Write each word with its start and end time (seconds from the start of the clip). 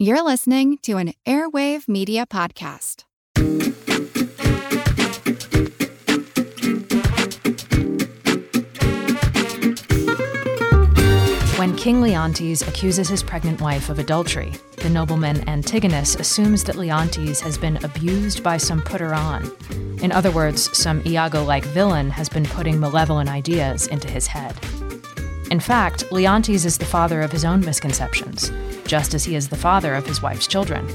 You're 0.00 0.24
listening 0.24 0.78
to 0.78 0.96
an 0.96 1.12
Airwave 1.24 1.86
Media 1.86 2.26
Podcast. 2.26 3.04
When 11.56 11.76
King 11.76 12.00
Leontes 12.02 12.66
accuses 12.66 13.08
his 13.08 13.22
pregnant 13.22 13.60
wife 13.60 13.88
of 13.88 14.00
adultery, 14.00 14.52
the 14.78 14.90
nobleman 14.90 15.48
Antigonus 15.48 16.16
assumes 16.16 16.64
that 16.64 16.74
Leontes 16.74 17.40
has 17.40 17.56
been 17.56 17.76
abused 17.84 18.42
by 18.42 18.56
some 18.56 18.82
putter 18.82 19.14
on. 19.14 19.48
In 20.02 20.10
other 20.10 20.32
words, 20.32 20.76
some 20.76 21.02
Iago 21.06 21.44
like 21.44 21.64
villain 21.66 22.10
has 22.10 22.28
been 22.28 22.46
putting 22.46 22.80
malevolent 22.80 23.30
ideas 23.30 23.86
into 23.86 24.10
his 24.10 24.26
head. 24.26 24.58
In 25.50 25.60
fact, 25.60 26.10
Leontes 26.10 26.64
is 26.64 26.78
the 26.78 26.84
father 26.84 27.20
of 27.20 27.30
his 27.30 27.44
own 27.44 27.60
misconceptions, 27.60 28.50
just 28.86 29.14
as 29.14 29.24
he 29.24 29.34
is 29.34 29.48
the 29.48 29.56
father 29.56 29.94
of 29.94 30.06
his 30.06 30.22
wife's 30.22 30.46
children. 30.46 30.88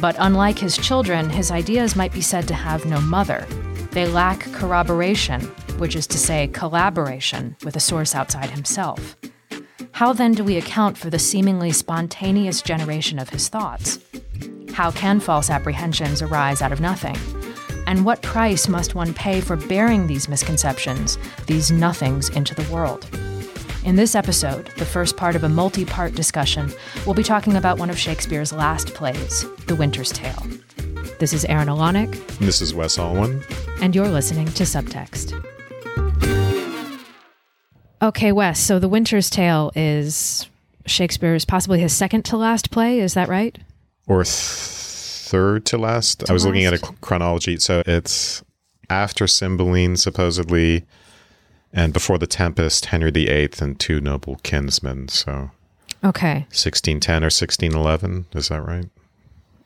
But 0.00 0.16
unlike 0.18 0.58
his 0.58 0.76
children, 0.76 1.30
his 1.30 1.50
ideas 1.50 1.96
might 1.96 2.12
be 2.12 2.20
said 2.20 2.46
to 2.48 2.54
have 2.54 2.84
no 2.84 3.00
mother. 3.00 3.46
They 3.92 4.06
lack 4.06 4.40
corroboration, 4.52 5.40
which 5.78 5.96
is 5.96 6.06
to 6.08 6.18
say, 6.18 6.48
collaboration 6.48 7.56
with 7.64 7.76
a 7.76 7.80
source 7.80 8.14
outside 8.14 8.50
himself. 8.50 9.16
How 9.92 10.12
then 10.12 10.32
do 10.32 10.44
we 10.44 10.58
account 10.58 10.98
for 10.98 11.08
the 11.08 11.18
seemingly 11.18 11.72
spontaneous 11.72 12.60
generation 12.60 13.18
of 13.18 13.30
his 13.30 13.48
thoughts? 13.48 13.98
How 14.74 14.90
can 14.90 15.20
false 15.20 15.48
apprehensions 15.48 16.20
arise 16.20 16.60
out 16.60 16.72
of 16.72 16.82
nothing? 16.82 17.16
And 17.86 18.04
what 18.04 18.20
price 18.20 18.68
must 18.68 18.94
one 18.94 19.14
pay 19.14 19.40
for 19.40 19.56
bearing 19.56 20.06
these 20.06 20.28
misconceptions, 20.28 21.16
these 21.46 21.70
nothings, 21.70 22.28
into 22.28 22.54
the 22.54 22.70
world? 22.70 23.08
In 23.86 23.94
this 23.94 24.16
episode, 24.16 24.66
the 24.78 24.84
first 24.84 25.16
part 25.16 25.36
of 25.36 25.44
a 25.44 25.48
multi 25.48 25.84
part 25.84 26.14
discussion, 26.14 26.72
we'll 27.06 27.14
be 27.14 27.22
talking 27.22 27.54
about 27.56 27.78
one 27.78 27.88
of 27.88 27.96
Shakespeare's 27.96 28.52
last 28.52 28.92
plays, 28.94 29.46
The 29.66 29.76
Winter's 29.76 30.10
Tale. 30.10 30.42
This 31.20 31.32
is 31.32 31.44
Erin 31.44 31.68
Alonic. 31.68 32.10
This 32.40 32.60
is 32.60 32.74
Wes 32.74 32.98
Alwan. 32.98 33.44
And 33.80 33.94
you're 33.94 34.08
listening 34.08 34.46
to 34.48 34.64
Subtext. 34.64 35.32
Okay, 38.02 38.32
Wes, 38.32 38.58
so 38.58 38.80
The 38.80 38.88
Winter's 38.88 39.30
Tale 39.30 39.70
is 39.76 40.48
Shakespeare's 40.86 41.44
possibly 41.44 41.78
his 41.78 41.94
second 41.94 42.24
to 42.24 42.36
last 42.36 42.72
play, 42.72 42.98
is 42.98 43.14
that 43.14 43.28
right? 43.28 43.56
Or 44.08 44.24
th- 44.24 44.34
third 44.34 45.64
to 45.66 45.78
last? 45.78 46.20
To 46.20 46.26
I 46.28 46.32
was 46.32 46.44
last? 46.44 46.48
looking 46.48 46.64
at 46.66 46.74
a 46.74 46.78
chronology. 47.00 47.56
So 47.58 47.84
it's 47.86 48.42
after 48.90 49.28
Cymbeline, 49.28 49.96
supposedly, 49.96 50.84
and 51.76 51.92
before 51.92 52.18
the 52.18 52.26
Tempest, 52.26 52.86
Henry 52.86 53.12
VIII 53.12 53.50
and 53.60 53.78
two 53.78 54.00
noble 54.00 54.36
kinsmen. 54.42 55.06
So 55.08 55.50
Okay. 56.04 56.46
1610 56.50 57.22
or 57.22 57.26
1611. 57.26 58.26
Is 58.34 58.48
that 58.48 58.62
right? 58.62 58.88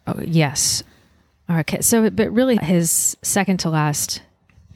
Oh, 0.06 0.20
yes. 0.22 0.82
Okay. 1.50 1.80
So, 1.80 2.08
but 2.10 2.30
really, 2.32 2.56
his 2.56 3.16
second 3.22 3.58
to 3.60 3.70
last 3.70 4.22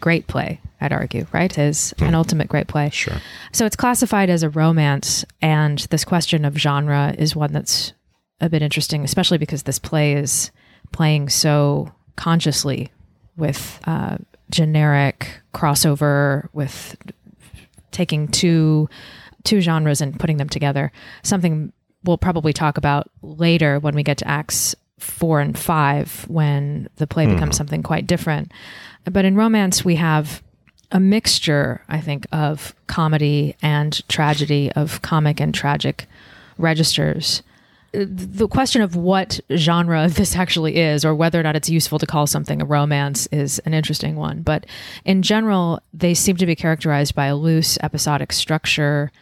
great 0.00 0.26
play, 0.26 0.60
I'd 0.80 0.92
argue, 0.92 1.26
right? 1.32 1.52
His 1.54 1.94
penultimate 1.96 2.48
great 2.48 2.66
play. 2.66 2.90
Sure. 2.90 3.16
So 3.52 3.64
it's 3.64 3.76
classified 3.76 4.28
as 4.28 4.42
a 4.42 4.50
romance, 4.50 5.24
and 5.40 5.78
this 5.90 6.04
question 6.04 6.44
of 6.44 6.56
genre 6.58 7.14
is 7.16 7.34
one 7.34 7.52
that's 7.52 7.92
a 8.40 8.50
bit 8.50 8.60
interesting, 8.60 9.04
especially 9.04 9.38
because 9.38 9.62
this 9.62 9.78
play 9.78 10.12
is 10.14 10.50
playing 10.92 11.30
so 11.30 11.92
consciously 12.16 12.90
with 13.36 13.80
uh, 13.86 14.18
generic 14.50 15.40
crossover, 15.54 16.48
with 16.52 16.96
taking 17.94 18.28
two 18.28 18.88
two 19.44 19.60
genres 19.60 20.00
and 20.00 20.18
putting 20.18 20.38
them 20.38 20.48
together. 20.48 20.90
Something 21.22 21.72
we'll 22.02 22.18
probably 22.18 22.52
talk 22.52 22.76
about 22.76 23.10
later 23.22 23.78
when 23.78 23.94
we 23.94 24.02
get 24.02 24.18
to 24.18 24.28
Acts 24.28 24.74
four 24.98 25.40
and 25.40 25.58
five, 25.58 26.24
when 26.28 26.88
the 26.96 27.06
play 27.06 27.26
becomes 27.26 27.56
hmm. 27.56 27.58
something 27.58 27.82
quite 27.82 28.06
different. 28.06 28.52
But 29.04 29.24
in 29.24 29.36
romance, 29.36 29.84
we 29.84 29.96
have 29.96 30.42
a 30.92 31.00
mixture, 31.00 31.82
I 31.88 32.00
think, 32.00 32.26
of 32.32 32.74
comedy 32.86 33.56
and 33.62 34.06
tragedy, 34.08 34.70
of 34.72 35.02
comic 35.02 35.40
and 35.40 35.54
tragic 35.54 36.06
registers. 36.58 37.42
The 37.94 38.48
question 38.48 38.82
of 38.82 38.96
what 38.96 39.40
genre 39.54 40.08
this 40.08 40.36
actually 40.36 40.76
is, 40.76 41.04
or 41.04 41.14
whether 41.14 41.38
or 41.38 41.42
not 41.42 41.56
it's 41.56 41.70
useful 41.70 41.98
to 41.98 42.06
call 42.06 42.26
something 42.26 42.60
a 42.60 42.64
romance, 42.64 43.26
is 43.28 43.58
an 43.60 43.74
interesting 43.74 44.16
one. 44.16 44.42
But 44.42 44.66
in 45.04 45.22
general, 45.22 45.80
they 45.92 46.14
seem 46.14 46.36
to 46.36 46.46
be 46.46 46.56
characterized 46.56 47.14
by 47.14 47.26
a 47.26 47.36
loose 47.36 47.78
episodic 47.82 48.32
structure. 48.32 49.12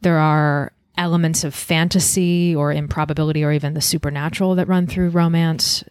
There 0.00 0.18
are 0.18 0.72
elements 0.96 1.44
of 1.44 1.54
fantasy 1.54 2.54
or 2.54 2.72
improbability 2.72 3.44
or 3.44 3.52
even 3.52 3.74
the 3.74 3.80
supernatural 3.80 4.54
that 4.54 4.68
run 4.68 4.86
through 4.86 5.10
romance. 5.10 5.84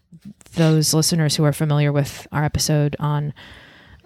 Those 0.55 0.93
listeners 0.93 1.35
who 1.35 1.43
are 1.43 1.53
familiar 1.53 1.91
with 1.91 2.27
our 2.31 2.43
episode 2.43 2.95
on 2.99 3.33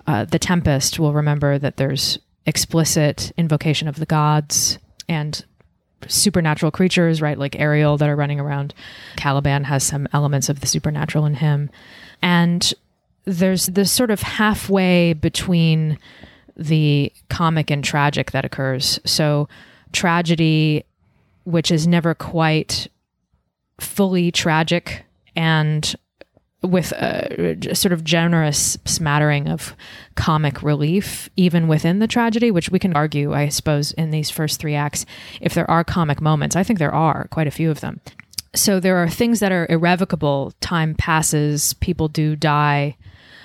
uh, 0.08 0.26
The 0.26 0.40
Tempest 0.40 0.98
will 1.00 1.14
remember 1.14 1.60
that 1.60 1.78
there's 1.78 2.20
explicit 2.46 3.32
invocation 3.38 3.88
of 3.88 3.98
the 3.98 4.06
gods 4.06 4.80
and 5.08 5.46
supernatural 6.08 6.72
creatures, 6.72 7.22
right? 7.22 7.38
Like 7.38 7.60
Ariel 7.60 7.98
that 7.98 8.10
are 8.10 8.16
running 8.16 8.40
around. 8.40 8.74
Caliban 9.16 9.64
has 9.66 9.84
some 9.84 10.08
elements 10.14 10.50
of 10.50 10.60
the 10.60 10.68
supernatural 10.68 11.26
in 11.26 11.36
him. 11.36 11.70
And 12.22 12.74
there's 13.26 13.68
this 13.68 13.92
sort 13.92 14.12
of 14.12 14.22
halfway 14.22 15.14
between 15.14 15.98
the 16.56 17.12
comic 17.30 17.70
and 17.70 17.84
tragic 17.84 18.32
that 18.32 18.46
occurs. 18.46 19.00
So, 19.06 19.48
tragedy, 19.92 20.86
which 21.44 21.72
is 21.72 21.88
never 21.88 22.14
quite 22.14 22.88
fully 23.80 24.32
tragic 24.32 25.06
and 25.36 25.96
with 26.64 26.92
a 26.94 27.76
sort 27.76 27.94
of 27.94 28.04
generous 28.04 28.78
smattering 28.86 29.48
of 29.48 29.76
comic 30.16 30.64
relief, 30.64 31.30
even 31.36 31.68
within 31.68 32.00
the 32.00 32.08
tragedy, 32.08 32.50
which 32.50 32.70
we 32.70 32.80
can 32.80 32.96
argue, 32.96 33.34
I 33.34 33.50
suppose, 33.50 33.92
in 33.92 34.10
these 34.12 34.30
first 34.30 34.60
three 34.60 34.76
acts, 34.76 35.06
if 35.40 35.54
there 35.54 35.70
are 35.70 35.84
comic 35.84 36.20
moments. 36.20 36.56
I 36.56 36.64
think 36.64 36.80
there 36.80 36.94
are 36.94 37.28
quite 37.30 37.48
a 37.48 37.52
few 37.52 37.70
of 37.70 37.82
them. 37.82 38.02
So 38.56 38.80
there 38.80 38.98
are 38.98 39.10
things 39.10 39.40
that 39.40 39.52
are 39.52 39.68
irrevocable. 39.70 40.54
Time 40.60 40.96
passes, 40.96 41.74
people 41.76 42.08
do 42.08 42.36
die. 42.36 42.98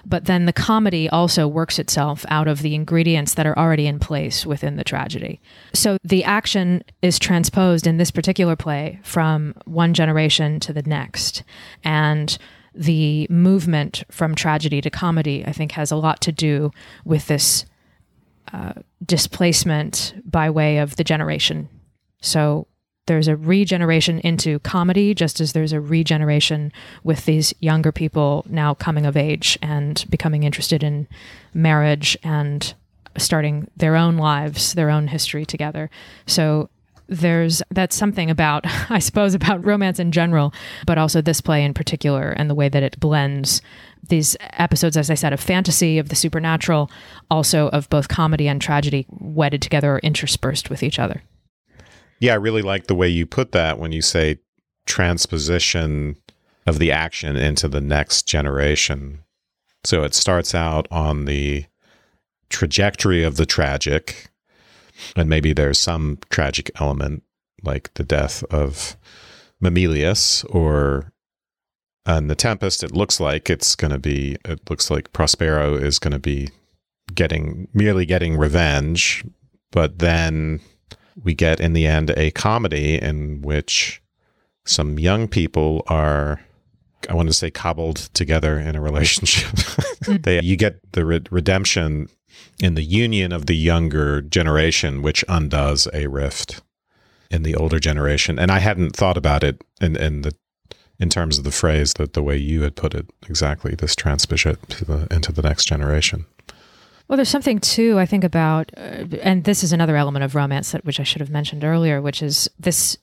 But 0.05 0.25
then 0.25 0.47
the 0.47 0.53
comedy 0.53 1.09
also 1.09 1.47
works 1.47 1.79
itself 1.79 2.25
out 2.29 2.49
of 2.49 2.63
the 2.63 2.75
ingredients 2.75 3.35
that 3.35 3.47
are 3.47 3.57
already 3.57 3.87
in 3.87 4.01
place 4.01 4.45
within 4.45 4.77
the 4.77 4.85
tragedy. 4.85 5.41
So 5.75 5.99
the 6.03 6.25
action 6.25 6.83
is 7.03 7.19
transposed 7.19 7.87
in 7.87 7.99
this 7.99 8.11
particular 8.11 8.57
play 8.57 8.99
from 9.05 9.55
one 9.65 9.95
generation 9.95 10.59
to 10.61 10.73
the 10.73 10.83
next. 10.83 11.45
And 11.85 12.37
the 12.75 13.27
movement 13.29 14.05
from 14.11 14.35
tragedy 14.35 14.81
to 14.81 14.91
comedy, 14.91 15.45
I 15.47 15.53
think, 15.53 15.73
has 15.73 15.91
a 15.91 15.97
lot 15.97 16.21
to 16.23 16.33
do 16.33 16.71
with 17.05 17.27
this 17.27 17.67
uh, 18.53 18.73
displacement 19.05 20.15
by 20.25 20.51
way 20.51 20.79
of 20.79 20.97
the 20.97 21.05
generation. 21.05 21.69
So 22.21 22.67
there's 23.07 23.29
a 23.29 23.37
regeneration 23.37 24.21
into 24.21 24.59
comedy, 24.61 25.15
just 25.15 25.41
as 25.41 25.53
there's 25.53 25.73
a 25.73 25.81
regeneration 25.81 26.73
with 27.03 27.25
these 27.25 27.53
younger 27.61 27.93
people 27.93 28.45
now 28.49 28.75
coming 28.75 29.07
of 29.07 29.17
age 29.17 29.59
and 29.61 30.05
becoming 30.09 30.45
interested 30.45 30.83
in 30.83 31.09
marriage 31.53 32.17
and 32.23 32.75
starting 33.19 33.69
their 33.77 33.97
own 33.97 34.17
lives, 34.17 34.75
their 34.75 34.89
own 34.91 35.09
history 35.09 35.45
together. 35.45 35.91
So 36.27 36.71
there's 37.13 37.63
that's 37.71 37.97
something 37.97 38.31
about 38.31 38.65
I 38.91 38.99
suppose 38.99 39.35
about 39.35 39.65
romance 39.65 39.99
in 39.99 40.13
general, 40.13 40.53
but 40.87 40.99
also 40.99 41.21
this 41.21 41.41
play 41.41 41.65
in 41.65 41.75
particular 41.75 42.31
and 42.31 42.49
the 42.49 42.55
way 42.55 42.69
that 42.69 42.83
it 42.83 42.99
blends 42.99 43.63
these 44.09 44.37
episodes, 44.41 44.97
as 44.97 45.11
I 45.11 45.15
said, 45.15 45.33
of 45.33 45.41
fantasy, 45.41 45.99
of 45.99 46.09
the 46.09 46.17
supernatural, 46.17 46.91
also 47.31 47.69
of 47.69 47.89
both 47.89 48.09
comedy 48.09 48.49
and 48.49 48.61
tragedy 48.61 49.07
wedded 49.11 49.63
together 49.63 49.95
or 49.95 49.99
interspersed 50.01 50.71
with 50.71 50.83
each 50.83 50.99
other. 50.99 51.23
Yeah, 52.19 52.33
I 52.33 52.37
really 52.37 52.63
like 52.63 52.87
the 52.87 52.95
way 52.95 53.09
you 53.09 53.27
put 53.27 53.53
that 53.53 53.79
when 53.79 53.93
you 53.93 54.03
say 54.03 54.39
transposition 54.87 56.17
of 56.67 56.79
the 56.79 56.93
action 56.93 57.37
into 57.37 57.69
the 57.69 57.81
next 57.81 58.27
generation. 58.27 59.23
So 59.85 60.05
it 60.05 60.15
starts 60.15 60.55
out 60.55 60.87
on 60.91 61.25
the 61.25 61.67
trajectory 62.49 63.23
of 63.25 63.37
the 63.37 63.47
tragic, 63.47 64.31
and 65.17 65.29
maybe 65.29 65.53
there's 65.53 65.79
some 65.79 66.19
tragic 66.31 66.71
element 66.81 67.23
like 67.63 67.93
the 67.95 68.05
death 68.05 68.43
of 68.45 68.97
Mamillius 69.63 70.45
or 70.55 71.13
And 72.05 72.29
the 72.29 72.35
Tempest, 72.35 72.83
it 72.83 72.93
looks 72.93 73.21
like 73.21 73.49
it's 73.49 73.77
going 73.77 73.93
to 73.93 73.99
be, 73.99 74.37
it 74.45 74.69
looks 74.69 74.91
like 74.91 75.13
Prospero 75.13 75.77
is 75.77 76.01
going 76.01 76.13
to 76.13 76.19
be 76.19 76.51
getting, 77.15 77.69
merely 77.73 78.05
getting 78.05 78.37
revenge. 78.37 79.25
But 79.71 80.01
then 80.01 80.61
we 81.23 81.35
get 81.35 81.61
in 81.61 81.75
the 81.75 81.87
end 81.87 82.11
a 82.17 82.33
comedy 82.33 83.01
in 83.01 83.43
which 83.43 84.03
some 84.65 84.99
young 84.99 85.29
people 85.29 85.83
are 85.89 86.41
I 87.09 87.15
want 87.15 87.29
to 87.29 87.33
say 87.33 87.51
cobbled 87.51 87.97
together 88.15 88.59
in 88.59 88.77
a 88.77 88.81
relationship. 88.81 89.51
Hmm. 90.05 90.17
they, 90.17 90.41
you 90.41 90.57
get 90.57 90.81
the 90.95 91.05
re- 91.05 91.23
redemption 91.31 92.09
in 92.61 92.75
the 92.75 92.83
union 92.83 93.33
of 93.33 93.47
the 93.47 93.57
younger 93.57 94.21
generation, 94.23 95.03
which 95.03 95.25
undoes 95.29 95.89
a 95.93 96.07
rift 96.07 96.63
in 97.31 97.43
the 97.43 97.55
older 97.55 97.79
generation. 97.79 98.39
And 98.39 98.51
I 98.51 98.59
hadn't 98.59 98.95
thought 98.95 99.17
about 99.17 99.43
it 99.43 99.63
in, 99.81 99.97
in 99.97 100.23
the 100.23 100.35
in 100.99 101.09
terms 101.09 101.37
of 101.37 101.43
the 101.43 101.51
phrase 101.51 101.95
that 101.95 102.13
the 102.13 102.23
way 102.23 102.37
you 102.37 102.63
had 102.63 102.77
put 102.77 102.95
it 102.95 103.11
exactly 103.29 103.75
this 103.75 103.97
transmission 103.97 104.57
to 104.69 104.85
the 104.85 105.07
into 105.11 105.33
the 105.33 105.43
next 105.43 105.65
generation. 105.65 106.27
Well, 107.09 107.17
there's 107.17 107.29
something 107.29 107.59
too 107.59 107.99
I 107.99 108.07
think 108.07 108.25
about, 108.25 108.71
uh, 108.77 109.05
and 109.21 109.45
this 109.45 109.65
is 109.65 109.73
another 109.73 109.97
element 109.97 110.25
of 110.25 110.35
romance 110.35 110.73
that 110.73 110.85
which 110.85 111.01
I 111.01 111.03
should 111.03 111.21
have 111.21 111.31
mentioned 111.31 111.65
earlier, 111.65 112.01
which 112.01 112.23
is 112.23 112.49
this 112.59 112.97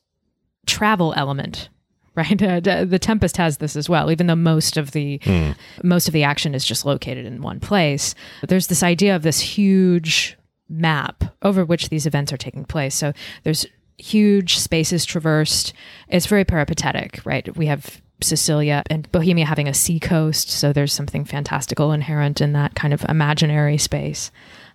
travel 0.66 1.14
element 1.18 1.70
right? 2.16 2.42
Uh, 2.50 2.86
the 2.86 3.00
Tempest 3.00 3.38
has 3.38 3.58
this 3.58 3.76
as 3.76 3.88
well, 3.88 4.12
even 4.12 4.28
though 4.28 4.36
most 4.36 4.76
of 4.76 4.92
the 4.92 5.20
mm. 5.20 5.56
most 5.84 6.08
of 6.08 6.14
the 6.14 6.24
action 6.24 6.56
is 6.56 6.66
just 6.66 6.86
located 6.86 7.26
in 7.26 7.42
one 7.42 7.60
place. 7.60 8.16
There's 8.48 8.68
this 8.68 8.84
idea 8.84 9.16
of 9.16 9.24
this 9.24 9.40
huge 9.40 10.38
map 10.68 11.24
over 11.42 11.66
which 11.66 11.90
these 11.90 12.06
events 12.06 12.32
are 12.32 12.38
taking 12.38 12.66
place. 12.66 12.96
So 12.96 13.14
there's 13.44 13.66
huge 13.98 14.58
spaces 14.58 15.06
traversed. 15.06 15.74
It's 16.08 16.26
very 16.26 16.46
peripatetic, 16.46 17.22
right? 17.26 17.56
We 17.56 17.68
have 17.68 18.02
Sicilia 18.22 18.84
and 18.90 19.12
Bohemia 19.12 19.46
having 19.46 19.68
a 19.68 19.74
sea 19.74 20.00
coast, 20.00 20.50
so 20.50 20.74
there's 20.74 20.94
something 20.94 21.26
fantastical 21.26 21.92
inherent 21.92 22.42
in 22.42 22.54
that 22.54 22.76
kind 22.76 22.94
of 22.94 23.06
imaginary 23.08 23.78
space. 23.78 24.32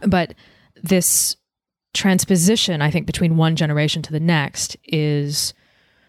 But 0.06 0.34
this 0.82 1.36
transposition, 1.92 2.82
I 2.82 2.90
think, 2.90 3.06
between 3.06 3.36
one 3.36 3.56
generation 3.56 4.02
to 4.02 4.12
the 4.12 4.20
next 4.20 4.76
is 4.84 5.54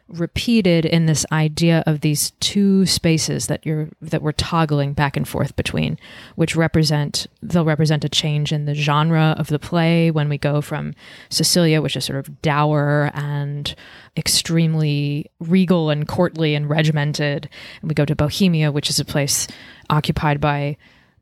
repeated 0.07 0.85
in 0.85 1.07
this 1.07 1.25
idea 1.31 1.83
of 1.87 2.01
these 2.01 2.31
two 2.39 2.85
spaces 2.85 3.47
that 3.47 3.65
you're 3.65 3.89
that 4.01 4.21
we're 4.21 4.31
toggling 4.31 4.93
back 4.93 5.17
and 5.17 5.27
forth 5.27 5.55
between 5.55 5.97
which 6.35 6.55
represent 6.55 7.25
they'll 7.41 7.65
represent 7.65 8.05
a 8.05 8.09
change 8.09 8.51
in 8.51 8.65
the 8.65 8.75
genre 8.75 9.35
of 9.39 9.47
the 9.47 9.57
play. 9.57 10.11
When 10.11 10.29
we 10.29 10.37
go 10.37 10.61
from 10.61 10.93
Sicilia 11.29 11.81
which 11.81 11.95
is 11.95 12.05
sort 12.05 12.19
of 12.19 12.41
dour 12.43 13.09
and 13.15 13.73
extremely 14.15 15.31
regal 15.39 15.89
and 15.89 16.07
courtly 16.07 16.53
and 16.53 16.69
regimented 16.69 17.49
and 17.81 17.89
we 17.89 17.95
go 17.95 18.05
to 18.05 18.15
Bohemia 18.15 18.71
which 18.71 18.89
is 18.91 18.99
a 18.99 19.05
place 19.05 19.47
occupied 19.89 20.39
by 20.39 20.77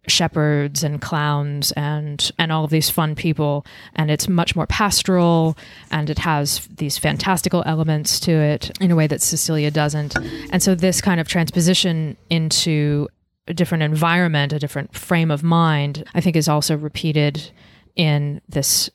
shepherds 0.07 0.83
and 0.83 1.01
clowns 1.01 1.71
and 1.73 2.31
and 2.38 2.51
all 2.51 2.63
of 2.63 2.71
these 2.71 2.89
fun 2.89 3.15
people. 3.15 3.65
And 3.95 4.11
it's 4.11 4.27
much 4.27 4.55
more 4.55 4.67
pastoral 4.67 5.57
and 5.91 6.09
it 6.09 6.19
has 6.19 6.67
these 6.67 6.97
fantastical 6.97 7.63
elements 7.65 8.19
to 8.21 8.31
it 8.31 8.77
in 8.79 8.91
a 8.91 8.95
way 8.95 9.07
that 9.07 9.21
Sicilia 9.21 9.71
doesn't. 9.71 10.15
And 10.51 10.61
so 10.61 10.75
this 10.75 11.01
kind 11.01 11.19
of 11.19 11.27
transposition 11.27 12.17
into 12.29 13.07
a 13.47 13.53
different 13.53 13.83
environment 13.83 14.53
a 14.53 14.59
different 14.59 14.95
frame 14.95 15.29
of 15.29 15.44
mind 15.44 16.05
I 16.13 16.21
think 16.21 16.35
is 16.35 16.47
also 16.47 16.77
repeated 16.77 17.51
in 17.95 18.41
this 18.47 18.89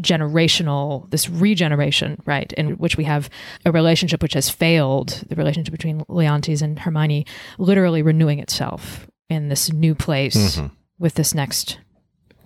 generational 0.00 1.10
this 1.10 1.28
regeneration 1.28 2.20
right 2.24 2.52
in 2.54 2.72
which 2.78 2.96
we 2.96 3.04
have 3.04 3.28
a 3.66 3.72
relationship 3.72 4.22
which 4.22 4.32
has 4.32 4.48
failed 4.48 5.22
the 5.28 5.36
relationship 5.36 5.72
between 5.72 6.02
leontes 6.08 6.62
and 6.62 6.78
hermione 6.78 7.26
literally 7.58 8.00
renewing 8.00 8.38
itself 8.38 9.09
in 9.30 9.48
this 9.48 9.72
new 9.72 9.94
place 9.94 10.56
mm-hmm. 10.56 10.74
with 10.98 11.14
this 11.14 11.32
next 11.34 11.78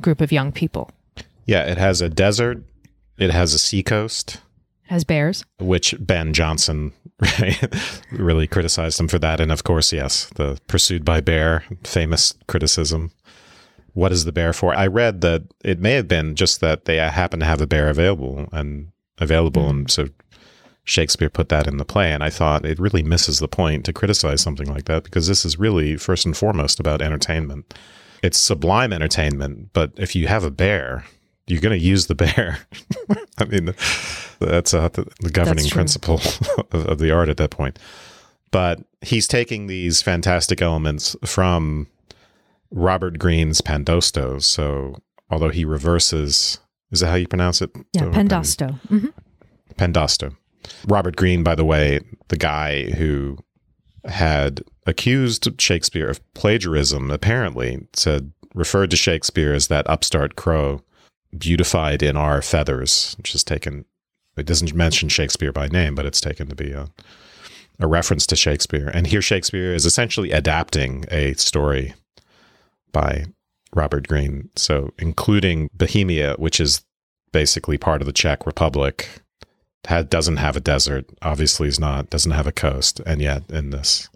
group 0.00 0.20
of 0.20 0.30
young 0.30 0.52
people. 0.52 0.90
Yeah, 1.46 1.62
it 1.64 1.78
has 1.78 2.00
a 2.00 2.08
desert, 2.08 2.62
it 3.18 3.30
has 3.30 3.54
a 3.54 3.58
seacoast. 3.58 4.40
Has 4.88 5.02
bears. 5.02 5.44
Which 5.58 5.94
Ben 5.98 6.34
Jonson 6.34 6.92
really 8.12 8.46
criticized 8.46 9.00
him 9.00 9.08
for 9.08 9.18
that. 9.18 9.40
And 9.40 9.50
of 9.50 9.64
course, 9.64 9.92
yes, 9.92 10.26
the 10.34 10.60
pursued 10.66 11.04
by 11.04 11.20
bear, 11.20 11.64
famous 11.84 12.34
criticism. 12.46 13.10
What 13.94 14.12
is 14.12 14.24
the 14.24 14.32
bear 14.32 14.52
for? 14.52 14.74
I 14.74 14.86
read 14.88 15.22
that 15.22 15.44
it 15.64 15.78
may 15.78 15.92
have 15.92 16.08
been 16.08 16.34
just 16.34 16.60
that 16.60 16.84
they 16.84 16.96
happen 16.96 17.40
to 17.40 17.46
have 17.46 17.62
a 17.62 17.66
bear 17.66 17.88
available 17.88 18.48
and 18.52 18.88
available, 19.18 19.62
mm-hmm. 19.62 19.78
and 19.78 19.90
so 19.90 20.08
Shakespeare 20.84 21.30
put 21.30 21.48
that 21.48 21.66
in 21.66 21.78
the 21.78 21.84
play. 21.84 22.12
And 22.12 22.22
I 22.22 22.30
thought 22.30 22.64
it 22.64 22.78
really 22.78 23.02
misses 23.02 23.38
the 23.38 23.48
point 23.48 23.84
to 23.86 23.92
criticize 23.92 24.40
something 24.40 24.68
like 24.68 24.84
that 24.84 25.02
because 25.04 25.26
this 25.26 25.44
is 25.44 25.58
really 25.58 25.96
first 25.96 26.26
and 26.26 26.36
foremost 26.36 26.78
about 26.78 27.02
entertainment. 27.02 27.74
It's 28.22 28.38
sublime 28.38 28.92
entertainment, 28.92 29.70
but 29.72 29.92
if 29.96 30.14
you 30.14 30.26
have 30.28 30.44
a 30.44 30.50
bear, 30.50 31.04
you're 31.46 31.60
going 31.60 31.78
to 31.78 31.84
use 31.84 32.06
the 32.06 32.14
bear. 32.14 32.58
I 33.38 33.44
mean, 33.44 33.74
that's 34.38 34.72
uh, 34.72 34.88
the, 34.90 35.06
the, 35.20 35.30
governing 35.30 35.64
that's 35.64 35.74
principle 35.74 36.20
of, 36.72 36.86
of 36.86 36.98
the 36.98 37.10
art 37.10 37.28
at 37.28 37.36
that 37.38 37.50
point. 37.50 37.78
But 38.50 38.80
he's 39.02 39.26
taking 39.26 39.66
these 39.66 40.00
fantastic 40.00 40.62
elements 40.62 41.16
from 41.24 41.88
Robert 42.70 43.18
Greene's 43.18 43.60
Pandosto. 43.60 44.42
So 44.42 45.02
although 45.30 45.48
he 45.48 45.64
reverses, 45.64 46.60
is 46.90 47.00
that 47.00 47.08
how 47.08 47.16
you 47.16 47.26
pronounce 47.26 47.60
it? 47.60 47.70
Yeah, 47.92 48.02
so, 48.02 48.10
Pandosto. 48.10 48.80
mm-hmm. 48.88 49.08
Pandosto. 49.76 50.36
Robert 50.86 51.16
Greene, 51.16 51.42
by 51.42 51.54
the 51.54 51.64
way, 51.64 52.00
the 52.28 52.36
guy 52.36 52.90
who 52.92 53.38
had 54.04 54.62
accused 54.86 55.60
Shakespeare 55.60 56.08
of 56.08 56.20
plagiarism, 56.34 57.10
apparently 57.10 57.86
said, 57.94 58.32
referred 58.54 58.90
to 58.90 58.96
Shakespeare 58.96 59.54
as 59.54 59.68
that 59.68 59.88
upstart 59.88 60.36
crow, 60.36 60.82
beautified 61.36 62.02
in 62.02 62.16
our 62.16 62.42
feathers, 62.42 63.14
which 63.16 63.34
is 63.34 63.42
taken, 63.42 63.84
it 64.36 64.46
doesn't 64.46 64.74
mention 64.74 65.08
Shakespeare 65.08 65.52
by 65.52 65.68
name, 65.68 65.94
but 65.94 66.06
it's 66.06 66.20
taken 66.20 66.48
to 66.48 66.54
be 66.54 66.72
a, 66.72 66.88
a 67.80 67.86
reference 67.86 68.26
to 68.28 68.36
Shakespeare. 68.36 68.88
And 68.88 69.06
here 69.06 69.22
Shakespeare 69.22 69.74
is 69.74 69.86
essentially 69.86 70.30
adapting 70.30 71.04
a 71.10 71.32
story 71.34 71.94
by 72.92 73.26
Robert 73.74 74.06
Greene. 74.06 74.50
So, 74.54 74.92
including 74.98 75.68
Bohemia, 75.74 76.34
which 76.38 76.60
is 76.60 76.82
basically 77.32 77.76
part 77.76 78.00
of 78.00 78.06
the 78.06 78.12
Czech 78.12 78.46
Republic, 78.46 79.23
doesn't 80.08 80.36
have 80.36 80.56
a 80.56 80.60
desert, 80.60 81.06
obviously 81.22 81.68
is 81.68 81.80
not, 81.80 82.10
doesn't 82.10 82.32
have 82.32 82.46
a 82.46 82.52
coast. 82.52 83.00
And 83.06 83.20
yet 83.20 83.50
in 83.50 83.70
this 83.70 84.08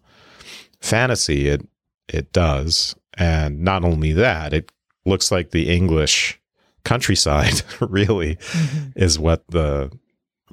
fantasy, 0.80 1.48
it, 1.48 1.66
it 2.08 2.32
does. 2.32 2.94
And 3.16 3.60
not 3.60 3.84
only 3.84 4.12
that, 4.12 4.52
it 4.52 4.70
looks 5.04 5.30
like 5.30 5.50
the 5.50 5.68
English 5.68 6.40
countryside 6.84 7.62
really 7.80 8.36
mm-hmm. 8.36 8.90
is 8.96 9.18
what 9.18 9.44
the, 9.48 9.90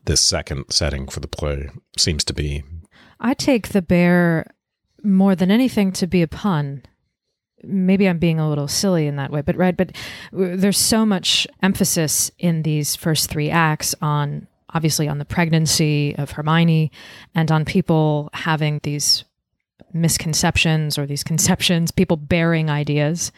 this 0.05 0.22
second 0.22 0.65
setting 0.69 1.07
for 1.07 1.19
the 1.19 1.27
play 1.27 1.69
seems 1.98 2.24
to 2.25 2.34
be. 2.34 2.63
I 3.19 3.34
take 3.34 3.69
the 3.69 3.81
bear 3.81 4.48
more 5.03 5.36
than 5.36 5.51
anything 5.51 5.91
to 5.93 6.07
be 6.07 6.22
a 6.22 6.27
pun 6.27 6.84
maybe 7.67 8.07
I'm 8.07 8.19
being 8.19 8.39
a 8.39 8.50
little 8.50 8.67
silly 8.67 9.07
in 9.07 9.15
that 9.15 9.31
way, 9.31 9.41
but 9.41 9.55
right, 9.55 9.75
but 9.75 9.91
there's 10.31 10.77
so 10.77 11.05
much 11.05 11.48
emphasis 11.62 12.31
in 12.38 12.62
these 12.62 12.95
first 12.95 13.29
three 13.29 13.50
acts 13.50 13.95
on 14.01 14.48
obviously 14.75 15.08
on 15.08 15.17
the 15.17 15.25
pregnancy 15.25 16.13
of 16.17 16.32
Hermione 16.32 16.91
and 17.34 17.50
on 17.51 17.65
people 17.65 18.29
having 18.34 18.79
these 18.84 19.24
misconceptions 19.94 20.98
or 20.98 21.05
these 21.05 21.24
conceptions, 21.24 21.91
people 21.91 22.17
bearing 22.17 22.70
ideas. 22.70 23.32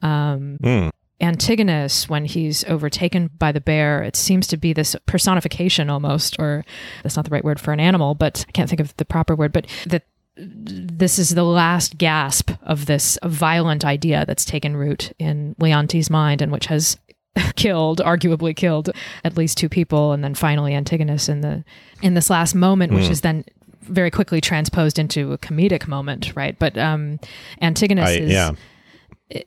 Um, 0.00 0.58
mm. 0.62 0.90
Antigonus, 1.20 2.08
when 2.08 2.24
he's 2.24 2.64
overtaken 2.64 3.30
by 3.38 3.50
the 3.52 3.60
bear, 3.60 4.02
it 4.02 4.16
seems 4.16 4.46
to 4.48 4.56
be 4.56 4.72
this 4.72 4.94
personification 5.06 5.90
almost, 5.90 6.36
or 6.38 6.64
that's 7.02 7.16
not 7.16 7.24
the 7.24 7.30
right 7.30 7.44
word 7.44 7.60
for 7.60 7.72
an 7.72 7.80
animal, 7.80 8.14
but 8.14 8.44
I 8.48 8.52
can't 8.52 8.68
think 8.68 8.80
of 8.80 8.96
the 8.96 9.04
proper 9.04 9.34
word, 9.34 9.52
but 9.52 9.66
that 9.86 10.04
this 10.36 11.18
is 11.18 11.30
the 11.30 11.44
last 11.44 11.96
gasp 11.96 12.50
of 12.62 12.86
this 12.86 13.18
violent 13.24 13.84
idea 13.84 14.24
that's 14.26 14.44
taken 14.44 14.76
root 14.76 15.12
in 15.18 15.54
Leontes' 15.58 16.10
mind 16.10 16.42
and 16.42 16.50
which 16.50 16.66
has 16.66 16.98
killed, 17.56 18.00
arguably 18.00 18.54
killed 18.54 18.90
at 19.24 19.36
least 19.36 19.58
two 19.58 19.68
people, 19.68 20.12
and 20.12 20.22
then 20.22 20.34
finally 20.34 20.74
Antigonus 20.74 21.28
in 21.28 21.40
the 21.40 21.64
in 22.02 22.14
this 22.14 22.30
last 22.30 22.54
moment, 22.54 22.92
mm. 22.92 22.96
which 22.96 23.06
hmm. 23.06 23.12
is 23.12 23.20
then 23.22 23.44
very 23.82 24.10
quickly 24.10 24.40
transposed 24.40 24.98
into 24.98 25.32
a 25.32 25.38
comedic 25.38 25.86
moment, 25.86 26.32
right? 26.34 26.58
But 26.58 26.76
um, 26.78 27.18
Antigonus 27.60 28.10
I, 28.10 28.12
is 28.12 28.32
yeah. 28.32 28.52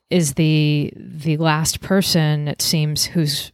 is 0.10 0.34
the 0.34 0.94
the 0.96 1.38
last 1.38 1.82
person 1.82 2.48
it 2.48 2.62
seems 2.62 3.06
who's 3.06 3.52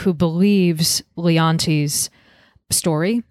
who 0.00 0.14
believes 0.14 1.02
Leontes' 1.16 2.08
story 2.70 3.22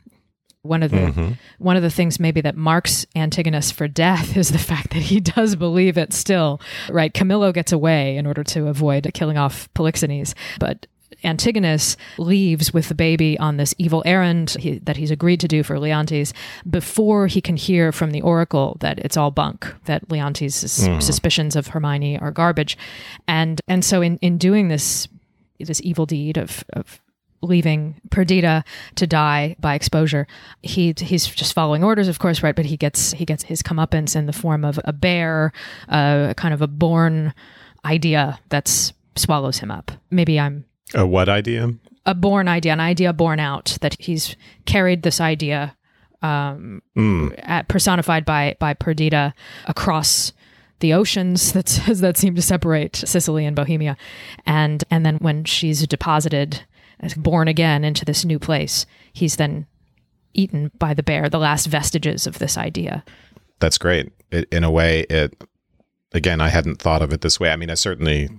one 0.63 0.83
of 0.83 0.91
the 0.91 0.97
mm-hmm. 0.97 1.31
one 1.57 1.75
of 1.75 1.83
the 1.83 1.89
things 1.89 2.19
maybe 2.19 2.41
that 2.41 2.55
marks 2.55 3.05
Antigonus 3.15 3.71
for 3.71 3.87
death 3.87 4.37
is 4.37 4.51
the 4.51 4.59
fact 4.59 4.91
that 4.91 5.01
he 5.01 5.19
does 5.19 5.55
believe 5.55 5.97
it 5.97 6.13
still. 6.13 6.61
Right, 6.89 7.13
Camillo 7.13 7.51
gets 7.51 7.71
away 7.71 8.17
in 8.17 8.27
order 8.27 8.43
to 8.43 8.67
avoid 8.67 9.09
killing 9.13 9.37
off 9.37 9.71
Polixenes, 9.73 10.33
but 10.59 10.87
Antigonus 11.23 11.97
leaves 12.17 12.73
with 12.73 12.89
the 12.89 12.95
baby 12.95 13.37
on 13.37 13.57
this 13.57 13.75
evil 13.77 14.01
errand 14.05 14.55
he, 14.59 14.79
that 14.79 14.97
he's 14.97 15.11
agreed 15.11 15.39
to 15.41 15.47
do 15.47 15.61
for 15.61 15.77
Leontes 15.77 16.33
before 16.69 17.27
he 17.27 17.41
can 17.41 17.57
hear 17.57 17.91
from 17.91 18.11
the 18.11 18.21
oracle 18.21 18.77
that 18.79 18.97
it's 18.99 19.17
all 19.17 19.29
bunk, 19.29 19.71
that 19.85 20.09
Leontes' 20.09 20.87
mm. 20.87 21.01
suspicions 21.01 21.55
of 21.55 21.67
Hermione 21.67 22.17
are 22.19 22.31
garbage. 22.31 22.77
And 23.27 23.61
and 23.67 23.85
so 23.85 24.01
in, 24.01 24.17
in 24.17 24.37
doing 24.37 24.67
this 24.67 25.07
this 25.59 25.81
evil 25.83 26.05
deed 26.07 26.37
of, 26.37 26.63
of 26.73 26.99
leaving 27.41 27.99
Perdita 28.09 28.63
to 28.95 29.07
die 29.07 29.55
by 29.59 29.75
exposure. 29.75 30.27
He 30.61 30.93
he's 30.97 31.27
just 31.27 31.53
following 31.53 31.83
orders, 31.83 32.07
of 32.07 32.19
course, 32.19 32.43
right? 32.43 32.55
But 32.55 32.65
he 32.65 32.77
gets 32.77 33.13
he 33.13 33.25
gets 33.25 33.43
his 33.43 33.61
comeuppance 33.61 34.15
in 34.15 34.25
the 34.25 34.33
form 34.33 34.63
of 34.63 34.79
a 34.85 34.93
bear, 34.93 35.51
uh, 35.89 36.33
kind 36.35 36.53
of 36.53 36.61
a 36.61 36.67
born 36.67 37.33
idea 37.85 38.39
that 38.49 38.93
swallows 39.15 39.59
him 39.59 39.71
up. 39.71 39.91
Maybe 40.09 40.39
I'm 40.39 40.65
a 40.93 41.05
what 41.05 41.29
idea? 41.29 41.73
A 42.05 42.15
born 42.15 42.47
idea, 42.47 42.73
an 42.73 42.79
idea 42.79 43.13
born 43.13 43.39
out 43.39 43.77
that 43.81 43.95
he's 43.99 44.35
carried 44.65 45.03
this 45.03 45.21
idea, 45.21 45.75
um, 46.21 46.81
mm. 46.97 47.33
at, 47.43 47.67
personified 47.67 48.25
by 48.25 48.55
by 48.59 48.73
Perdita 48.73 49.33
across 49.65 50.33
the 50.79 50.93
oceans 50.93 51.53
that 51.53 51.65
that 51.87 52.17
seem 52.17 52.35
to 52.35 52.41
separate 52.41 52.95
Sicily 52.95 53.45
and 53.45 53.55
Bohemia, 53.55 53.97
and 54.45 54.83
and 54.91 55.05
then 55.05 55.17
when 55.17 55.45
she's 55.45 55.87
deposited 55.87 56.63
born 57.15 57.47
again 57.47 57.83
into 57.83 58.05
this 58.05 58.25
new 58.25 58.39
place, 58.39 58.85
he's 59.13 59.35
then 59.35 59.67
eaten 60.33 60.71
by 60.77 60.93
the 60.93 61.03
bear, 61.03 61.29
the 61.29 61.39
last 61.39 61.65
vestiges 61.67 62.25
of 62.27 62.39
this 62.39 62.57
idea. 62.57 63.03
That's 63.59 63.77
great. 63.77 64.11
It, 64.31 64.47
in 64.51 64.63
a 64.63 64.71
way, 64.71 65.01
it, 65.01 65.41
again, 66.13 66.41
I 66.41 66.49
hadn't 66.49 66.81
thought 66.81 67.01
of 67.01 67.11
it 67.13 67.21
this 67.21 67.39
way. 67.39 67.51
I 67.51 67.55
mean, 67.55 67.69
I 67.69 67.75
certainly 67.75 68.29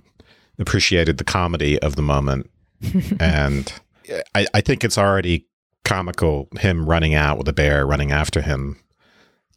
appreciated 0.59 1.17
the 1.17 1.23
comedy 1.23 1.79
of 1.79 1.95
the 1.95 2.01
moment. 2.01 2.49
and 3.19 3.71
I, 4.35 4.45
I 4.53 4.61
think 4.61 4.83
it's 4.83 4.97
already 4.97 5.47
comical 5.85 6.47
him 6.59 6.85
running 6.85 7.13
out 7.13 7.37
with 7.37 7.47
a 7.47 7.53
bear 7.53 7.85
running 7.85 8.11
after 8.11 8.41
him, 8.41 8.77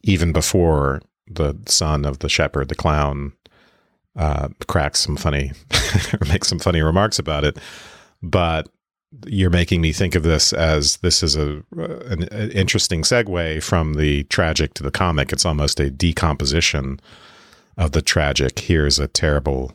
even 0.03 0.31
before 0.31 1.01
the 1.27 1.57
son 1.65 2.05
of 2.05 2.19
the 2.19 2.29
shepherd, 2.29 2.69
the 2.69 2.75
clown, 2.75 3.33
uh, 4.15 4.49
cracks 4.67 4.99
some 4.99 5.15
funny 5.15 5.51
makes 6.29 6.47
some 6.47 6.59
funny 6.59 6.81
remarks 6.81 7.19
about 7.19 7.43
it. 7.43 7.57
But 8.21 8.69
you're 9.25 9.49
making 9.49 9.81
me 9.81 9.93
think 9.93 10.15
of 10.15 10.23
this 10.23 10.53
as 10.53 10.97
this 10.97 11.23
is 11.23 11.35
a 11.35 11.63
uh, 11.77 11.99
an, 12.07 12.23
an, 12.23 12.51
interesting 12.51 13.03
segue 13.03 13.63
from 13.63 13.93
the 13.93 14.23
tragic 14.25 14.73
to 14.75 14.83
the 14.83 14.91
comic. 14.91 15.31
It's 15.31 15.45
almost 15.45 15.79
a 15.79 15.89
decomposition 15.89 16.99
of 17.77 17.91
the 17.91 18.01
tragic. 18.01 18.59
Here's 18.59 18.99
a 18.99 19.07
terrible, 19.07 19.71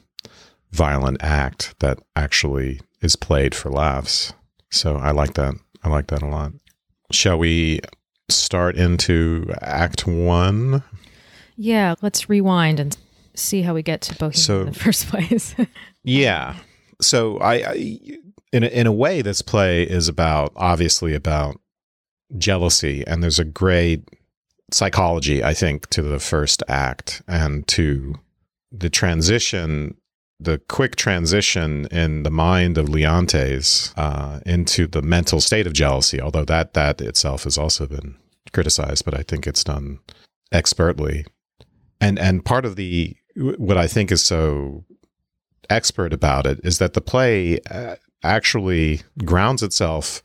violent 0.70 1.22
act 1.22 1.74
that 1.80 1.98
actually 2.14 2.80
is 3.00 3.16
played 3.16 3.54
for 3.54 3.70
laughs. 3.70 4.32
So 4.70 4.96
I 4.96 5.10
like 5.12 5.34
that. 5.34 5.54
I 5.82 5.88
like 5.88 6.08
that 6.08 6.22
a 6.22 6.28
lot. 6.28 6.52
Shall 7.10 7.38
we 7.38 7.80
start 8.28 8.76
into 8.76 9.52
Act 9.60 10.06
One? 10.06 10.82
Yeah, 11.56 11.94
let's 12.02 12.28
rewind 12.28 12.80
and 12.80 12.96
see 13.34 13.62
how 13.62 13.74
we 13.74 13.82
get 13.82 14.00
to 14.02 14.14
Bohemia 14.14 14.36
so, 14.36 14.60
in 14.60 14.66
the 14.66 14.72
first 14.78 15.08
place. 15.08 15.54
yeah. 16.02 16.56
So 17.00 17.38
I, 17.38 17.54
I 17.54 18.00
in 18.52 18.62
a, 18.62 18.66
in 18.66 18.86
a 18.86 18.92
way, 18.92 19.22
this 19.22 19.42
play 19.42 19.82
is 19.82 20.08
about 20.08 20.52
obviously 20.56 21.14
about 21.14 21.60
jealousy, 22.36 23.04
and 23.06 23.22
there's 23.22 23.38
a 23.38 23.44
great 23.44 24.08
psychology, 24.70 25.42
I 25.42 25.54
think, 25.54 25.88
to 25.90 26.02
the 26.02 26.18
first 26.18 26.62
act 26.68 27.22
and 27.26 27.66
to 27.68 28.14
the 28.70 28.90
transition, 28.90 29.96
the 30.38 30.58
quick 30.68 30.96
transition 30.96 31.86
in 31.90 32.22
the 32.22 32.30
mind 32.30 32.78
of 32.78 32.88
Leontes 32.88 33.92
uh, 33.96 34.40
into 34.44 34.86
the 34.86 35.02
mental 35.02 35.40
state 35.40 35.66
of 35.66 35.72
jealousy. 35.72 36.20
Although 36.20 36.44
that 36.44 36.74
that 36.74 37.00
itself 37.00 37.44
has 37.44 37.58
also 37.58 37.86
been 37.86 38.16
criticized, 38.52 39.04
but 39.04 39.18
I 39.18 39.22
think 39.22 39.46
it's 39.46 39.64
done 39.64 39.98
expertly. 40.50 41.24
And 42.00 42.18
and 42.18 42.44
part 42.44 42.64
of 42.64 42.76
the 42.76 43.16
what 43.36 43.78
I 43.78 43.86
think 43.86 44.12
is 44.12 44.22
so 44.22 44.84
expert 45.70 46.12
about 46.12 46.46
it 46.46 46.60
is 46.64 46.78
that 46.78 46.92
the 46.92 47.00
play 47.00 47.58
uh, 47.70 47.96
actually 48.22 49.02
grounds 49.24 49.62
itself 49.62 50.22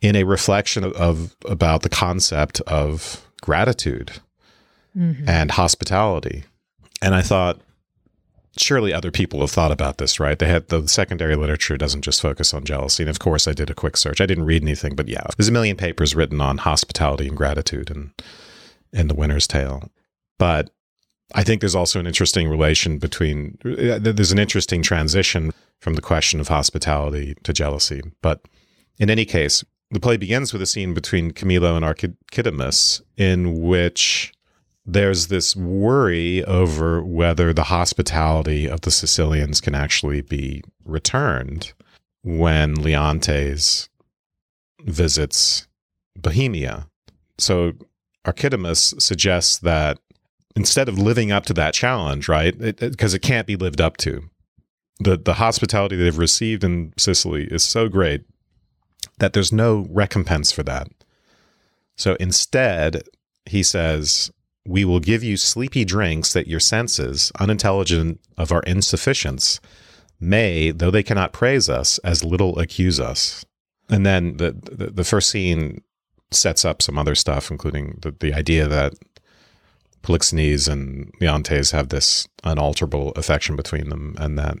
in 0.00 0.16
a 0.16 0.24
reflection 0.24 0.84
of, 0.84 0.92
of 0.94 1.36
about 1.46 1.82
the 1.82 1.88
concept 1.88 2.60
of 2.62 3.26
gratitude 3.40 4.12
mm-hmm. 4.96 5.28
and 5.28 5.50
hospitality. 5.50 6.44
And 7.00 7.14
I 7.14 7.22
thought, 7.22 7.60
surely 8.56 8.92
other 8.92 9.10
people 9.10 9.40
have 9.40 9.50
thought 9.50 9.72
about 9.72 9.98
this, 9.98 10.20
right? 10.20 10.38
They 10.38 10.46
had 10.46 10.68
the 10.68 10.86
secondary 10.88 11.36
literature 11.36 11.76
doesn't 11.76 12.02
just 12.02 12.20
focus 12.20 12.54
on 12.54 12.64
jealousy. 12.64 13.02
And 13.02 13.10
of 13.10 13.18
course, 13.18 13.48
I 13.48 13.52
did 13.52 13.70
a 13.70 13.74
quick 13.74 13.96
search. 13.96 14.20
I 14.20 14.26
didn't 14.26 14.44
read 14.44 14.62
anything, 14.62 14.94
but 14.94 15.08
yeah, 15.08 15.26
there's 15.36 15.48
a 15.48 15.52
million 15.52 15.76
papers 15.76 16.14
written 16.14 16.40
on 16.40 16.58
hospitality 16.58 17.26
and 17.28 17.36
gratitude 17.36 17.90
and 17.90 18.12
in 18.92 19.08
the 19.08 19.14
Winter's 19.14 19.46
Tale. 19.46 19.90
But 20.38 20.70
I 21.32 21.42
think 21.42 21.60
there's 21.60 21.74
also 21.74 21.98
an 21.98 22.06
interesting 22.06 22.48
relation 22.48 22.98
between, 22.98 23.58
uh, 23.64 23.98
there's 23.98 24.32
an 24.32 24.38
interesting 24.38 24.82
transition 24.82 25.52
from 25.80 25.94
the 25.94 26.02
question 26.02 26.40
of 26.40 26.48
hospitality 26.48 27.34
to 27.44 27.52
jealousy. 27.52 28.02
But 28.20 28.42
in 28.98 29.10
any 29.10 29.24
case, 29.24 29.64
the 29.90 30.00
play 30.00 30.16
begins 30.16 30.52
with 30.52 30.62
a 30.62 30.66
scene 30.66 30.92
between 30.92 31.30
Camillo 31.30 31.76
and 31.76 31.84
Archidamus 31.84 33.02
in 33.16 33.62
which 33.62 34.32
there's 34.86 35.28
this 35.28 35.56
worry 35.56 36.44
over 36.44 37.02
whether 37.02 37.52
the 37.52 37.64
hospitality 37.64 38.68
of 38.68 38.82
the 38.82 38.90
Sicilians 38.90 39.60
can 39.60 39.74
actually 39.74 40.20
be 40.20 40.62
returned 40.84 41.72
when 42.22 42.74
Leontes 42.74 43.88
visits 44.82 45.66
Bohemia. 46.16 46.86
So 47.38 47.72
Archidamus 48.26 49.00
suggests 49.00 49.58
that 49.58 49.98
instead 50.56 50.88
of 50.88 50.98
living 50.98 51.32
up 51.32 51.46
to 51.46 51.54
that 51.54 51.74
challenge, 51.74 52.28
right? 52.28 52.56
Because 52.58 53.14
it, 53.14 53.22
it, 53.22 53.24
it, 53.24 53.26
can't 53.26 53.46
be 53.46 53.56
lived 53.56 53.80
up 53.80 53.96
to. 53.98 54.28
The 55.00 55.16
the 55.16 55.34
hospitality 55.34 55.96
they've 55.96 56.16
received 56.16 56.62
in 56.62 56.92
Sicily 56.96 57.44
is 57.50 57.64
so 57.64 57.88
great 57.88 58.22
that 59.18 59.32
there's 59.32 59.52
no 59.52 59.86
recompense 59.90 60.52
for 60.52 60.62
that. 60.62 60.88
So 61.96 62.16
instead, 62.20 63.02
he 63.44 63.62
says, 63.64 64.30
"We 64.64 64.84
will 64.84 65.00
give 65.00 65.24
you 65.24 65.36
sleepy 65.36 65.84
drinks 65.84 66.32
that 66.32 66.46
your 66.46 66.60
senses, 66.60 67.32
unintelligent 67.40 68.20
of 68.38 68.52
our 68.52 68.62
insufficience, 68.62 69.60
may, 70.20 70.70
though 70.70 70.92
they 70.92 71.02
cannot 71.02 71.32
praise 71.32 71.68
us, 71.68 71.98
as 71.98 72.22
little 72.22 72.58
accuse 72.60 73.00
us." 73.00 73.44
And 73.90 74.06
then 74.06 74.36
the 74.36 74.52
the, 74.52 74.90
the 74.92 75.04
first 75.04 75.28
scene 75.28 75.82
sets 76.30 76.64
up 76.64 76.82
some 76.82 76.98
other 76.98 77.16
stuff, 77.16 77.50
including 77.50 77.98
the, 78.02 78.12
the 78.12 78.32
idea 78.32 78.68
that 78.68 78.94
Polixenes 80.04 80.68
and 80.68 81.10
Leontes 81.20 81.72
have 81.72 81.88
this 81.88 82.28
unalterable 82.44 83.12
affection 83.12 83.56
between 83.56 83.88
them, 83.88 84.14
and 84.18 84.38
that 84.38 84.58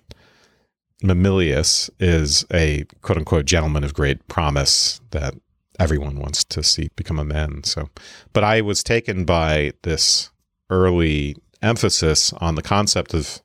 Mamillius 1.02 1.90
is 2.00 2.46
a 2.52 2.84
quote 3.02 3.18
unquote 3.18 3.44
gentleman 3.44 3.84
of 3.84 3.94
great 3.94 4.26
promise 4.26 5.00
that 5.10 5.34
everyone 5.78 6.18
wants 6.18 6.44
to 6.44 6.62
see 6.62 6.88
become 6.96 7.18
a 7.18 7.24
man. 7.24 7.62
So, 7.64 7.90
but 8.32 8.42
I 8.42 8.62
was 8.62 8.82
taken 8.82 9.24
by 9.24 9.72
this 9.82 10.30
early 10.70 11.36
emphasis 11.62 12.32
on 12.34 12.54
the 12.54 12.62
concept 12.62 13.12
of 13.12 13.42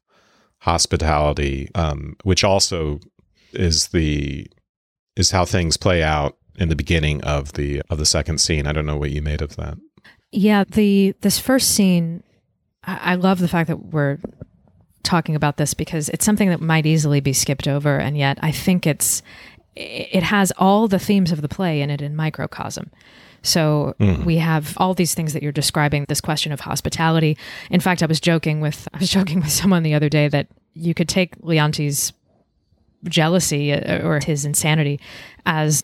hospitality, 0.59 1.69
um, 1.75 2.15
which 2.23 2.43
also 2.43 2.99
is 3.51 3.89
the 3.89 4.47
is 5.17 5.31
how 5.31 5.43
things 5.43 5.75
play 5.75 6.01
out 6.01 6.37
in 6.57 6.69
the 6.69 6.75
beginning 6.75 7.21
of 7.23 7.53
the 7.53 7.81
of 7.89 7.97
the 7.97 8.05
second 8.05 8.39
scene. 8.39 8.67
I 8.67 8.71
don't 8.71 8.85
know 8.85 8.97
what 8.97 9.11
you 9.11 9.21
made 9.21 9.41
of 9.41 9.57
that. 9.57 9.77
Yeah, 10.31 10.63
the 10.63 11.15
this 11.21 11.39
first 11.39 11.71
scene, 11.71 12.23
I, 12.83 13.13
I 13.13 13.15
love 13.15 13.39
the 13.39 13.47
fact 13.47 13.67
that 13.67 13.85
we're 13.93 14.19
talking 15.03 15.35
about 15.35 15.57
this 15.57 15.73
because 15.73 16.09
it's 16.09 16.25
something 16.25 16.49
that 16.49 16.61
might 16.61 16.85
easily 16.85 17.19
be 17.19 17.33
skipped 17.33 17.67
over, 17.67 17.97
and 17.97 18.17
yet 18.17 18.37
I 18.41 18.51
think 18.51 18.85
it's 18.85 19.21
it 19.75 20.23
has 20.23 20.51
all 20.57 20.87
the 20.87 20.99
themes 20.99 21.31
of 21.31 21.41
the 21.41 21.47
play 21.47 21.81
in 21.81 21.89
it 21.89 22.01
in 22.01 22.15
microcosm. 22.15 22.91
So 23.41 23.95
mm. 23.99 24.25
we 24.25 24.37
have 24.37 24.73
all 24.77 24.93
these 24.93 25.15
things 25.15 25.33
that 25.33 25.41
you're 25.41 25.51
describing. 25.51 26.05
This 26.07 26.21
question 26.21 26.51
of 26.51 26.59
hospitality. 26.59 27.37
In 27.71 27.79
fact, 27.79 28.03
I 28.03 28.05
was 28.05 28.19
joking 28.19 28.59
with 28.59 28.87
I 28.93 28.97
was 28.97 29.09
joking 29.17 29.39
with 29.39 29.51
someone 29.51 29.83
the 29.83 29.93
other 29.93 30.09
day 30.09 30.27
that 30.27 30.47
you 30.73 30.93
could 30.93 31.09
take 31.09 31.35
Leontes' 31.41 32.13
jealousy 33.05 33.73
uh, 33.73 34.05
or 34.05 34.19
his 34.19 34.45
insanity 34.45 34.99
as 35.45 35.83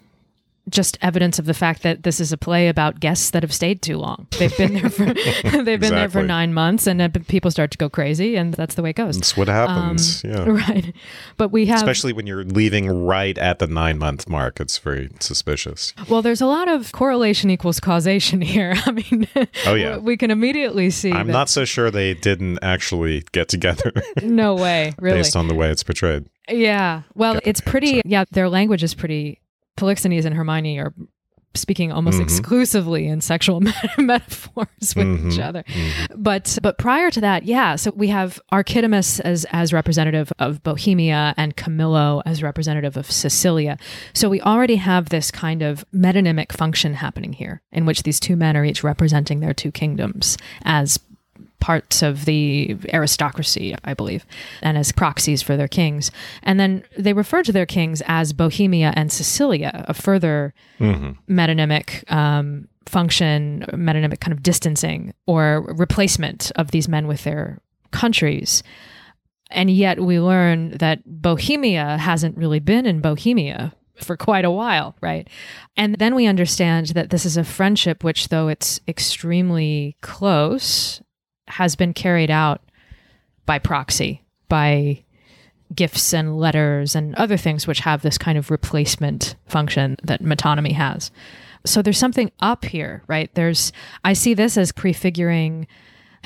just 0.69 0.97
evidence 1.01 1.37
of 1.39 1.45
the 1.45 1.53
fact 1.53 1.83
that 1.83 2.03
this 2.03 2.19
is 2.19 2.31
a 2.31 2.37
play 2.37 2.67
about 2.67 2.99
guests 2.99 3.29
that 3.31 3.43
have 3.43 3.53
stayed 3.53 3.81
too 3.81 3.97
long. 3.97 4.27
They've 4.39 4.55
been 4.57 4.73
there 4.73 4.89
for 4.89 5.05
they've 5.13 5.13
been 5.43 5.67
exactly. 5.67 5.89
there 5.89 6.09
for 6.09 6.23
nine 6.23 6.53
months, 6.53 6.87
and 6.87 7.27
people 7.27 7.51
start 7.51 7.71
to 7.71 7.77
go 7.77 7.89
crazy, 7.89 8.35
and 8.35 8.53
that's 8.53 8.75
the 8.75 8.81
way 8.81 8.89
it 8.89 8.95
goes. 8.95 9.17
That's 9.17 9.37
what 9.37 9.47
happens. 9.47 10.23
Um, 10.23 10.31
yeah, 10.31 10.45
right. 10.47 10.93
But 11.37 11.49
we 11.49 11.67
have, 11.67 11.77
especially 11.77 12.13
when 12.13 12.25
you're 12.27 12.43
leaving 12.43 13.05
right 13.05 13.37
at 13.37 13.59
the 13.59 13.67
nine 13.67 13.97
month 13.97 14.27
mark, 14.27 14.59
it's 14.59 14.77
very 14.77 15.09
suspicious. 15.19 15.93
Well, 16.09 16.21
there's 16.21 16.41
a 16.41 16.47
lot 16.47 16.67
of 16.67 16.91
correlation 16.91 17.49
equals 17.49 17.79
causation 17.79 18.41
here. 18.41 18.73
I 18.85 18.91
mean, 18.91 19.27
oh 19.65 19.75
yeah, 19.75 19.97
we 19.97 20.17
can 20.17 20.31
immediately 20.31 20.89
see. 20.89 21.11
I'm 21.11 21.27
that, 21.27 21.33
not 21.33 21.49
so 21.49 21.65
sure 21.65 21.91
they 21.91 22.13
didn't 22.13 22.59
actually 22.61 23.23
get 23.31 23.47
together. 23.47 23.91
no 24.23 24.55
way, 24.55 24.93
really, 24.99 25.19
based 25.19 25.35
on 25.35 25.47
the 25.47 25.55
way 25.55 25.69
it's 25.69 25.83
portrayed. 25.83 26.25
Yeah. 26.49 27.03
Well, 27.15 27.39
it's 27.43 27.61
pretty. 27.61 28.01
Yeah, 28.05 28.25
their 28.31 28.49
language 28.49 28.83
is 28.83 28.93
pretty. 28.93 29.39
Polixenes 29.77 30.25
and 30.25 30.35
Hermione 30.35 30.79
are 30.79 30.93
speaking 31.53 31.89
almost 31.89 32.17
Mhm. 32.19 32.23
exclusively 32.23 33.07
in 33.07 33.21
sexual 33.21 33.61
metaphors 33.97 34.93
with 34.95 35.07
each 35.27 35.39
Mhm. 35.39 35.43
other. 35.43 35.63
Mhm. 35.67 36.07
But 36.17 36.59
but 36.61 36.77
prior 36.77 37.09
to 37.11 37.21
that, 37.21 37.45
yeah. 37.45 37.77
So 37.77 37.91
we 37.95 38.09
have 38.09 38.41
Archidamus 38.51 39.21
as 39.21 39.45
as 39.51 39.71
representative 39.71 40.33
of 40.37 40.61
Bohemia 40.63 41.33
and 41.37 41.55
Camillo 41.55 42.21
as 42.25 42.43
representative 42.43 42.97
of 42.97 43.09
Sicilia. 43.09 43.77
So 44.13 44.27
we 44.29 44.41
already 44.41 44.75
have 44.75 45.09
this 45.09 45.31
kind 45.31 45.61
of 45.61 45.85
metonymic 45.95 46.51
function 46.51 46.95
happening 46.95 47.31
here, 47.31 47.61
in 47.71 47.85
which 47.85 48.03
these 48.03 48.19
two 48.19 48.35
men 48.35 48.57
are 48.57 48.65
each 48.65 48.83
representing 48.83 49.39
their 49.39 49.53
two 49.53 49.71
kingdoms 49.71 50.37
as 50.65 50.99
parts 51.59 52.01
of 52.01 52.25
the 52.25 52.75
aristocracy, 52.93 53.75
I 53.83 53.93
believe, 53.93 54.25
and 54.61 54.77
as 54.77 54.91
proxies 54.91 55.41
for 55.41 55.57
their 55.57 55.67
kings. 55.67 56.11
And 56.43 56.59
then 56.59 56.83
they 56.97 57.13
refer 57.13 57.41
to 57.43 57.51
their 57.51 57.65
kings 57.65 58.01
as 58.05 58.33
Bohemia 58.33 58.93
and 58.95 59.11
Sicilia, 59.11 59.85
a 59.87 59.93
further 59.93 60.53
Mhm. 60.79 61.17
metonymic 61.29 62.09
um, 62.11 62.67
function, 62.85 63.65
metonymic 63.73 64.19
kind 64.19 64.31
of 64.33 64.43
distancing 64.43 65.13
or 65.25 65.61
replacement 65.75 66.51
of 66.55 66.71
these 66.71 66.87
men 66.87 67.07
with 67.07 67.23
their 67.23 67.59
countries. 67.91 68.61
And 69.49 69.69
yet 69.71 69.99
we 70.01 70.19
learn 70.19 70.71
that 70.79 71.01
Bohemia 71.05 71.97
hasn't 71.97 72.37
really 72.37 72.59
been 72.59 72.85
in 72.85 72.99
Bohemia 72.99 73.73
for 73.95 74.17
quite 74.17 74.43
a 74.43 74.51
while, 74.51 74.95
right? 75.01 75.27
And 75.77 75.95
then 75.95 76.15
we 76.15 76.25
understand 76.27 76.87
that 76.87 77.09
this 77.11 77.25
is 77.25 77.37
a 77.37 77.43
friendship 77.45 78.03
which, 78.03 78.27
though 78.27 78.49
it's 78.49 78.81
extremely 78.87 79.95
close, 80.01 81.01
has 81.47 81.75
been 81.75 81.93
carried 81.93 82.31
out 82.31 82.61
by 83.45 83.59
proxy, 83.59 84.23
by 84.49 85.03
gifts 85.73 86.13
and 86.13 86.37
letters 86.37 86.95
and 86.95 87.15
other 87.15 87.37
things 87.37 87.67
which 87.67 87.79
have 87.79 88.01
this 88.01 88.17
kind 88.17 88.37
of 88.37 88.51
replacement 88.51 89.35
function 89.47 89.97
that 90.03 90.21
metonymy 90.21 90.73
has. 90.73 91.11
So 91.65 91.81
there's 91.81 91.97
something 91.97 92.31
up 92.39 92.65
here, 92.65 93.03
right? 93.07 93.33
There's 93.33 93.71
I 94.03 94.13
see 94.13 94.33
this 94.33 94.57
as 94.57 94.71
prefiguring 94.71 95.67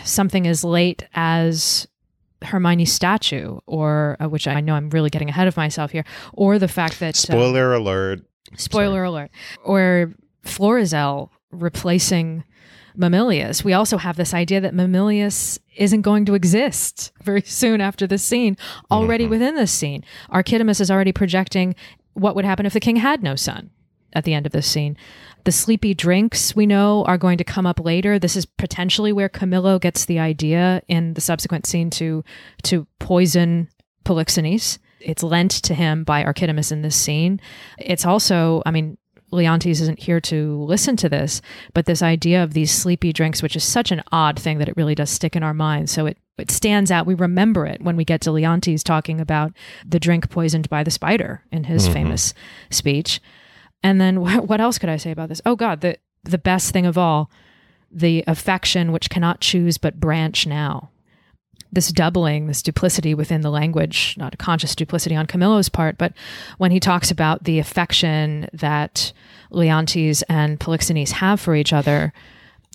something 0.03 0.45
as 0.47 0.63
late 0.63 1.07
as 1.13 1.87
Hermione's 2.41 2.91
statue, 2.91 3.59
or 3.65 4.17
uh, 4.21 4.27
which 4.27 4.47
I 4.47 4.61
know 4.61 4.75
I'm 4.75 4.89
really 4.89 5.09
getting 5.09 5.29
ahead 5.29 5.47
of 5.47 5.57
myself 5.57 5.91
here, 5.91 6.05
or 6.33 6.59
the 6.59 6.67
fact 6.67 6.99
that 6.99 7.15
uh, 7.15 7.33
Spoiler 7.33 7.73
alert. 7.73 8.21
spoiler 8.55 9.03
alert, 9.03 9.31
or 9.63 10.13
Florizel 10.43 11.31
replacing 11.51 12.43
Mamillius. 12.99 13.63
We 13.63 13.73
also 13.73 13.97
have 13.97 14.17
this 14.17 14.33
idea 14.33 14.61
that 14.61 14.73
Mamillius 14.73 15.57
isn't 15.75 16.01
going 16.01 16.25
to 16.25 16.33
exist 16.33 17.11
very 17.23 17.41
soon 17.41 17.81
after 17.81 18.05
this 18.05 18.23
scene. 18.23 18.57
Already 18.91 19.23
mm-hmm. 19.23 19.31
within 19.31 19.55
this 19.55 19.71
scene, 19.71 20.03
Archidamus 20.31 20.81
is 20.81 20.91
already 20.91 21.11
projecting 21.11 21.75
what 22.13 22.35
would 22.35 22.45
happen 22.45 22.65
if 22.65 22.73
the 22.73 22.79
king 22.79 22.97
had 22.97 23.23
no 23.23 23.35
son 23.35 23.69
at 24.13 24.23
the 24.25 24.33
end 24.33 24.45
of 24.45 24.51
this 24.51 24.67
scene. 24.67 24.97
The 25.45 25.51
sleepy 25.51 25.93
drinks 25.93 26.55
we 26.55 26.65
know 26.65 27.05
are 27.05 27.17
going 27.17 27.37
to 27.37 27.43
come 27.43 27.65
up 27.65 27.79
later. 27.79 28.19
This 28.19 28.35
is 28.35 28.45
potentially 28.45 29.13
where 29.13 29.29
Camillo 29.29 29.79
gets 29.79 30.05
the 30.05 30.19
idea 30.19 30.81
in 30.87 31.13
the 31.13 31.21
subsequent 31.21 31.65
scene 31.65 31.89
to 31.91 32.23
to 32.63 32.85
poison 32.99 33.69
Polixenes. 34.03 34.79
It's 34.99 35.23
lent 35.23 35.51
to 35.51 35.73
him 35.73 36.03
by 36.03 36.23
Archidamus 36.23 36.71
in 36.71 36.81
this 36.81 36.95
scene. 36.95 37.39
It's 37.77 38.05
also, 38.05 38.61
I 38.65 38.71
mean, 38.71 38.97
Leontes 39.31 39.81
isn't 39.81 39.99
here 39.99 40.19
to 40.21 40.63
listen 40.63 40.95
to 40.97 41.09
this, 41.09 41.41
but 41.73 41.85
this 41.85 42.01
idea 42.01 42.43
of 42.43 42.53
these 42.53 42.71
sleepy 42.71 43.13
drinks, 43.13 43.41
which 43.41 43.55
is 43.55 43.63
such 43.63 43.91
an 43.91 44.03
odd 44.11 44.39
thing 44.39 44.57
that 44.57 44.69
it 44.69 44.77
really 44.77 44.95
does 44.95 45.09
stick 45.09 45.35
in 45.35 45.43
our 45.43 45.53
minds. 45.53 45.91
So 45.91 46.05
it, 46.05 46.17
it 46.37 46.51
stands 46.51 46.91
out. 46.91 47.05
We 47.05 47.13
remember 47.13 47.65
it 47.65 47.81
when 47.81 47.95
we 47.95 48.05
get 48.05 48.21
to 48.21 48.31
Leontes 48.31 48.83
talking 48.83 49.19
about 49.21 49.53
the 49.85 49.99
drink 49.99 50.29
poisoned 50.29 50.69
by 50.69 50.83
the 50.83 50.91
spider 50.91 51.43
in 51.51 51.65
his 51.65 51.85
mm-hmm. 51.85 51.93
famous 51.93 52.33
speech. 52.69 53.21
And 53.83 53.99
then 53.99 54.15
wh- 54.25 54.47
what 54.47 54.61
else 54.61 54.77
could 54.77 54.89
I 54.89 54.97
say 54.97 55.11
about 55.11 55.29
this? 55.29 55.41
Oh 55.45 55.55
God, 55.55 55.81
the 55.81 55.97
the 56.23 56.37
best 56.37 56.73
thing 56.73 56.85
of 56.85 56.97
all, 56.97 57.31
the 57.89 58.23
affection 58.27 58.91
which 58.91 59.09
cannot 59.09 59.39
choose 59.39 59.77
but 59.77 59.99
branch 59.99 60.45
now. 60.45 60.89
This 61.71 61.91
doubling, 61.91 62.47
this 62.47 62.63
duplicity 62.63 63.13
within 63.13 63.41
the 63.41 63.51
language, 63.51 64.15
not 64.17 64.33
a 64.33 64.37
conscious 64.37 64.75
duplicity 64.75 65.15
on 65.15 65.27
Camillo's 65.27 65.69
part, 65.69 65.97
but 65.99 66.13
when 66.57 66.71
he 66.71 66.79
talks 66.79 67.11
about 67.11 67.43
the 67.43 67.59
affection 67.59 68.47
that 68.53 69.13
Leontes 69.51 70.23
and 70.29 70.59
Polixenes 70.59 71.11
have 71.11 71.39
for 71.39 71.55
each 71.55 71.71
other, 71.71 72.11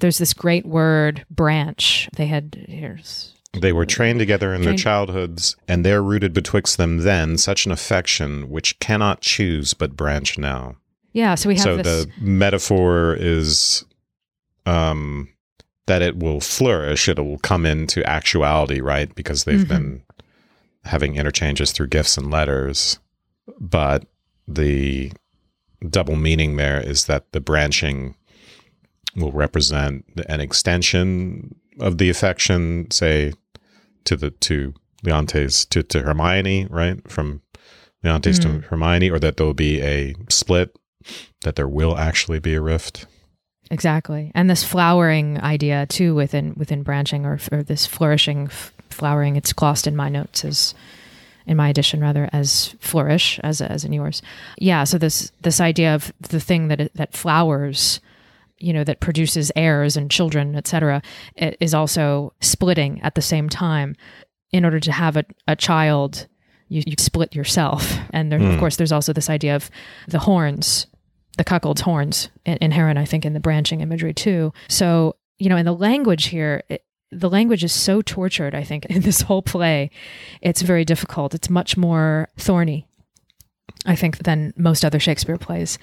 there's 0.00 0.18
this 0.18 0.33
great 0.33 0.64
word, 0.64 1.24
branch. 1.30 2.09
They 2.16 2.26
had 2.26 2.66
here's 2.68 3.35
They 3.52 3.72
were 3.72 3.87
trained 3.87 4.20
together 4.20 4.54
in 4.54 4.62
their 4.62 4.76
childhoods, 4.76 5.57
and 5.66 5.85
there 5.85 6.02
rooted 6.02 6.33
betwixt 6.33 6.76
them 6.76 6.98
then 6.98 7.37
such 7.38 7.66
an 7.66 7.72
affection 7.72 8.48
which 8.50 8.78
cannot 8.78 9.20
choose 9.22 9.74
but 9.74 9.96
branch 9.96 10.38
now. 10.38 10.76
yeah. 11.12 11.35
So 11.35 11.48
we 11.48 11.54
have 11.57 11.62
So 11.64 11.76
this. 11.78 12.07
the 12.07 12.12
metaphor 12.20 13.14
is 13.18 13.85
um, 14.66 15.28
that 15.87 16.03
it 16.03 16.16
will 16.16 16.40
flourish, 16.40 17.09
it 17.09 17.18
will 17.18 17.38
come 17.38 17.66
into 17.66 18.03
actuality, 18.09 18.81
right? 18.81 19.14
Because 19.14 19.44
they've 19.44 19.61
Mhm. 19.61 19.68
been 19.68 20.03
having 20.85 21.16
interchanges 21.16 21.73
through 21.73 21.88
gifts 21.88 22.16
and 22.16 22.31
letters. 22.31 22.99
But 23.61 24.07
the 24.49 25.12
double 25.90 26.16
meaning 26.16 26.57
there 26.57 26.81
is 26.81 27.05
that 27.07 27.33
the 27.33 27.40
branching 27.40 28.14
will 29.16 29.33
represent 29.33 30.05
an 30.29 30.40
extension 30.40 31.55
of 31.81 31.99
the 31.99 32.09
affection, 32.11 32.90
say, 32.90 33.33
to 34.05 34.16
the 34.16 34.31
to 34.31 34.75
Leontes 35.03 35.66
to, 35.66 35.83
to 35.83 36.03
Hermione, 36.03 36.66
right? 36.70 36.99
From 37.11 37.42
Leontes 38.03 38.38
to 38.40 38.49
Hermione, 38.68 39.11
or 39.11 39.18
that 39.18 39.37
there'll 39.37 39.55
be 39.55 39.81
a 39.83 40.14
split, 40.29 40.77
that 41.42 41.57
there 41.57 41.68
will 41.68 41.97
actually 41.97 42.38
be 42.38 42.55
a 42.55 42.61
rift. 42.61 43.07
Exactly, 43.74 44.30
and 44.37 44.48
this 44.48 44.62
flowering 44.62 45.40
idea 45.40 45.84
too 45.87 46.14
within 46.14 46.54
within 46.56 46.82
branching 46.84 47.26
or, 47.26 47.38
or 47.50 47.62
this 47.64 47.87
flourishing, 47.87 48.44
f- 48.46 48.72
flowering. 48.88 49.34
It's 49.37 49.52
glossed 49.52 49.87
in 49.88 49.96
my 49.96 50.08
notes 50.08 50.44
as 50.44 50.74
in 51.46 51.56
my 51.56 51.68
edition 51.68 52.00
rather 52.00 52.30
as 52.32 52.74
flourish 52.78 53.40
as 53.42 53.60
as 53.60 53.84
in 53.84 53.92
yours. 53.92 54.22
Yeah, 54.58 54.84
so 54.84 54.96
this 54.96 55.32
this 55.42 55.60
idea 55.60 55.92
of 55.94 56.12
the 56.20 56.38
thing 56.40 56.68
that 56.68 56.94
that 56.94 57.14
flowers, 57.14 58.00
you 58.58 58.72
know, 58.72 58.84
that 58.84 59.00
produces 59.00 59.50
heirs 59.56 59.96
and 59.96 60.08
children, 60.10 60.54
etc., 60.54 61.02
is 61.37 61.74
also 61.74 62.32
splitting 62.40 63.00
at 63.02 63.14
the 63.16 63.22
same 63.22 63.48
time. 63.48 63.96
In 64.52 64.64
order 64.64 64.78
to 64.78 64.92
have 64.92 65.16
a, 65.16 65.24
a 65.48 65.56
child, 65.56 66.28
you, 66.68 66.84
you 66.87 66.94
split 66.96 67.34
yourself, 67.34 67.92
and 68.12 68.30
there, 68.30 68.38
of 68.40 68.54
Hmm. 68.54 68.58
course, 68.60 68.76
there's 68.76 68.92
also 68.92 69.12
this 69.12 69.28
idea 69.28 69.56
of 69.56 69.68
the 70.06 70.20
horns 70.20 70.87
the 71.37 71.44
cuckold's 71.44 71.81
horns 71.81 72.31
inherent, 72.44 72.99
I 72.99 73.05
think, 73.05 73.25
in 73.25 73.33
the 73.33 73.40
branching 73.40 73.81
imagery 73.81 74.14
too. 74.14 74.53
So, 74.68 75.16
you 75.38 75.49
know, 75.49 75.57
in 75.57 75.64
the 75.64 75.75
language 75.75 76.27
here, 76.27 76.62
it, 76.68 76.85
the 77.11 77.31
language 77.31 77.64
is 77.64 77.73
so 77.73 78.03
tortured, 78.03 78.55
I 78.55 78.64
think, 78.64 78.85
in 78.90 79.03
this 79.03 79.23
whole 79.23 79.42
play. 79.42 79.90
It's 80.40 80.62
very 80.62 80.85
difficult. 80.85 81.35
It's 81.35 81.51
much 81.51 81.77
more 81.77 82.29
thorny, 82.37 82.87
I 83.87 83.97
think, 83.97 84.18
than 84.18 84.53
most 84.57 84.85
other 84.85 85.01
Shakespeare 85.01 85.38
plays. 85.38 85.79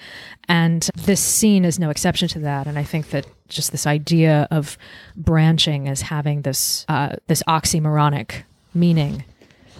And 0.48 0.88
this 0.94 1.20
scene 1.20 1.64
is 1.64 1.78
no 1.78 1.90
exception 1.90 2.28
to 2.28 2.38
that. 2.40 2.66
And 2.66 2.78
I 2.78 2.84
think 2.84 3.10
that 3.10 3.26
just 3.48 3.72
this 3.72 3.86
idea 3.86 4.48
of 4.50 4.78
branching 5.16 5.88
as 5.88 6.02
having 6.02 6.42
this 6.42 6.86
uh, 6.88 7.16
this 7.26 7.42
oxymoronic 7.46 8.44
meaning 8.74 9.24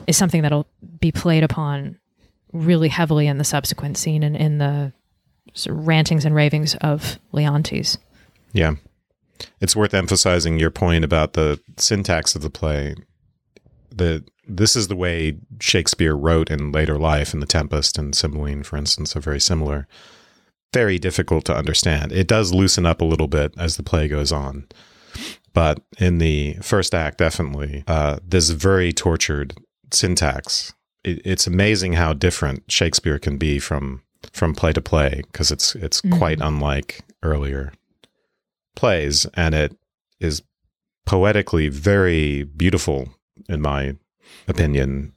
is 0.06 0.16
something 0.16 0.42
that'll 0.42 0.66
be 1.00 1.12
played 1.12 1.42
upon 1.42 1.98
really 2.52 2.88
heavily 2.88 3.26
in 3.26 3.38
the 3.38 3.44
subsequent 3.44 3.96
scene 3.96 4.22
and 4.22 4.36
in 4.36 4.58
the 4.58 4.92
rantings 5.68 6.24
and 6.24 6.34
ravings 6.34 6.74
of 6.76 7.18
Leontes. 7.32 7.98
Yeah. 8.52 8.74
It's 9.60 9.76
worth 9.76 9.94
emphasizing 9.94 10.58
your 10.58 10.70
point 10.70 11.04
about 11.04 11.32
the 11.32 11.60
syntax 11.76 12.34
of 12.34 12.42
the 12.42 12.50
play. 12.50 12.94
The 13.90 14.24
this 14.46 14.74
is 14.74 14.88
the 14.88 14.96
way 14.96 15.38
Shakespeare 15.60 16.16
wrote 16.16 16.50
in 16.50 16.72
later 16.72 16.98
life, 16.98 17.32
in 17.32 17.40
The 17.40 17.46
Tempest 17.46 17.96
and 17.96 18.14
Cymbeline, 18.14 18.64
for 18.64 18.76
instance, 18.76 19.14
are 19.14 19.20
very 19.20 19.40
similar. 19.40 19.86
Very 20.72 20.98
difficult 20.98 21.44
to 21.44 21.56
understand. 21.56 22.12
It 22.12 22.26
does 22.26 22.52
loosen 22.52 22.86
up 22.86 23.00
a 23.00 23.04
little 23.04 23.28
bit 23.28 23.54
as 23.56 23.76
the 23.76 23.82
play 23.82 24.08
goes 24.08 24.32
on, 24.32 24.66
but 25.52 25.80
in 25.98 26.18
the 26.18 26.54
first 26.54 26.94
act, 26.94 27.18
definitely, 27.18 27.84
uh, 27.86 28.18
this 28.26 28.50
very 28.50 28.92
tortured 28.92 29.54
syntax. 29.92 30.74
It, 31.04 31.20
it's 31.24 31.46
amazing 31.46 31.92
how 31.92 32.14
different 32.14 32.64
Shakespeare 32.70 33.18
can 33.18 33.36
be 33.36 33.58
from 33.58 34.02
from 34.32 34.54
play 34.54 34.72
to 34.72 34.80
play 34.80 35.22
because 35.26 35.50
it's 35.50 35.74
it's 35.74 36.00
mm-hmm. 36.00 36.18
quite 36.18 36.40
unlike 36.40 37.00
earlier 37.22 37.72
plays, 38.74 39.26
and 39.34 39.54
it 39.54 39.76
is 40.20 40.42
poetically 41.04 41.68
very 41.68 42.44
beautiful, 42.44 43.08
in 43.48 43.60
my 43.60 43.96
opinion. 44.48 45.12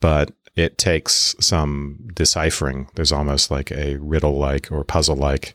But 0.00 0.32
it 0.56 0.78
takes 0.78 1.34
some 1.40 2.08
deciphering. 2.14 2.88
There's 2.94 3.12
almost 3.12 3.50
like 3.50 3.70
a 3.70 3.96
riddle 3.96 4.38
like 4.38 4.72
or 4.72 4.84
puzzle 4.84 5.16
like 5.16 5.54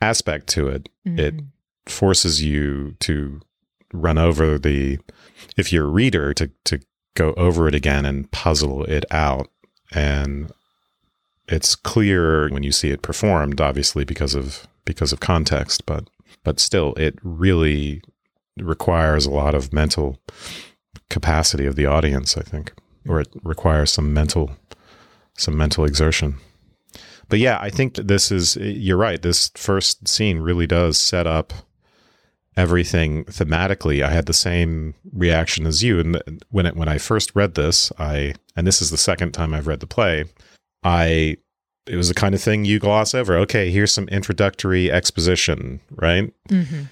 aspect 0.00 0.46
to 0.48 0.68
it. 0.68 0.88
It 1.04 1.36
mm-hmm. 1.36 1.46
forces 1.86 2.42
you 2.42 2.96
to 3.00 3.40
run 3.92 4.18
over 4.18 4.58
the, 4.58 4.98
if 5.56 5.72
you're 5.72 5.86
a 5.86 5.90
reader, 5.90 6.34
to, 6.34 6.50
to 6.64 6.80
go 7.14 7.32
over 7.36 7.66
it 7.66 7.74
again 7.74 8.04
and 8.04 8.30
puzzle 8.30 8.84
it 8.84 9.04
out 9.10 9.48
and 9.92 10.52
it's 11.48 11.76
clear 11.76 12.48
when 12.48 12.62
you 12.62 12.72
see 12.72 12.90
it 12.90 13.02
performed, 13.02 13.60
obviously 13.60 14.04
because 14.04 14.34
of 14.34 14.66
because 14.84 15.12
of 15.12 15.20
context, 15.20 15.86
but 15.86 16.08
but 16.44 16.60
still, 16.60 16.94
it 16.94 17.18
really 17.22 18.02
requires 18.56 19.26
a 19.26 19.30
lot 19.30 19.54
of 19.54 19.72
mental 19.72 20.18
capacity 21.10 21.66
of 21.66 21.76
the 21.76 21.86
audience. 21.86 22.36
I 22.36 22.42
think, 22.42 22.72
or 23.08 23.20
it 23.20 23.28
requires 23.42 23.92
some 23.92 24.12
mental 24.12 24.56
some 25.36 25.56
mental 25.56 25.84
exertion. 25.84 26.36
But 27.28 27.38
yeah, 27.38 27.58
I 27.60 27.70
think 27.70 27.94
this 27.94 28.30
is 28.30 28.56
you're 28.56 28.96
right. 28.96 29.20
This 29.20 29.50
first 29.54 30.08
scene 30.08 30.38
really 30.38 30.66
does 30.66 30.98
set 30.98 31.26
up 31.26 31.52
everything 32.56 33.24
thematically. 33.24 34.02
I 34.02 34.10
had 34.10 34.26
the 34.26 34.32
same 34.32 34.94
reaction 35.12 35.66
as 35.66 35.82
you, 35.82 36.00
and 36.00 36.42
when 36.50 36.66
it 36.66 36.76
when 36.76 36.88
I 36.88 36.98
first 36.98 37.34
read 37.34 37.54
this, 37.54 37.92
I 37.98 38.34
and 38.56 38.66
this 38.66 38.80
is 38.80 38.90
the 38.90 38.96
second 38.96 39.32
time 39.32 39.54
I've 39.54 39.66
read 39.66 39.80
the 39.80 39.86
play. 39.86 40.24
I 40.86 41.36
it 41.86 41.96
was 41.96 42.08
the 42.08 42.14
kind 42.14 42.34
of 42.34 42.40
thing 42.40 42.64
you 42.64 42.78
gloss 42.78 43.14
over. 43.14 43.36
Okay, 43.38 43.70
here's 43.70 43.92
some 43.92 44.08
introductory 44.08 44.90
exposition, 44.90 45.80
right? 45.90 46.32
Mm-hmm. 46.48 46.82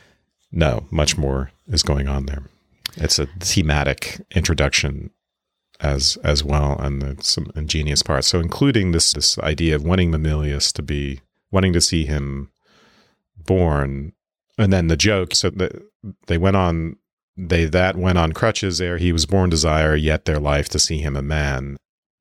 No, 0.53 0.87
much 0.91 1.17
more 1.17 1.53
is 1.69 1.83
going 1.83 2.09
on 2.09 2.27
there. 2.27 2.43
It's 2.97 3.19
a 3.19 3.27
thematic 3.41 4.21
introduction 4.35 5.11
as 5.81 6.17
as 6.25 6.43
well, 6.43 6.77
and 6.81 7.23
some 7.25 7.53
ingenious 7.55 8.03
parts. 8.03 8.27
So, 8.29 8.41
including 8.41 8.91
this 8.91 9.13
this 9.13 9.39
idea 9.39 9.77
of 9.77 9.85
wanting 9.85 10.11
Mamillius 10.11 10.73
to 10.73 10.83
be 10.83 11.21
wanting 11.53 11.73
to 11.73 11.81
see 11.81 12.05
him 12.05 12.51
born, 13.37 14.13
and 14.59 14.73
then 14.73 14.89
the 14.89 14.97
joke. 14.97 15.35
So 15.35 15.51
that 15.51 15.81
they 16.27 16.39
went 16.39 16.57
on 16.57 16.97
they 17.37 17.65
that 17.67 17.97
went 17.97 18.19
on 18.19 18.33
crutches 18.33 18.81
ere 18.81 18.99
he 18.99 19.13
was 19.13 19.27
born 19.27 19.51
desire, 19.51 19.95
yet 19.95 20.25
their 20.25 20.41
life 20.41 20.69
to 20.71 20.81
see 20.81 20.99
him 20.99 21.17
a 21.17 21.23
man. 21.23 21.77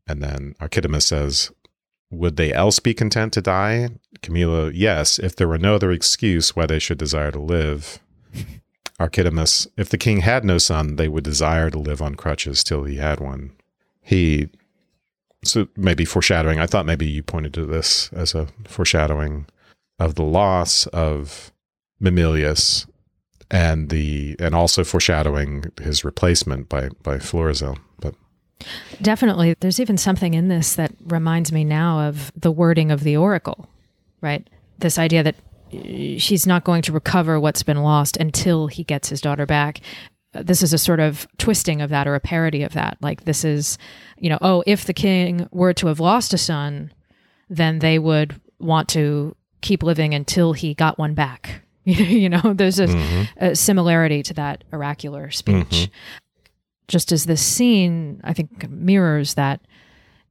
And 0.06 0.22
then 0.22 0.56
Archidamus 0.60 1.04
says, 1.04 1.50
Would 2.14 2.38
they 2.38 2.54
else 2.54 2.80
be 2.80 2.94
content 2.94 3.34
to 3.34 3.42
die? 3.42 3.90
Camillo, 4.22 4.70
yes, 4.70 5.20
if 5.20 5.36
there 5.36 5.48
were 5.48 5.58
no 5.58 5.76
other 5.76 5.92
excuse 5.92 6.56
why 6.56 6.66
they 6.66 6.80
should 6.80 6.98
desire 6.98 7.32
to 7.32 7.40
live. 7.40 8.00
Archidamus, 9.00 9.68
if 9.78 9.90
the 9.90 9.98
king 9.98 10.20
had 10.20 10.46
no 10.46 10.58
son, 10.58 10.96
they 10.96 11.08
would 11.08 11.24
desire 11.24 11.70
to 11.70 11.80
live 11.80 12.02
on 12.02 12.16
crutches 12.16 12.64
till 12.64 12.84
he 12.84 12.98
had 12.98 13.20
one. 13.20 13.52
He, 14.02 14.50
so 15.44 15.68
maybe 15.76 16.06
foreshadowing, 16.06 16.60
I 16.60 16.68
thought 16.68 16.86
maybe 16.86 17.08
you 17.08 17.24
pointed 17.24 17.54
to 17.56 17.66
this 17.66 18.12
as 18.14 18.36
a 18.36 18.48
foreshadowing 18.68 19.48
of 20.00 20.16
the 20.16 20.24
loss 20.24 20.86
of 20.88 21.52
Mamillius 22.02 22.86
and 23.50 23.90
the 23.90 24.36
and 24.40 24.56
also 24.56 24.84
foreshadowing 24.84 25.66
his 25.82 26.04
replacement 26.04 26.70
by 26.70 26.90
by 27.02 27.20
Florizel. 27.20 27.78
Definitely, 29.02 29.56
there's 29.60 29.80
even 29.80 29.98
something 29.98 30.34
in 30.34 30.48
this 30.48 30.76
that 30.76 30.92
reminds 31.06 31.52
me 31.52 31.64
now 31.64 32.08
of 32.08 32.32
the 32.36 32.52
wording 32.52 32.92
of 32.92 33.04
the 33.04 33.18
oracle, 33.18 33.68
right? 34.22 34.48
This 34.80 34.98
idea 34.98 35.24
that 35.24 35.36
she's 36.18 36.48
not 36.48 36.64
going 36.64 36.82
to 36.84 36.92
recover 36.92 37.40
what's 37.40 37.64
been 37.64 37.82
lost 37.82 38.18
until 38.18 38.68
he 38.68 38.84
gets 38.84 39.10
his 39.10 39.22
daughter 39.22 39.46
back. 39.46 39.82
This 40.34 40.64
is 40.64 40.74
a 40.74 40.78
sort 40.78 41.00
of 41.00 41.28
twisting 41.38 41.82
of 41.82 41.90
that 41.90 42.08
or 42.08 42.16
a 42.16 42.20
parody 42.20 42.64
of 42.64 42.74
that. 42.74 42.98
Like, 43.02 43.26
this 43.26 43.44
is, 43.44 43.78
you 44.18 44.30
know, 44.30 44.40
oh, 44.42 44.64
if 44.66 44.86
the 44.86 44.94
king 44.94 45.48
were 45.52 45.74
to 45.74 45.88
have 45.88 46.00
lost 46.00 46.34
a 46.34 46.38
son, 46.38 46.92
then 47.50 47.80
they 47.80 48.00
would 48.00 48.40
want 48.60 48.90
to 48.90 49.36
keep 49.62 49.84
living 49.84 50.14
until 50.14 50.54
he 50.54 50.74
got 50.74 50.98
one 50.98 51.14
back. 51.14 51.62
you 51.86 52.30
know, 52.30 52.54
there's 52.54 52.80
a, 52.80 52.88
mm-hmm. 52.88 53.46
a, 53.46 53.56
similarity 53.56 54.24
to 54.24 54.34
that 54.34 54.64
oracular 54.72 55.30
speech. 55.32 55.68
Mm-hmm. 55.68 55.94
Just 56.88 57.12
as 57.12 57.26
this 57.26 57.42
scene, 57.42 58.20
I 58.24 58.34
think, 58.34 58.70
mirrors 58.70 59.36
that 59.36 59.62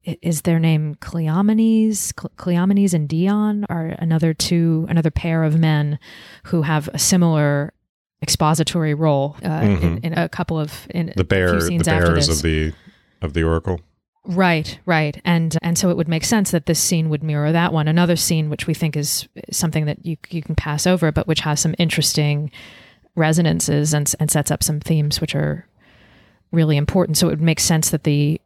is 0.03 0.41
their 0.41 0.59
name 0.59 0.95
Cleomenes? 0.95 2.13
Cleomenes 2.13 2.93
and 2.93 3.07
Dion 3.07 3.65
are 3.69 3.95
another 3.99 4.33
two, 4.33 4.85
another 4.89 5.11
pair 5.11 5.43
of 5.43 5.57
men 5.57 5.97
who 6.43 6.61
have 6.63 6.89
a 6.89 6.99
similar 6.99 7.73
expository 8.21 8.93
role 8.93 9.35
uh, 9.43 9.61
mm-hmm. 9.61 9.85
in, 9.85 9.97
in, 9.99 10.17
a 10.17 10.29
couple 10.29 10.59
of 10.59 10.87
in 10.89 11.13
the 11.15 11.23
bear, 11.23 11.59
the 11.61 11.79
bearers 11.83 12.29
of 12.29 12.41
the 12.41 12.73
of 13.21 13.33
the 13.33 13.43
oracle. 13.43 13.79
Right, 14.25 14.79
right, 14.85 15.21
and 15.25 15.57
and 15.61 15.77
so 15.77 15.89
it 15.89 15.97
would 15.97 16.07
make 16.07 16.23
sense 16.23 16.51
that 16.51 16.65
this 16.65 16.79
scene 16.79 17.09
would 17.09 17.23
mirror 17.23 17.51
that 17.51 17.73
one. 17.73 17.89
Another 17.89 18.15
scene 18.15 18.49
which 18.49 18.67
we 18.67 18.73
think 18.73 18.95
is 18.95 19.27
something 19.51 19.85
that 19.85 20.05
you 20.05 20.15
you 20.29 20.41
can 20.41 20.55
pass 20.55 20.87
over, 20.87 21.11
but 21.11 21.27
which 21.27 21.41
has 21.41 21.59
some 21.59 21.75
interesting 21.77 22.49
resonances 23.15 23.93
and 23.93 24.13
and 24.19 24.31
sets 24.31 24.49
up 24.49 24.63
some 24.63 24.79
themes 24.79 25.19
which 25.19 25.35
are 25.35 25.67
really 26.53 26.77
important. 26.77 27.17
So 27.17 27.27
it 27.27 27.31
would 27.31 27.41
make 27.41 27.59
sense 27.59 27.89
that 27.89 28.05
the 28.05 28.39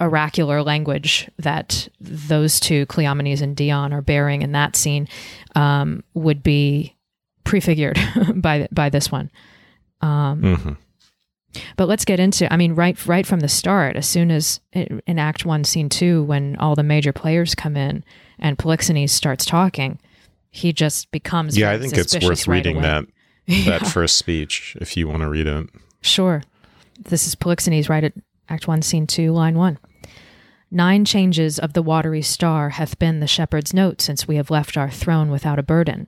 oracular 0.00 0.62
language 0.62 1.28
that 1.38 1.88
those 2.00 2.58
two, 2.58 2.86
Cleomenes 2.86 3.42
and 3.42 3.54
Dion, 3.54 3.92
are 3.92 4.00
bearing 4.00 4.40
in 4.42 4.52
that 4.52 4.76
scene 4.76 5.06
um, 5.54 6.02
would 6.14 6.42
be 6.42 6.96
prefigured 7.44 7.98
by 8.36 8.68
by 8.72 8.88
this 8.88 9.12
one. 9.12 9.30
Um, 10.00 10.42
mm-hmm. 10.42 10.72
But 11.76 11.88
let's 11.88 12.04
get 12.04 12.20
into. 12.20 12.50
I 12.52 12.56
mean, 12.56 12.74
right 12.74 13.04
right 13.06 13.26
from 13.26 13.40
the 13.40 13.48
start, 13.48 13.96
as 13.96 14.08
soon 14.08 14.30
as 14.30 14.60
in 14.72 15.18
Act 15.18 15.44
One, 15.44 15.64
Scene 15.64 15.88
Two, 15.88 16.22
when 16.22 16.56
all 16.56 16.76
the 16.76 16.82
major 16.82 17.12
players 17.12 17.54
come 17.54 17.76
in 17.76 18.04
and 18.38 18.56
Polixenes 18.56 19.10
starts 19.10 19.44
talking, 19.44 19.98
he 20.50 20.72
just 20.72 21.10
becomes. 21.10 21.58
Yeah, 21.58 21.72
I 21.72 21.78
think 21.78 21.96
it's 21.96 22.14
worth 22.14 22.46
right 22.46 22.56
reading 22.56 22.76
away. 22.76 22.82
that 22.82 23.04
that 23.66 23.82
yeah. 23.82 23.88
first 23.88 24.16
speech 24.16 24.76
if 24.80 24.96
you 24.96 25.08
want 25.08 25.22
to 25.22 25.28
read 25.28 25.48
it. 25.48 25.68
Sure, 26.02 26.42
this 27.00 27.26
is 27.26 27.34
Polixenes 27.34 27.88
right 27.88 28.04
at 28.04 28.14
Act 28.48 28.68
One, 28.68 28.82
Scene 28.82 29.06
Two, 29.06 29.32
Line 29.32 29.56
One. 29.56 29.78
Nine 30.70 31.04
changes 31.04 31.58
of 31.58 31.72
the 31.72 31.82
watery 31.82 32.22
star 32.22 32.70
hath 32.70 32.98
been 32.98 33.20
the 33.20 33.26
shepherd's 33.26 33.74
note 33.74 34.00
since 34.00 34.28
we 34.28 34.36
have 34.36 34.50
left 34.50 34.76
our 34.76 34.90
throne 34.90 35.30
without 35.30 35.58
a 35.58 35.64
burden. 35.64 36.06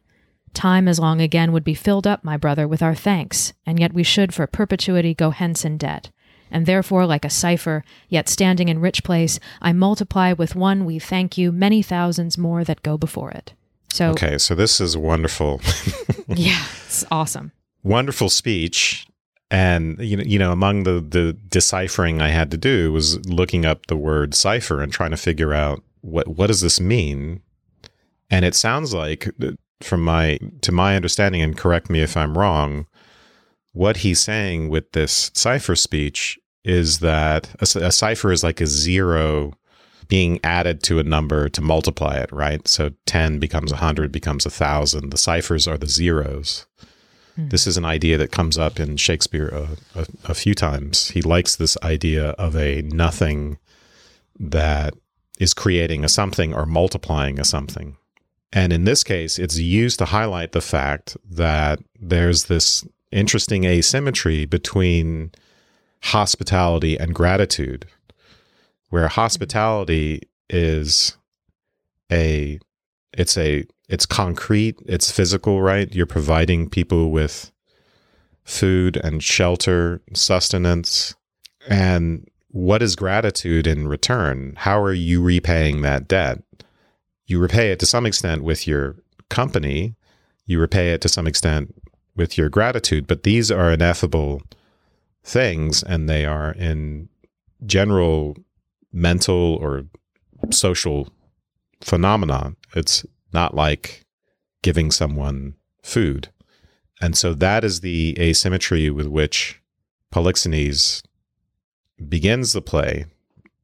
Time 0.54 0.86
as 0.86 1.00
long 1.00 1.20
again 1.20 1.50
would 1.52 1.64
be 1.64 1.74
filled 1.74 2.06
up, 2.06 2.22
my 2.22 2.36
brother, 2.36 2.68
with 2.68 2.82
our 2.82 2.94
thanks, 2.94 3.52
and 3.66 3.80
yet 3.80 3.92
we 3.92 4.02
should 4.02 4.32
for 4.32 4.46
perpetuity 4.46 5.14
go 5.14 5.30
hence 5.30 5.64
in 5.64 5.78
debt. 5.78 6.10
And 6.50 6.66
therefore, 6.66 7.06
like 7.06 7.24
a 7.24 7.30
cipher, 7.30 7.82
yet 8.08 8.28
standing 8.28 8.68
in 8.68 8.78
rich 8.78 9.02
place, 9.02 9.40
I 9.62 9.72
multiply 9.72 10.34
with 10.34 10.54
one 10.54 10.84
we 10.84 10.98
thank 10.98 11.38
you 11.38 11.50
many 11.50 11.82
thousands 11.82 12.36
more 12.36 12.62
that 12.64 12.82
go 12.82 12.98
before 12.98 13.30
it. 13.30 13.54
So 13.90 14.10
Okay, 14.10 14.36
so 14.36 14.54
this 14.54 14.80
is 14.80 14.96
wonderful. 14.96 15.60
yeah, 16.28 16.64
it's 16.84 17.04
awesome. 17.10 17.52
Wonderful 17.82 18.28
speech 18.28 19.06
and 19.52 19.96
you 20.00 20.16
know 20.16 20.24
you 20.24 20.38
know 20.38 20.50
among 20.50 20.82
the 20.82 21.00
the 21.00 21.36
deciphering 21.48 22.20
i 22.20 22.28
had 22.28 22.50
to 22.50 22.56
do 22.56 22.90
was 22.90 23.24
looking 23.26 23.64
up 23.64 23.86
the 23.86 23.96
word 23.96 24.34
cipher 24.34 24.82
and 24.82 24.92
trying 24.92 25.12
to 25.12 25.16
figure 25.16 25.52
out 25.52 25.82
what 26.02 26.28
what 26.28 26.48
does 26.48 26.60
this 26.60 26.80
mean? 26.80 27.40
And 28.30 28.44
it 28.44 28.54
sounds 28.54 28.92
like 28.92 29.28
from 29.80 30.04
my 30.04 30.38
to 30.60 30.72
my 30.72 30.96
understanding 30.96 31.42
and 31.42 31.56
correct 31.56 31.90
me 31.90 32.00
if 32.00 32.16
i'm 32.16 32.38
wrong 32.38 32.86
what 33.72 33.98
he's 33.98 34.20
saying 34.20 34.68
with 34.68 34.92
this 34.92 35.32
cipher 35.34 35.74
speech 35.74 36.38
is 36.62 37.00
that 37.00 37.50
a, 37.58 37.86
a 37.86 37.90
cipher 37.90 38.30
is 38.30 38.44
like 38.44 38.60
a 38.60 38.66
zero 38.66 39.52
being 40.06 40.38
added 40.44 40.84
to 40.84 41.00
a 41.00 41.02
number 41.02 41.48
to 41.48 41.60
multiply 41.60 42.16
it 42.16 42.30
right? 42.30 42.68
So 42.68 42.90
10 43.06 43.40
becomes 43.40 43.72
100 43.72 44.12
becomes 44.12 44.46
a 44.46 44.50
1000 44.50 45.10
the 45.10 45.16
ciphers 45.16 45.66
are 45.66 45.78
the 45.78 45.88
zeros 45.88 46.66
Hmm. 47.36 47.48
This 47.48 47.66
is 47.66 47.76
an 47.76 47.84
idea 47.84 48.18
that 48.18 48.32
comes 48.32 48.58
up 48.58 48.78
in 48.78 48.96
Shakespeare 48.96 49.48
a, 49.48 50.00
a, 50.00 50.06
a 50.24 50.34
few 50.34 50.54
times. 50.54 51.08
He 51.08 51.22
likes 51.22 51.56
this 51.56 51.76
idea 51.82 52.30
of 52.30 52.56
a 52.56 52.82
nothing 52.82 53.58
that 54.38 54.94
is 55.38 55.54
creating 55.54 56.04
a 56.04 56.08
something 56.08 56.54
or 56.54 56.66
multiplying 56.66 57.40
a 57.40 57.44
something. 57.44 57.96
And 58.52 58.72
in 58.72 58.84
this 58.84 59.02
case, 59.02 59.38
it's 59.38 59.58
used 59.58 59.98
to 59.98 60.04
highlight 60.06 60.52
the 60.52 60.60
fact 60.60 61.16
that 61.28 61.78
there's 61.98 62.44
this 62.44 62.84
interesting 63.10 63.64
asymmetry 63.64 64.44
between 64.44 65.32
hospitality 66.02 66.98
and 66.98 67.14
gratitude, 67.14 67.86
where 68.90 69.08
hospitality 69.08 70.22
is 70.50 71.16
a 72.10 72.58
it's 73.12 73.36
a 73.38 73.64
it's 73.92 74.06
concrete, 74.06 74.78
it's 74.86 75.10
physical, 75.10 75.60
right? 75.60 75.94
You're 75.94 76.06
providing 76.06 76.70
people 76.70 77.10
with 77.10 77.52
food 78.42 78.96
and 78.96 79.22
shelter, 79.22 80.00
sustenance. 80.14 81.14
And 81.68 82.26
what 82.48 82.82
is 82.82 82.96
gratitude 82.96 83.66
in 83.66 83.86
return? 83.86 84.54
How 84.56 84.80
are 84.80 84.94
you 84.94 85.20
repaying 85.22 85.82
that 85.82 86.08
debt? 86.08 86.42
You 87.26 87.38
repay 87.38 87.70
it 87.70 87.78
to 87.80 87.86
some 87.86 88.06
extent 88.06 88.42
with 88.42 88.66
your 88.66 88.96
company, 89.28 89.94
you 90.46 90.58
repay 90.58 90.94
it 90.94 91.02
to 91.02 91.08
some 91.10 91.26
extent 91.26 91.74
with 92.16 92.38
your 92.38 92.48
gratitude, 92.48 93.06
but 93.06 93.24
these 93.24 93.50
are 93.50 93.70
ineffable 93.70 94.40
things 95.22 95.82
and 95.82 96.08
they 96.08 96.24
are 96.24 96.52
in 96.52 97.10
general 97.66 98.38
mental 98.90 99.56
or 99.56 99.84
social 100.50 101.10
phenomenon. 101.82 102.56
It's 102.74 103.04
not 103.32 103.54
like 103.54 104.04
giving 104.62 104.90
someone 104.90 105.54
food. 105.82 106.28
And 107.00 107.16
so 107.16 107.34
that 107.34 107.64
is 107.64 107.80
the 107.80 108.16
asymmetry 108.18 108.90
with 108.90 109.06
which 109.06 109.60
Polixenes 110.12 111.02
begins 112.08 112.52
the 112.52 112.62
play, 112.62 113.06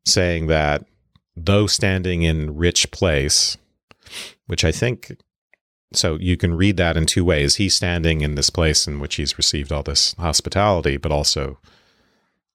saying 0.05 0.47
that 0.49 0.85
though 1.37 1.67
standing 1.67 2.23
in 2.23 2.57
rich 2.57 2.91
place, 2.91 3.57
which 4.47 4.65
I 4.65 4.73
think 4.73 5.17
so 5.93 6.17
you 6.21 6.37
can 6.37 6.55
read 6.55 6.77
that 6.77 6.97
in 6.97 7.07
two 7.07 7.25
ways. 7.25 7.57
He's 7.57 7.75
standing 7.75 8.21
in 8.21 8.35
this 8.35 8.51
place 8.51 8.87
in 8.87 9.01
which 9.01 9.15
he's 9.15 9.39
received 9.39 9.73
all 9.73 9.83
this 9.83 10.15
hospitality, 10.19 10.97
but 10.97 11.13
also 11.13 11.59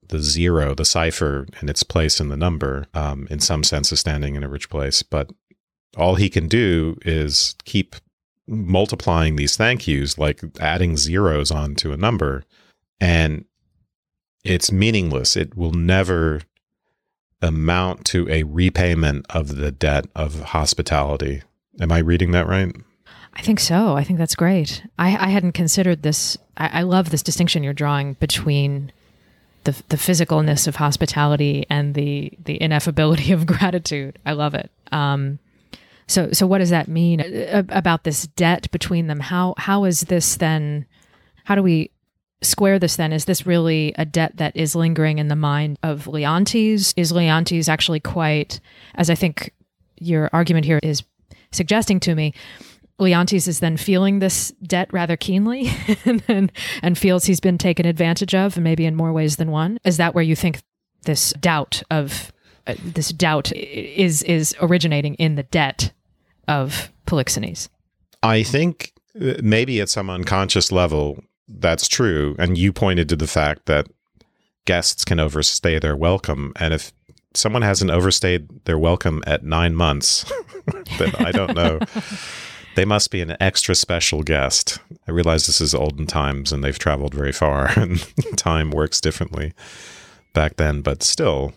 the 0.08 0.19
zero, 0.19 0.76
the 0.76 0.86
cipher, 0.86 1.47
and 1.60 1.69
its 1.69 1.84
place 1.84 2.19
in 2.19 2.30
the 2.30 2.38
number, 2.38 2.86
um, 2.93 3.28
in 3.32 3.39
some 3.39 3.63
sense, 3.63 3.91
is 3.91 3.99
standing 3.99 4.36
in 4.36 4.43
a 4.43 4.49
rich 4.49 4.69
place. 4.69 5.02
But 5.02 5.32
all 5.97 6.15
he 6.15 6.29
can 6.29 6.47
do 6.47 6.97
is 7.06 7.56
keep 7.65 7.95
multiplying 8.47 9.36
these 9.36 9.56
thank 9.56 9.88
yous, 9.88 10.17
like 10.17 10.41
adding 10.60 10.97
zeros 10.97 11.51
onto 11.51 11.91
a 11.91 11.97
number, 11.97 12.43
and 12.99 13.45
it's 14.43 14.71
meaningless. 14.71 15.36
It 15.36 15.56
will 15.56 15.71
never 15.71 16.41
amount 17.41 18.06
to 18.06 18.27
a 18.29 18.43
repayment 18.43 19.25
of 19.29 19.58
the 19.58 19.71
debt 19.71 20.06
of 20.15 20.39
hospitality. 20.41 21.43
Am 21.79 21.91
I 21.91 21.99
reading 21.99 22.32
that 22.32 22.47
right? 22.47 22.73
I 23.36 23.41
think 23.41 23.60
so. 23.60 23.95
I 23.95 24.03
think 24.03 24.19
that's 24.19 24.36
great. 24.36 24.84
I, 24.97 25.08
I 25.17 25.29
hadn't 25.29 25.53
considered 25.53 26.03
this. 26.03 26.38
I, 26.58 26.79
I, 26.79 26.82
love 26.84 27.10
this 27.10 27.23
distinction 27.23 27.63
you're 27.63 27.73
drawing 27.73 28.13
between 28.13 28.91
the 29.63 29.71
the 29.89 29.97
physicalness 29.97 30.67
of 30.67 30.75
hospitality 30.75 31.65
and 31.69 31.95
the 31.95 32.32
the 32.43 32.60
ineffability 32.60 33.34
of 33.34 33.45
gratitude. 33.47 34.19
I 34.25 34.34
love 34.34 34.53
it. 34.53 34.69
Um, 34.91 35.39
so 36.13 36.32
so 36.32 36.45
what 36.45 36.60
does 36.60 36.69
that 36.69 36.88
mean 36.88 37.19
about 37.69 38.04
this 38.04 38.28
debt 38.28 38.69
between 38.71 39.08
them? 39.08 39.19
How 39.19 39.56
how 39.58 39.84
is 39.86 40.02
this 40.02 40.36
then? 40.38 40.86
How 41.45 41.56
do 41.56 41.63
we 41.63 41.91
square 42.41 42.80
this 42.80 42.95
then? 42.95 43.12
Is 43.12 43.26
this 43.26 43.45
really 43.45 43.93
a 43.97 44.06
debt 44.06 44.38
that 44.38 44.56
is 44.56 44.76
lingering 44.76 45.17
in 45.17 45.28
the 45.28 45.36
mind 45.36 45.80
of 45.82 46.08
Leontes? 46.08 46.93
Is 46.95 47.12
Leontes 47.12 47.67
actually 47.67 47.99
quite, 47.99 48.60
as 48.95 49.10
I 49.10 49.15
think 49.15 49.54
your 49.97 50.30
argument 50.34 50.65
here 50.65 50.80
is 50.84 51.04
suggesting 51.52 51.99
to 52.02 52.15
me, 52.15 52.34
Leontes 52.99 53.47
is 53.47 53.60
then 53.60 53.78
feeling 53.78 54.19
this 54.19 54.52
debt 54.62 54.89
rather 54.91 55.17
keenly 55.17 55.71
and, 56.28 56.52
and 56.82 56.97
feels 56.97 57.26
he's 57.26 57.39
been 57.39 57.58
taken 57.58 57.86
advantage 57.86 58.36
of, 58.36 58.58
maybe 58.58 58.86
in 58.86 58.95
more 58.95 59.12
ways 59.12 59.38
than 59.38 59.52
one. 59.52 59.80
Is 59.84 59.97
that 59.97 60.13
where 60.13 60.23
you 60.23 60.36
think 60.36 60.62
this 61.04 61.34
doubt 61.34 61.84
of 61.89 62.32
uh, 62.65 62.76
this 62.84 63.10
doubt 63.10 63.52
is 63.52 64.23
is 64.23 64.56
originating 64.62 65.15
in 65.15 65.36
the 65.36 65.43
debt 65.43 65.91
of 66.47 66.91
Polixenes? 67.06 67.69
I 68.21 68.43
think 68.43 68.93
maybe 69.15 69.82
at 69.82 69.89
some 69.89 70.10
unconscious 70.10 70.71
level 70.71 71.23
that's 71.47 71.88
true, 71.88 72.36
and 72.39 72.58
you 72.58 72.71
pointed 72.73 73.10
to 73.10 73.15
the 73.15 73.27
fact 73.27 73.65
that 73.65 73.88
guests 74.65 75.03
can 75.03 75.19
overstay 75.19 75.79
their 75.79 75.95
welcome, 75.95 76.53
and 76.56 76.73
if 76.73 76.93
someone 77.34 77.62
hasn't 77.62 77.91
overstayed 77.91 78.47
their 78.65 78.77
welcome 78.77 79.23
at 79.25 79.43
nine 79.43 79.75
months, 79.75 80.32
then 80.99 81.13
I 81.17 81.32
don't 81.32 81.56
know. 81.56 81.79
They 82.75 82.86
must 82.86 83.12
be 83.12 83.21
an 83.21 83.38
extra 83.39 83.75
special 83.75 84.23
guest. 84.23 84.79
I 85.08 85.12
realize 85.12 85.45
this 85.45 85.62
is 85.62 85.75
olden 85.75 86.08
times 86.08 86.51
and 86.51 86.63
they've 86.63 86.77
traveled 86.77 87.13
very 87.13 87.32
far 87.32 87.67
and 87.79 87.99
time 88.36 88.71
works 88.71 88.99
differently 88.99 89.53
back 90.34 90.56
then, 90.56 90.82
but 90.82 91.03
still, 91.03 91.53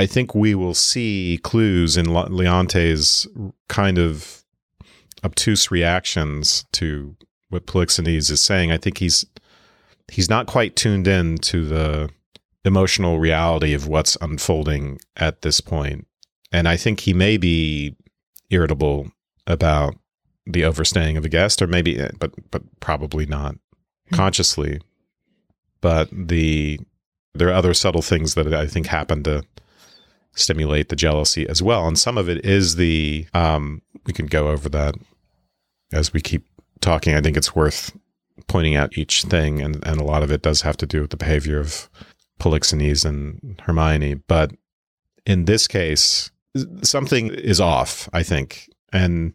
I 0.00 0.06
think 0.06 0.34
we 0.34 0.54
will 0.54 0.72
see 0.72 1.38
clues 1.42 1.98
in 1.98 2.06
Leontes' 2.06 3.26
kind 3.68 3.98
of 3.98 4.42
obtuse 5.22 5.70
reactions 5.70 6.64
to 6.72 7.14
what 7.50 7.66
Polixenes 7.66 8.30
is 8.30 8.40
saying. 8.40 8.72
I 8.72 8.78
think 8.78 8.96
he's 8.96 9.26
he's 10.10 10.30
not 10.30 10.46
quite 10.46 10.74
tuned 10.74 11.06
in 11.06 11.36
to 11.36 11.66
the 11.66 12.08
emotional 12.64 13.18
reality 13.18 13.74
of 13.74 13.88
what's 13.88 14.16
unfolding 14.22 15.00
at 15.16 15.42
this 15.42 15.60
point. 15.60 16.06
And 16.50 16.66
I 16.66 16.78
think 16.78 17.00
he 17.00 17.12
may 17.12 17.36
be 17.36 17.94
irritable 18.48 19.12
about 19.46 19.96
the 20.46 20.64
overstaying 20.64 21.18
of 21.18 21.26
a 21.26 21.28
guest, 21.28 21.60
or 21.60 21.66
maybe, 21.66 22.00
eh, 22.00 22.08
but 22.18 22.32
but 22.50 22.62
probably 22.80 23.26
not 23.26 23.56
hmm. 24.08 24.16
consciously. 24.16 24.80
But 25.82 26.08
the 26.10 26.80
there 27.34 27.48
are 27.48 27.52
other 27.52 27.74
subtle 27.74 28.00
things 28.00 28.32
that 28.32 28.54
I 28.54 28.66
think 28.66 28.86
happen 28.86 29.22
to 29.24 29.44
stimulate 30.34 30.88
the 30.88 30.96
jealousy 30.96 31.48
as 31.48 31.62
well, 31.62 31.86
and 31.86 31.98
some 31.98 32.18
of 32.18 32.28
it 32.28 32.44
is 32.44 32.76
the 32.76 33.26
um, 33.34 33.82
we 34.06 34.12
can 34.12 34.26
go 34.26 34.48
over 34.48 34.68
that 34.68 34.94
as 35.92 36.12
we 36.12 36.20
keep 36.20 36.44
talking. 36.80 37.14
I 37.14 37.20
think 37.20 37.36
it's 37.36 37.54
worth 37.54 37.96
pointing 38.46 38.76
out 38.76 38.96
each 38.96 39.24
thing, 39.24 39.60
and 39.60 39.84
and 39.86 40.00
a 40.00 40.04
lot 40.04 40.22
of 40.22 40.30
it 40.30 40.42
does 40.42 40.62
have 40.62 40.76
to 40.78 40.86
do 40.86 41.02
with 41.02 41.10
the 41.10 41.16
behavior 41.16 41.58
of 41.58 41.88
Polixenes 42.38 43.04
and 43.04 43.60
Hermione, 43.62 44.14
but 44.14 44.52
in 45.26 45.44
this 45.44 45.68
case, 45.68 46.30
something 46.82 47.30
is 47.30 47.60
off. 47.60 48.08
I 48.12 48.22
think, 48.22 48.70
and 48.92 49.34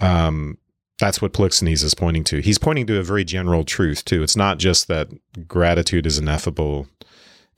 um, 0.00 0.58
that's 0.98 1.20
what 1.20 1.32
Polixenes 1.32 1.82
is 1.82 1.94
pointing 1.94 2.24
to. 2.24 2.40
He's 2.40 2.58
pointing 2.58 2.86
to 2.86 2.98
a 2.98 3.02
very 3.02 3.24
general 3.24 3.64
truth 3.64 4.04
too. 4.04 4.22
It's 4.22 4.36
not 4.36 4.58
just 4.58 4.88
that 4.88 5.08
gratitude 5.48 6.06
is 6.06 6.18
ineffable 6.18 6.88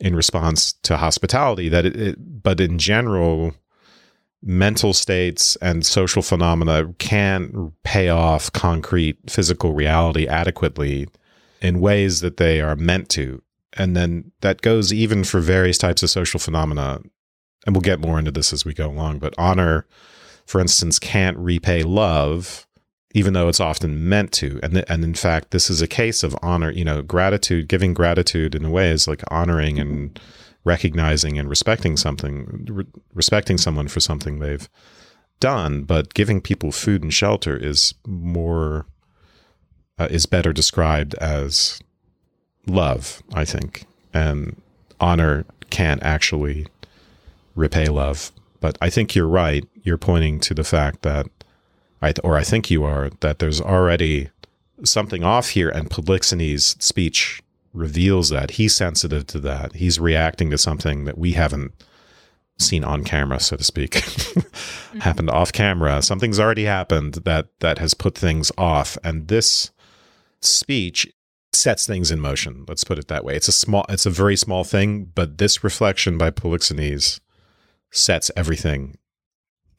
in 0.00 0.16
response 0.16 0.72
to 0.72 0.96
hospitality, 0.96 1.68
that 1.68 1.86
it, 1.86 1.96
it, 1.96 2.42
but 2.42 2.60
in 2.60 2.78
general, 2.78 3.54
mental 4.42 4.92
states 4.92 5.56
and 5.56 5.86
social 5.86 6.22
phenomena 6.22 6.92
can 6.98 7.72
pay 7.84 8.08
off 8.08 8.52
concrete 8.52 9.18
physical 9.28 9.72
reality 9.72 10.26
adequately 10.26 11.06
in 11.60 11.80
ways 11.80 12.20
that 12.20 12.38
they 12.38 12.60
are 12.60 12.74
meant 12.74 13.08
to. 13.08 13.40
And 13.74 13.96
then 13.96 14.32
that 14.40 14.60
goes 14.60 14.92
even 14.92 15.24
for 15.24 15.40
various 15.40 15.78
types 15.78 16.02
of 16.02 16.10
social 16.10 16.40
phenomena. 16.40 17.00
And 17.64 17.74
we'll 17.76 17.80
get 17.80 18.00
more 18.00 18.18
into 18.18 18.32
this 18.32 18.52
as 18.52 18.64
we 18.64 18.74
go 18.74 18.88
along, 18.88 19.20
but 19.20 19.34
honor 19.38 19.86
for 20.46 20.60
instance, 20.60 20.98
can't 20.98 21.36
repay 21.38 21.82
love, 21.82 22.66
even 23.14 23.32
though 23.32 23.48
it's 23.48 23.60
often 23.60 24.08
meant 24.08 24.32
to. 24.32 24.58
And, 24.62 24.74
th- 24.74 24.86
and 24.88 25.04
in 25.04 25.14
fact, 25.14 25.50
this 25.50 25.70
is 25.70 25.82
a 25.82 25.86
case 25.86 26.22
of 26.22 26.36
honor, 26.42 26.70
you 26.70 26.84
know, 26.84 27.02
gratitude, 27.02 27.68
giving 27.68 27.94
gratitude 27.94 28.54
in 28.54 28.64
a 28.64 28.70
way 28.70 28.90
is 28.90 29.06
like 29.08 29.22
honoring 29.30 29.78
and 29.78 30.18
recognizing 30.64 31.38
and 31.38 31.48
respecting 31.48 31.96
something, 31.96 32.66
re- 32.68 32.86
respecting 33.14 33.58
someone 33.58 33.88
for 33.88 34.00
something 34.00 34.38
they've 34.38 34.68
done. 35.40 35.84
But 35.84 36.14
giving 36.14 36.40
people 36.40 36.72
food 36.72 37.02
and 37.02 37.12
shelter 37.12 37.56
is 37.56 37.94
more, 38.06 38.86
uh, 39.98 40.08
is 40.10 40.26
better 40.26 40.52
described 40.52 41.14
as 41.14 41.80
love, 42.66 43.22
I 43.34 43.44
think. 43.44 43.84
And 44.14 44.60
honor 45.00 45.44
can't 45.70 46.02
actually 46.02 46.66
repay 47.54 47.86
love 47.86 48.32
but 48.62 48.78
I 48.80 48.88
think 48.88 49.14
you're 49.14 49.28
right. 49.28 49.68
You're 49.82 49.98
pointing 49.98 50.40
to 50.40 50.54
the 50.54 50.64
fact 50.64 51.02
that, 51.02 51.26
I, 52.02 52.14
or 52.24 52.36
I 52.36 52.42
think 52.42 52.70
you 52.70 52.84
are, 52.84 53.10
that 53.20 53.38
there's 53.38 53.60
already 53.60 54.30
something 54.84 55.22
off 55.22 55.50
here, 55.50 55.68
and 55.68 55.88
Polixenes' 55.88 56.80
speech 56.82 57.42
reveals 57.72 58.28
that. 58.30 58.52
He's 58.52 58.74
sensitive 58.74 59.26
to 59.28 59.40
that. 59.40 59.74
He's 59.74 59.98
reacting 59.98 60.50
to 60.50 60.58
something 60.58 61.04
that 61.04 61.16
we 61.16 61.32
haven't 61.32 61.72
seen 62.58 62.84
on 62.84 63.04
camera, 63.04 63.40
so 63.40 63.56
to 63.56 63.64
speak. 63.64 63.92
mm-hmm. 63.92 64.98
Happened 64.98 65.30
off 65.30 65.52
camera. 65.52 66.02
Something's 66.02 66.40
already 66.40 66.64
happened 66.64 67.14
that 67.24 67.48
that 67.60 67.78
has 67.78 67.94
put 67.94 68.16
things 68.16 68.50
off, 68.58 68.98
and 69.02 69.28
this 69.28 69.70
speech 70.40 71.10
sets 71.52 71.86
things 71.86 72.10
in 72.10 72.20
motion. 72.20 72.64
Let's 72.66 72.84
put 72.84 72.98
it 72.98 73.08
that 73.08 73.24
way. 73.24 73.36
It's 73.36 73.48
a 73.48 73.52
small, 73.52 73.84
it's 73.88 74.06
a 74.06 74.10
very 74.10 74.36
small 74.36 74.64
thing, 74.64 75.04
but 75.14 75.38
this 75.38 75.62
reflection 75.62 76.18
by 76.18 76.30
Polixenes 76.30 77.20
sets 77.90 78.30
everything 78.36 78.96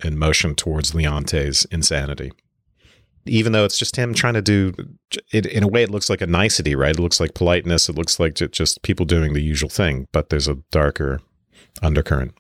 in 0.06 0.18
motion 0.18 0.56
towards 0.56 0.94
Leontes' 0.94 1.66
insanity. 1.66 2.32
Even 3.26 3.54
though 3.54 3.64
it's 3.64 3.78
just 3.78 3.96
him 3.96 4.14
trying 4.14 4.34
to 4.34 4.42
do 4.42 4.74
it 5.32 5.46
in 5.46 5.64
a 5.64 5.68
way, 5.68 5.84
it 5.84 5.90
looks 5.90 6.10
like 6.10 6.22
a 6.22 6.28
nicety, 6.28 6.76
right? 6.76 6.96
It 6.96 7.00
looks 7.00 7.20
like 7.20 7.34
politeness. 7.34 7.88
It 7.88 7.96
looks 7.96 8.20
like 8.20 8.34
just 8.36 8.82
people 8.82 9.06
doing 9.06 9.34
the 9.34 9.42
usual 9.42 9.70
thing, 9.70 10.08
but 10.12 10.30
there's 10.30 10.48
a 10.48 10.58
darker 10.72 11.22
undercurrent. 11.82 12.34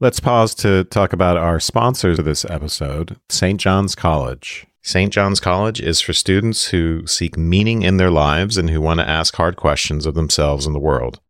Let's 0.00 0.18
pause 0.18 0.56
to 0.56 0.82
talk 0.84 1.12
about 1.12 1.36
our 1.36 1.60
sponsors 1.60 2.18
of 2.18 2.24
this 2.24 2.44
episode, 2.46 3.20
St. 3.28 3.60
John's 3.60 3.94
College. 3.94 4.66
St. 4.82 5.12
John's 5.12 5.38
College 5.38 5.80
is 5.80 6.00
for 6.00 6.12
students 6.12 6.70
who 6.70 7.06
seek 7.06 7.36
meaning 7.36 7.82
in 7.82 7.98
their 7.98 8.10
lives 8.10 8.58
and 8.58 8.68
who 8.68 8.80
want 8.80 8.98
to 8.98 9.08
ask 9.08 9.36
hard 9.36 9.54
questions 9.54 10.04
of 10.04 10.14
themselves 10.14 10.66
and 10.66 10.74
the 10.74 10.80
world. 10.80 11.20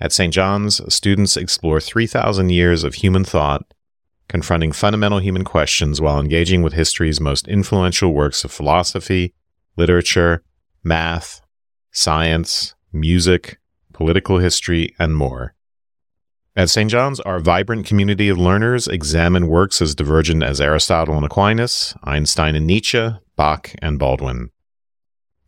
At 0.00 0.12
St. 0.12 0.34
John's, 0.34 0.80
students 0.92 1.36
explore 1.36 1.80
3,000 1.80 2.50
years 2.50 2.82
of 2.82 2.94
human 2.94 3.24
thought, 3.24 3.64
confronting 4.28 4.72
fundamental 4.72 5.18
human 5.18 5.44
questions 5.44 6.00
while 6.00 6.20
engaging 6.20 6.62
with 6.62 6.74
history's 6.74 7.20
most 7.20 7.48
influential 7.48 8.12
works 8.12 8.44
of 8.44 8.52
philosophy, 8.52 9.34
literature, 9.76 10.42
math, 10.84 11.40
science, 11.92 12.74
music, 12.92 13.58
political 13.92 14.38
history, 14.38 14.94
and 14.98 15.16
more. 15.16 15.54
At 16.54 16.70
St. 16.70 16.90
John's, 16.90 17.20
our 17.20 17.38
vibrant 17.38 17.86
community 17.86 18.28
of 18.28 18.36
learners 18.36 18.88
examine 18.88 19.46
works 19.46 19.80
as 19.80 19.94
divergent 19.94 20.42
as 20.42 20.60
Aristotle 20.60 21.16
and 21.16 21.24
Aquinas, 21.24 21.94
Einstein 22.02 22.54
and 22.56 22.66
Nietzsche, 22.66 23.10
Bach 23.36 23.72
and 23.80 23.98
Baldwin. 23.98 24.50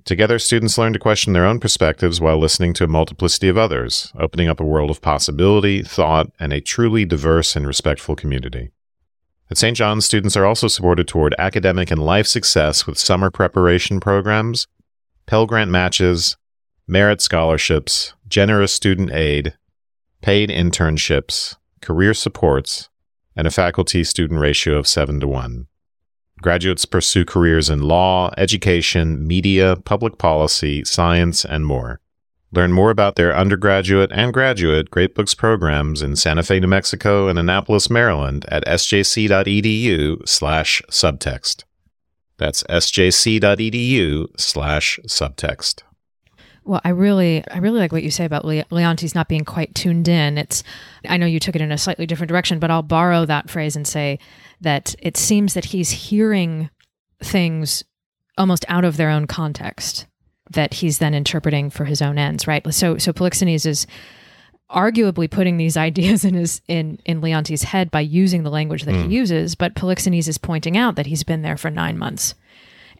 Together, 0.04 0.38
students 0.38 0.78
learn 0.78 0.92
to 0.92 0.98
question 0.98 1.32
their 1.32 1.44
own 1.44 1.60
perspectives 1.60 2.20
while 2.20 2.38
listening 2.38 2.72
to 2.72 2.84
a 2.84 2.88
multiplicity 2.88 3.48
of 3.48 3.58
others, 3.58 4.12
opening 4.18 4.48
up 4.48 4.60
a 4.60 4.64
world 4.64 4.90
of 4.90 5.02
possibility, 5.02 5.82
thought, 5.82 6.30
and 6.38 6.52
a 6.52 6.60
truly 6.60 7.04
diverse 7.04 7.54
and 7.54 7.66
respectful 7.66 8.16
community. 8.16 8.70
At 9.50 9.58
St. 9.58 9.76
John's, 9.76 10.06
students 10.06 10.36
are 10.36 10.46
also 10.46 10.68
supported 10.68 11.08
toward 11.08 11.34
academic 11.38 11.90
and 11.90 12.02
life 12.02 12.26
success 12.26 12.86
with 12.86 12.98
summer 12.98 13.30
preparation 13.30 14.00
programs, 14.00 14.66
Pell 15.26 15.46
Grant 15.46 15.70
matches, 15.70 16.36
merit 16.86 17.20
scholarships, 17.20 18.14
generous 18.28 18.72
student 18.72 19.12
aid, 19.12 19.54
paid 20.22 20.50
internships, 20.50 21.56
career 21.80 22.14
supports, 22.14 22.88
and 23.36 23.46
a 23.46 23.50
faculty 23.50 24.04
student 24.04 24.40
ratio 24.40 24.76
of 24.76 24.86
7 24.86 25.20
to 25.20 25.28
1. 25.28 25.66
Graduates 26.42 26.84
pursue 26.84 27.24
careers 27.24 27.68
in 27.68 27.82
law, 27.82 28.32
education, 28.38 29.26
media, 29.26 29.76
public 29.76 30.18
policy, 30.18 30.84
science, 30.84 31.44
and 31.44 31.66
more. 31.66 32.00
Learn 32.52 32.72
more 32.72 32.90
about 32.90 33.14
their 33.14 33.36
undergraduate 33.36 34.10
and 34.12 34.32
graduate 34.32 34.90
Great 34.90 35.14
Books 35.14 35.34
programs 35.34 36.02
in 36.02 36.16
Santa 36.16 36.42
Fe, 36.42 36.58
New 36.58 36.66
Mexico, 36.66 37.28
and 37.28 37.38
Annapolis, 37.38 37.88
Maryland 37.88 38.44
at 38.48 38.64
sjc.edu 38.66 40.26
slash 40.28 40.82
subtext. 40.90 41.64
That's 42.38 42.62
sjc.edu 42.64 44.26
slash 44.36 44.98
subtext. 45.06 45.82
Well, 46.64 46.80
I 46.84 46.90
really, 46.90 47.44
I 47.50 47.58
really 47.58 47.78
like 47.78 47.92
what 47.92 48.02
you 48.02 48.10
say 48.10 48.24
about 48.24 48.44
Le- 48.44 48.64
Leontes 48.70 49.14
not 49.14 49.28
being 49.28 49.44
quite 49.44 49.74
tuned 49.74 50.08
in. 50.08 50.36
It's, 50.36 50.62
I 51.08 51.16
know 51.16 51.26
you 51.26 51.40
took 51.40 51.54
it 51.54 51.62
in 51.62 51.72
a 51.72 51.78
slightly 51.78 52.06
different 52.06 52.28
direction, 52.28 52.58
but 52.58 52.70
I'll 52.70 52.82
borrow 52.82 53.24
that 53.26 53.48
phrase 53.48 53.76
and 53.76 53.86
say 53.86 54.18
that 54.60 54.94
it 54.98 55.16
seems 55.16 55.54
that 55.54 55.66
he's 55.66 55.90
hearing 55.90 56.70
things 57.22 57.84
almost 58.38 58.64
out 58.68 58.84
of 58.84 58.96
their 58.96 59.10
own 59.10 59.26
context 59.26 60.06
that 60.50 60.74
he's 60.74 60.98
then 60.98 61.14
interpreting 61.14 61.70
for 61.70 61.84
his 61.84 62.02
own 62.02 62.18
ends, 62.18 62.46
right? 62.46 62.62
So, 62.74 62.98
so 62.98 63.12
Polixenes 63.12 63.66
is 63.66 63.86
arguably 64.70 65.30
putting 65.30 65.56
these 65.56 65.76
ideas 65.88 66.24
in 66.24 66.34
his 66.34 66.60
in 66.68 66.98
in 67.04 67.20
Leontes' 67.20 67.62
head 67.62 67.90
by 67.90 68.00
using 68.00 68.42
the 68.42 68.50
language 68.50 68.84
that 68.84 68.94
mm. 68.94 69.08
he 69.08 69.14
uses, 69.14 69.54
but 69.54 69.74
Polixenes 69.74 70.28
is 70.28 70.38
pointing 70.38 70.76
out 70.76 70.96
that 70.96 71.06
he's 71.06 71.24
been 71.24 71.42
there 71.42 71.56
for 71.56 71.70
nine 71.70 71.98
months 71.98 72.34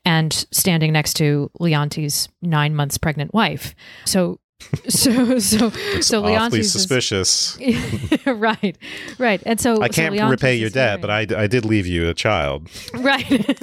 and 0.05 0.46
standing 0.51 0.92
next 0.92 1.14
to 1.14 1.51
Leontes' 1.61 2.29
nine 2.40 2.75
months 2.75 2.96
pregnant 2.96 3.35
wife. 3.35 3.75
So 4.05 4.40
so 4.88 5.38
so 5.38 5.70
so 6.01 6.23
Leontes 6.23 6.70
suspicious. 6.70 7.57
Is, 7.59 8.27
right, 8.27 8.77
right, 9.18 9.42
and 9.46 9.61
so 9.61 9.81
I 9.81 9.88
can't 9.88 10.16
so 10.16 10.29
repay 10.29 10.57
your 10.57 10.70
debt, 10.70 11.01
but 11.01 11.11
I, 11.11 11.20
I 11.37 11.46
did 11.46 11.64
leave 11.64 11.87
you 11.87 12.09
a 12.09 12.14
child. 12.14 12.68
Right. 12.94 13.59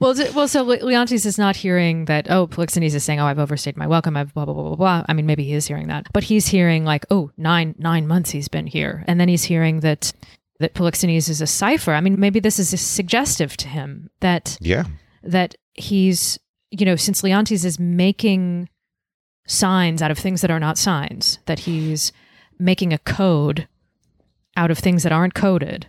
well, 0.00 0.14
well, 0.34 0.48
so 0.48 0.64
Leontes 0.64 1.24
is 1.24 1.38
not 1.38 1.56
hearing 1.56 2.06
that. 2.06 2.30
Oh, 2.30 2.46
Polixenes 2.46 2.94
is 2.94 3.04
saying, 3.04 3.20
"Oh, 3.20 3.26
I've 3.26 3.38
overstayed 3.38 3.76
my 3.76 3.86
welcome." 3.86 4.16
I've 4.16 4.34
blah 4.34 4.44
blah 4.44 4.54
blah 4.54 4.64
blah 4.64 4.76
blah. 4.76 5.04
I 5.08 5.12
mean, 5.12 5.26
maybe 5.26 5.44
he 5.44 5.54
is 5.54 5.66
hearing 5.66 5.88
that, 5.88 6.06
but 6.12 6.24
he's 6.24 6.48
hearing 6.48 6.84
like, 6.84 7.06
"Oh, 7.10 7.30
nine 7.36 7.74
nine 7.78 8.06
months 8.06 8.30
he's 8.30 8.48
been 8.48 8.66
here," 8.66 9.04
and 9.06 9.20
then 9.20 9.28
he's 9.28 9.44
hearing 9.44 9.80
that 9.80 10.12
that 10.58 10.74
Polixenes 10.74 11.28
is 11.28 11.40
a 11.40 11.46
cipher. 11.46 11.92
I 11.92 12.00
mean, 12.00 12.18
maybe 12.18 12.40
this 12.40 12.58
is 12.58 12.78
suggestive 12.80 13.56
to 13.58 13.68
him 13.68 14.10
that 14.20 14.58
yeah 14.60 14.84
that 15.22 15.54
he's 15.74 16.38
you 16.70 16.84
know 16.84 16.96
since 16.96 17.22
Leontes 17.22 17.64
is 17.64 17.78
making 17.78 18.68
signs 19.46 20.02
out 20.02 20.10
of 20.10 20.18
things 20.18 20.40
that 20.40 20.50
are 20.50 20.60
not 20.60 20.78
signs, 20.78 21.38
that 21.46 21.60
he's 21.60 22.12
making 22.58 22.92
a 22.92 22.98
code 22.98 23.68
out 24.56 24.70
of 24.70 24.78
things 24.78 25.02
that 25.02 25.12
aren't 25.12 25.34
coded. 25.34 25.86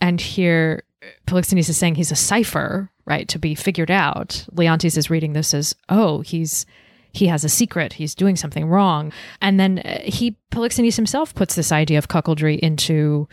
And 0.00 0.20
here, 0.20 0.82
Polixenes 1.26 1.68
is 1.68 1.76
saying 1.76 1.94
he's 1.94 2.12
a 2.12 2.16
cipher, 2.16 2.90
right, 3.04 3.28
to 3.28 3.38
be 3.38 3.54
figured 3.54 3.90
out. 3.90 4.46
Leontes 4.52 4.96
is 4.96 5.10
reading 5.10 5.32
this 5.32 5.54
as, 5.54 5.74
oh, 5.88 6.20
he's 6.20 6.66
he 7.12 7.28
has 7.28 7.44
a 7.44 7.48
secret. 7.48 7.92
He's 7.92 8.12
doing 8.14 8.34
something 8.34 8.66
wrong. 8.66 9.12
And 9.40 9.60
then 9.60 9.78
uh, 9.78 10.00
he 10.04 10.36
Polixenes 10.50 10.96
himself 10.96 11.32
puts 11.32 11.54
this 11.54 11.70
idea 11.70 11.96
of 11.98 12.08
cuckoldry 12.08 12.58
into 12.58 13.28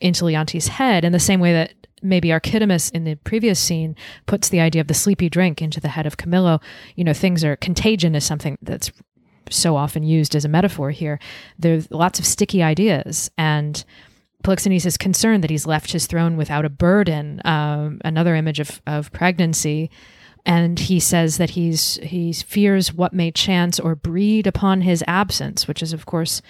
into 0.00 0.24
Leontes' 0.24 0.68
head 0.68 1.04
in 1.04 1.12
the 1.12 1.20
same 1.20 1.40
way 1.40 1.52
that 1.52 1.74
maybe 2.02 2.28
Archidamus 2.28 2.90
in 2.92 3.04
the 3.04 3.16
previous 3.16 3.58
scene 3.58 3.96
puts 4.26 4.48
the 4.48 4.60
idea 4.60 4.80
of 4.80 4.88
the 4.88 4.94
sleepy 4.94 5.28
drink 5.28 5.62
into 5.62 5.80
the 5.80 5.88
head 5.88 6.06
of 6.06 6.16
Camillo. 6.16 6.60
You 6.96 7.04
know, 7.04 7.12
things 7.12 7.44
are 7.44 7.56
contagion 7.56 8.14
is 8.14 8.24
something 8.24 8.58
that's 8.62 8.90
so 9.50 9.76
often 9.76 10.02
used 10.02 10.34
as 10.34 10.44
a 10.44 10.48
metaphor 10.48 10.90
here. 10.90 11.18
There's 11.58 11.90
lots 11.90 12.18
of 12.18 12.26
sticky 12.26 12.62
ideas, 12.62 13.30
and 13.38 13.84
Polixenes 14.44 14.86
is 14.86 14.96
concerned 14.96 15.42
that 15.42 15.50
he's 15.50 15.66
left 15.66 15.92
his 15.92 16.06
throne 16.06 16.36
without 16.36 16.64
a 16.64 16.70
burden. 16.70 17.40
Um, 17.44 18.00
another 18.04 18.34
image 18.34 18.60
of, 18.60 18.80
of 18.86 19.12
pregnancy. 19.12 19.90
And 20.46 20.78
he 20.78 21.00
says 21.00 21.36
that 21.38 21.50
he's 21.50 21.96
he 21.96 22.32
fears 22.32 22.94
what 22.94 23.12
may 23.12 23.30
chance 23.30 23.78
or 23.78 23.94
breed 23.94 24.46
upon 24.46 24.82
his 24.82 25.04
absence, 25.06 25.66
which 25.66 25.82
is, 25.82 25.92
of 25.92 26.06
course, 26.06 26.40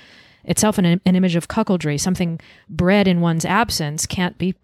itself 0.45 0.79
an, 0.79 0.85
an 0.85 1.17
image 1.17 1.35
of 1.35 1.49
cuckoldry. 1.49 1.99
Something 1.99 2.39
bred 2.69 3.09
in 3.09 3.21
one's 3.21 3.45
absence 3.45 4.07
can't 4.07 4.39
be 4.39 4.55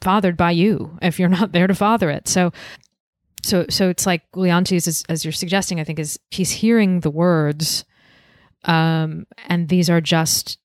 fathered 0.00 0.36
by 0.36 0.50
you 0.50 0.98
if 1.02 1.18
you're 1.18 1.28
not 1.28 1.52
there 1.52 1.66
to 1.66 1.74
father 1.74 2.10
it. 2.10 2.28
So 2.28 2.52
so 3.42 3.66
so 3.70 3.88
it's 3.88 4.06
like 4.06 4.22
Leontes 4.34 4.86
as, 4.86 5.04
as 5.08 5.24
you're 5.24 5.32
suggesting, 5.32 5.80
I 5.80 5.84
think 5.84 5.98
is 5.98 6.18
he's 6.30 6.50
hearing 6.50 7.00
the 7.00 7.10
words 7.10 7.84
um 8.64 9.26
and 9.48 9.68
these 9.68 9.88
are 9.88 10.00
just 10.00 10.58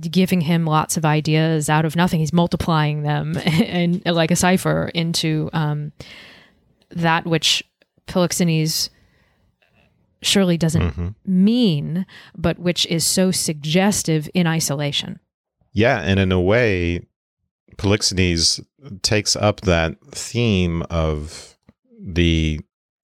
giving 0.00 0.40
him 0.40 0.64
lots 0.64 0.96
of 0.96 1.04
ideas 1.04 1.68
out 1.68 1.84
of 1.84 1.96
nothing. 1.96 2.20
He's 2.20 2.32
multiplying 2.32 3.02
them 3.02 3.36
and 3.44 4.02
like 4.06 4.30
a 4.30 4.36
cipher 4.36 4.90
into 4.94 5.50
um 5.52 5.92
that 6.90 7.26
which 7.26 7.62
Polixenes 8.06 8.88
surely 10.22 10.56
doesn't 10.56 10.82
mm-hmm. 10.82 11.08
mean, 11.24 12.06
but 12.36 12.58
which 12.58 12.86
is 12.86 13.04
so 13.04 13.30
suggestive 13.30 14.28
in 14.34 14.46
isolation. 14.46 15.20
Yeah, 15.72 16.00
and 16.00 16.18
in 16.18 16.32
a 16.32 16.40
way, 16.40 17.06
Polixenes 17.76 18.64
takes 19.02 19.36
up 19.36 19.60
that 19.62 19.96
theme 20.10 20.82
of 20.90 21.56
the 22.00 22.60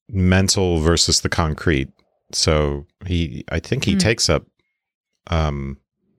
mental 0.09 0.81
versus 0.81 1.21
the 1.21 1.29
concrete. 1.29 1.89
So 2.33 2.87
he, 3.07 3.45
I 3.51 3.61
think 3.61 3.85
he 3.85 3.95
mm. 3.95 4.01
takes 4.01 4.29
up, 4.29 4.45
um, 5.29 5.79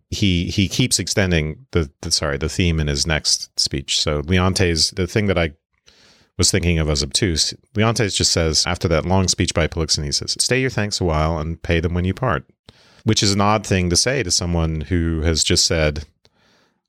he 0.09 0.45
he 0.45 0.67
keeps 0.67 0.99
extending 0.99 1.65
the, 1.71 1.91
the 2.01 2.11
sorry 2.11 2.37
the 2.37 2.49
theme 2.49 2.79
in 2.79 2.87
his 2.87 3.05
next 3.05 3.59
speech. 3.59 3.99
So 3.99 4.21
Leontes, 4.21 4.91
the 4.91 5.07
thing 5.07 5.27
that 5.27 5.37
I 5.37 5.53
was 6.37 6.51
thinking 6.51 6.79
of 6.79 6.89
as 6.89 7.03
obtuse, 7.03 7.53
Leontes 7.75 8.15
just 8.15 8.31
says 8.31 8.65
after 8.65 8.87
that 8.87 9.05
long 9.05 9.27
speech 9.27 9.53
by 9.53 9.67
Polixenes, 9.67 10.15
says, 10.15 10.37
"Stay 10.39 10.61
your 10.61 10.69
thanks 10.69 11.01
a 11.01 11.05
while 11.05 11.39
and 11.39 11.61
pay 11.61 11.79
them 11.79 11.93
when 11.93 12.05
you 12.05 12.13
part," 12.13 12.45
which 13.03 13.23
is 13.23 13.33
an 13.33 13.41
odd 13.41 13.65
thing 13.65 13.89
to 13.89 13.95
say 13.95 14.23
to 14.23 14.31
someone 14.31 14.81
who 14.81 15.21
has 15.21 15.43
just 15.43 15.65
said, 15.65 16.05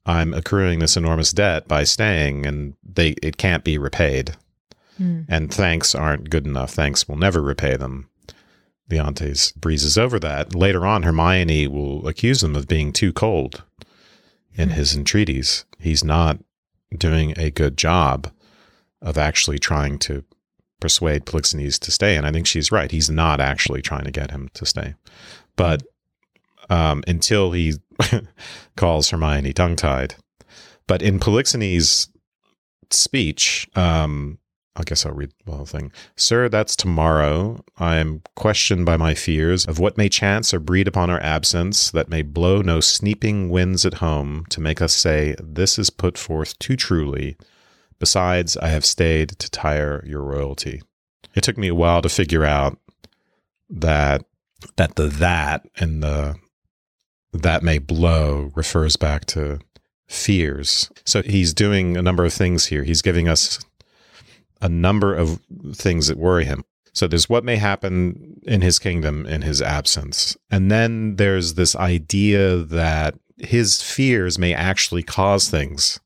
I'm 0.07 0.33
accruing 0.33 0.79
this 0.79 0.97
enormous 0.97 1.33
debt 1.33 1.67
by 1.67 1.83
staying 1.83 2.45
and 2.45 2.73
they 2.83 3.09
it 3.21 3.37
can't 3.37 3.63
be 3.63 3.77
repaid. 3.77 4.35
Mm. 4.99 5.25
And 5.27 5.53
thanks 5.53 5.93
aren't 5.93 6.29
good 6.29 6.47
enough. 6.47 6.71
Thanks 6.71 7.07
will 7.07 7.17
never 7.17 7.41
repay 7.41 7.75
them. 7.75 8.09
Leontes 8.89 9.51
breezes 9.51 9.97
over 9.97 10.17
that. 10.19 10.55
Later 10.55 10.85
on, 10.85 11.03
Hermione 11.03 11.67
will 11.67 12.07
accuse 12.07 12.41
him 12.41 12.55
of 12.55 12.67
being 12.67 12.93
too 12.93 13.11
cold 13.11 13.63
in 14.55 14.69
mm. 14.69 14.73
his 14.73 14.95
entreaties. 14.95 15.65
He's 15.77 16.03
not 16.03 16.39
doing 16.97 17.33
a 17.37 17.51
good 17.51 17.77
job 17.77 18.31
of 19.01 19.17
actually 19.17 19.59
trying 19.59 19.99
to 19.99 20.23
persuade 20.79 21.25
Polixenes 21.25 21.79
to 21.79 21.91
stay. 21.91 22.15
And 22.15 22.25
I 22.25 22.31
think 22.31 22.47
she's 22.47 22.71
right. 22.71 22.91
He's 22.91 23.09
not 23.09 23.41
actually 23.41 23.81
trying 23.81 24.05
to 24.05 24.11
get 24.11 24.31
him 24.31 24.49
to 24.53 24.65
stay. 24.65 24.95
But 25.55 25.83
um, 26.69 27.03
until 27.07 27.51
he 27.51 27.73
calls 28.75 29.09
Hermione 29.09 29.53
tongue 29.53 29.75
tied. 29.75 30.15
But 30.87 31.01
in 31.01 31.19
Polixenes' 31.19 32.09
speech, 32.89 33.67
um, 33.75 34.39
I 34.77 34.83
guess 34.83 35.05
I'll 35.05 35.13
read 35.13 35.31
the 35.45 35.53
whole 35.53 35.65
thing. 35.65 35.91
Sir, 36.15 36.49
that's 36.49 36.75
tomorrow. 36.75 37.63
I 37.77 37.97
am 37.97 38.21
questioned 38.35 38.85
by 38.85 38.95
my 38.95 39.15
fears 39.15 39.65
of 39.65 39.79
what 39.79 39.97
may 39.97 40.07
chance 40.07 40.53
or 40.53 40.59
breed 40.59 40.87
upon 40.87 41.09
our 41.09 41.19
absence 41.19 41.89
that 41.91 42.09
may 42.09 42.21
blow 42.21 42.61
no 42.61 42.79
sneaping 42.79 43.49
winds 43.49 43.85
at 43.85 43.95
home 43.95 44.45
to 44.49 44.61
make 44.61 44.81
us 44.81 44.93
say, 44.93 45.35
This 45.39 45.79
is 45.79 45.89
put 45.89 46.17
forth 46.17 46.57
too 46.59 46.75
truly. 46.75 47.37
Besides, 47.99 48.55
I 48.57 48.67
have 48.67 48.85
stayed 48.85 49.29
to 49.39 49.49
tire 49.49 50.03
your 50.05 50.21
royalty. 50.21 50.83
It 51.33 51.41
took 51.43 51.57
me 51.57 51.67
a 51.67 51.75
while 51.75 52.03
to 52.03 52.09
figure 52.09 52.45
out 52.45 52.77
that 53.69 54.23
that 54.75 54.95
the 54.95 55.07
that 55.07 55.67
and 55.77 56.01
the 56.01 56.35
that 57.43 57.63
may 57.63 57.77
blow 57.77 58.51
refers 58.55 58.95
back 58.95 59.25
to 59.25 59.59
fears. 60.07 60.89
So 61.05 61.21
he's 61.21 61.53
doing 61.53 61.97
a 61.97 62.01
number 62.01 62.25
of 62.25 62.33
things 62.33 62.67
here. 62.67 62.83
He's 62.83 63.01
giving 63.01 63.27
us 63.27 63.59
a 64.61 64.69
number 64.69 65.13
of 65.13 65.41
things 65.73 66.07
that 66.07 66.17
worry 66.17 66.45
him. 66.45 66.63
So 66.93 67.07
there's 67.07 67.29
what 67.29 67.43
may 67.43 67.57
happen 67.57 68.39
in 68.43 68.61
his 68.61 68.79
kingdom 68.79 69.25
in 69.25 69.43
his 69.43 69.61
absence. 69.61 70.35
And 70.49 70.71
then 70.71 71.17
there's 71.17 71.53
this 71.53 71.75
idea 71.75 72.57
that 72.57 73.15
his 73.37 73.81
fears 73.83 74.39
may 74.39 74.53
actually 74.53 75.03
cause 75.03 75.49
things, 75.49 75.99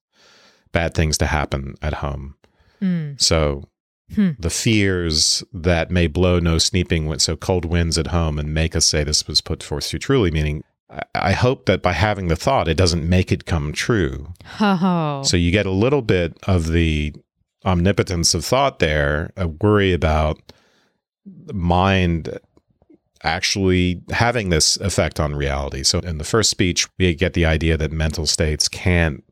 bad 0.74 0.94
things 0.94 1.18
to 1.20 1.28
happen 1.28 1.76
at 1.82 1.96
home. 1.96 2.36
Mm. 2.82 3.22
So 3.22 3.70
Hmm. 4.16 4.32
the 4.38 4.50
fears 4.50 5.42
that 5.54 5.90
may 5.90 6.08
blow 6.08 6.40
no 6.40 6.58
sneaping 6.58 7.06
wind, 7.06 7.22
so 7.22 7.38
cold 7.38 7.64
winds 7.64 7.98
at 7.98 8.08
home 8.08 8.38
and 8.38 8.54
make 8.54 8.76
us 8.76 8.86
say 8.86 9.06
this 9.06 9.26
was 9.26 9.40
put 9.40 9.64
forth 9.64 9.88
too 9.88 10.00
truly, 10.00 10.32
meaning 10.32 10.66
I- 11.16 11.32
hope 11.34 11.66
that 11.66 11.82
by 11.82 11.94
having 11.94 12.28
the 12.28 12.36
thought, 12.36 12.68
it 12.68 12.78
doesn't 12.78 13.08
make 13.08 13.32
it 13.32 13.46
come 13.46 13.74
true. 13.74 14.34
Oh. 14.60 15.24
So 15.24 15.38
you 15.38 15.52
get 15.52 15.66
a 15.66 15.72
little 15.72 16.02
bit 16.02 16.38
of 16.44 16.70
the 16.70 17.14
omnipotence 17.66 18.34
of 18.34 18.44
thought 18.44 18.80
there, 18.80 19.32
a 19.38 19.48
worry 19.48 19.94
about 19.94 20.52
the 21.26 21.54
mind 21.54 22.39
actually 23.24 24.02
having 24.12 24.50
this 24.50 24.78
effect 24.78 25.20
on 25.20 25.36
reality. 25.36 25.84
So 25.84 26.00
in 26.00 26.18
the 26.18 26.24
first 26.24 26.50
speech, 26.50 26.88
we 26.98 27.14
get 27.14 27.34
the 27.34 27.46
idea 27.46 27.78
that 27.78 27.92
mental 27.92 28.26
states 28.26 28.68
can't 28.68 29.24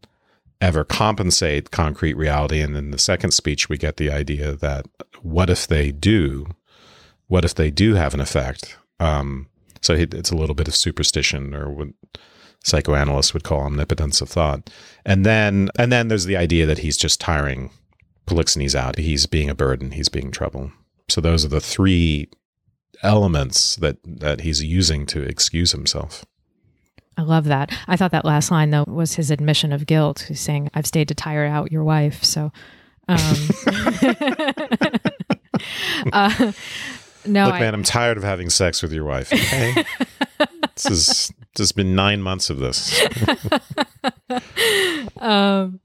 ever 0.61 0.83
compensate 0.83 1.71
concrete 1.71 2.15
reality. 2.15 2.61
And 2.61 2.75
in 2.75 2.91
the 2.91 2.99
second 2.99 3.31
speech, 3.31 3.69
we 3.69 3.77
get 3.77 3.97
the 3.97 4.11
idea 4.11 4.55
that 4.55 4.85
what 5.21 5.49
if 5.49 5.67
they 5.67 5.91
do? 5.91 6.47
What 7.27 7.45
if 7.45 7.55
they 7.55 7.71
do 7.71 7.95
have 7.95 8.13
an 8.13 8.19
effect? 8.19 8.77
Um, 8.99 9.47
so 9.81 9.93
it- 9.93 10.13
it's 10.13 10.31
a 10.31 10.35
little 10.35 10.55
bit 10.55 10.67
of 10.67 10.75
superstition 10.75 11.53
or 11.53 11.69
what 11.69 11.87
psychoanalysts 12.63 13.33
would 13.33 13.43
call 13.43 13.61
omnipotence 13.61 14.21
of 14.21 14.29
thought. 14.29 14.69
And 15.05 15.25
then 15.25 15.69
and 15.77 15.91
then 15.91 16.07
there's 16.09 16.25
the 16.25 16.37
idea 16.37 16.65
that 16.65 16.79
he's 16.79 16.97
just 16.97 17.19
tiring 17.21 17.71
Polixenes 18.27 18.75
out. 18.75 18.97
He's 18.97 19.25
being 19.25 19.49
a 19.49 19.55
burden, 19.55 19.91
he's 19.91 20.09
being 20.09 20.31
trouble. 20.31 20.71
So 21.07 21.21
those 21.21 21.45
are 21.45 21.49
the 21.49 21.61
three 21.61 22.29
elements 23.01 23.77
that 23.77 23.97
that 24.03 24.41
he's 24.41 24.61
using 24.63 25.05
to 25.07 25.21
excuse 25.21 25.71
himself. 25.71 26.25
I 27.17 27.21
love 27.23 27.45
that. 27.45 27.71
I 27.87 27.95
thought 27.97 28.11
that 28.11 28.25
last 28.25 28.51
line 28.51 28.69
though 28.71 28.85
was 28.87 29.15
his 29.15 29.31
admission 29.31 29.71
of 29.73 29.85
guilt. 29.85 30.25
He's 30.27 30.39
saying, 30.41 30.69
"I've 30.73 30.85
stayed 30.85 31.07
to 31.07 31.15
tire 31.15 31.45
out 31.45 31.71
your 31.71 31.83
wife." 31.83 32.23
So, 32.23 32.51
um, 33.07 33.19
uh, 36.13 36.51
no, 37.25 37.45
Look, 37.45 37.55
I- 37.55 37.59
man, 37.59 37.73
I'm 37.73 37.83
tired 37.83 38.17
of 38.17 38.23
having 38.23 38.49
sex 38.49 38.81
with 38.81 38.91
your 38.91 39.05
wife. 39.05 39.31
Okay? 39.33 39.73
this 40.75 40.85
is 40.85 41.33
this 41.55 41.59
has 41.59 41.71
been 41.71 41.95
nine 41.95 42.21
months 42.21 42.49
of 42.49 42.59
this. 42.59 43.01
um, 45.17 45.79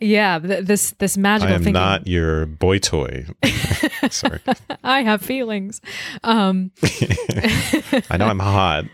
yeah, 0.00 0.38
th- 0.38 0.64
this 0.64 0.90
this 0.98 1.16
magical 1.16 1.46
thing. 1.48 1.52
I 1.52 1.56
am 1.56 1.62
thinking. 1.62 1.72
not 1.74 2.06
your 2.08 2.46
boy 2.46 2.78
toy. 2.78 3.26
Sorry. 4.10 4.40
I 4.82 5.02
have 5.02 5.22
feelings. 5.22 5.80
Um, 6.24 6.72
I 8.10 8.16
know 8.18 8.26
I'm 8.26 8.40
hot. 8.40 8.86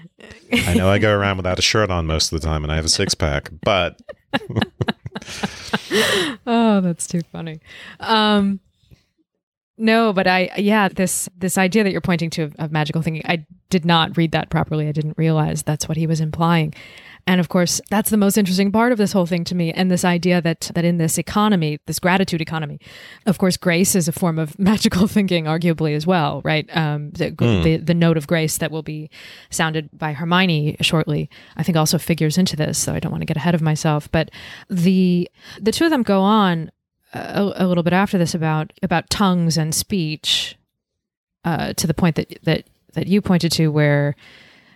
I 0.52 0.74
know 0.74 0.88
I 0.90 0.98
go 0.98 1.16
around 1.16 1.38
without 1.38 1.58
a 1.58 1.62
shirt 1.62 1.90
on 1.90 2.06
most 2.06 2.32
of 2.32 2.40
the 2.40 2.46
time 2.46 2.62
and 2.62 2.72
I 2.72 2.76
have 2.76 2.84
a 2.84 2.90
six 2.90 3.14
pack, 3.14 3.50
but 3.62 3.98
oh, 6.46 6.80
that's 6.82 7.06
too 7.06 7.20
funny. 7.32 7.60
Um, 8.00 8.60
no, 9.78 10.12
but 10.12 10.26
I 10.26 10.50
yeah 10.56 10.88
this 10.88 11.28
this 11.36 11.56
idea 11.56 11.84
that 11.84 11.92
you're 11.92 12.00
pointing 12.00 12.30
to 12.30 12.42
of, 12.42 12.54
of 12.58 12.72
magical 12.72 13.02
thinking, 13.02 13.22
I 13.24 13.46
did 13.70 13.84
not 13.84 14.16
read 14.16 14.32
that 14.32 14.50
properly. 14.50 14.88
I 14.88 14.92
didn't 14.92 15.16
realize 15.18 15.62
that's 15.62 15.88
what 15.88 15.96
he 15.96 16.06
was 16.06 16.20
implying. 16.20 16.74
And 17.26 17.40
of 17.40 17.50
course, 17.50 17.78
that's 17.90 18.08
the 18.08 18.16
most 18.16 18.38
interesting 18.38 18.72
part 18.72 18.90
of 18.90 18.96
this 18.96 19.12
whole 19.12 19.26
thing 19.26 19.44
to 19.44 19.54
me. 19.54 19.70
And 19.70 19.90
this 19.90 20.02
idea 20.04 20.40
that 20.40 20.70
that 20.74 20.86
in 20.86 20.96
this 20.96 21.18
economy, 21.18 21.78
this 21.84 21.98
gratitude 21.98 22.40
economy, 22.40 22.80
of 23.26 23.36
course, 23.36 23.58
grace 23.58 23.94
is 23.94 24.08
a 24.08 24.12
form 24.12 24.38
of 24.38 24.58
magical 24.70 25.06
thinking, 25.06 25.44
arguably 25.44 25.94
as 25.94 26.06
well, 26.06 26.40
right? 26.42 26.66
Um, 26.74 27.10
the, 27.10 27.30
the 27.30 27.76
the 27.76 27.94
note 27.94 28.16
of 28.16 28.26
grace 28.26 28.56
that 28.58 28.70
will 28.70 28.82
be 28.82 29.10
sounded 29.50 29.90
by 29.92 30.14
Hermione 30.14 30.76
shortly, 30.80 31.28
I 31.56 31.62
think, 31.62 31.76
also 31.76 31.98
figures 31.98 32.38
into 32.38 32.56
this. 32.56 32.78
So 32.78 32.94
I 32.94 32.98
don't 32.98 33.12
want 33.12 33.22
to 33.22 33.26
get 33.26 33.36
ahead 33.36 33.54
of 33.54 33.60
myself, 33.60 34.10
but 34.10 34.30
the 34.70 35.30
the 35.60 35.72
two 35.72 35.84
of 35.84 35.90
them 35.90 36.02
go 36.02 36.22
on 36.22 36.70
a, 37.14 37.52
a 37.56 37.66
little 37.66 37.82
bit 37.82 37.92
after 37.92 38.18
this 38.18 38.34
about 38.34 38.72
about 38.82 39.10
tongues 39.10 39.56
and 39.56 39.74
speech, 39.74 40.56
uh, 41.44 41.72
to 41.74 41.86
the 41.86 41.94
point 41.94 42.16
that 42.16 42.38
that 42.44 42.64
that 42.94 43.06
you 43.06 43.20
pointed 43.20 43.52
to, 43.52 43.68
where 43.68 44.14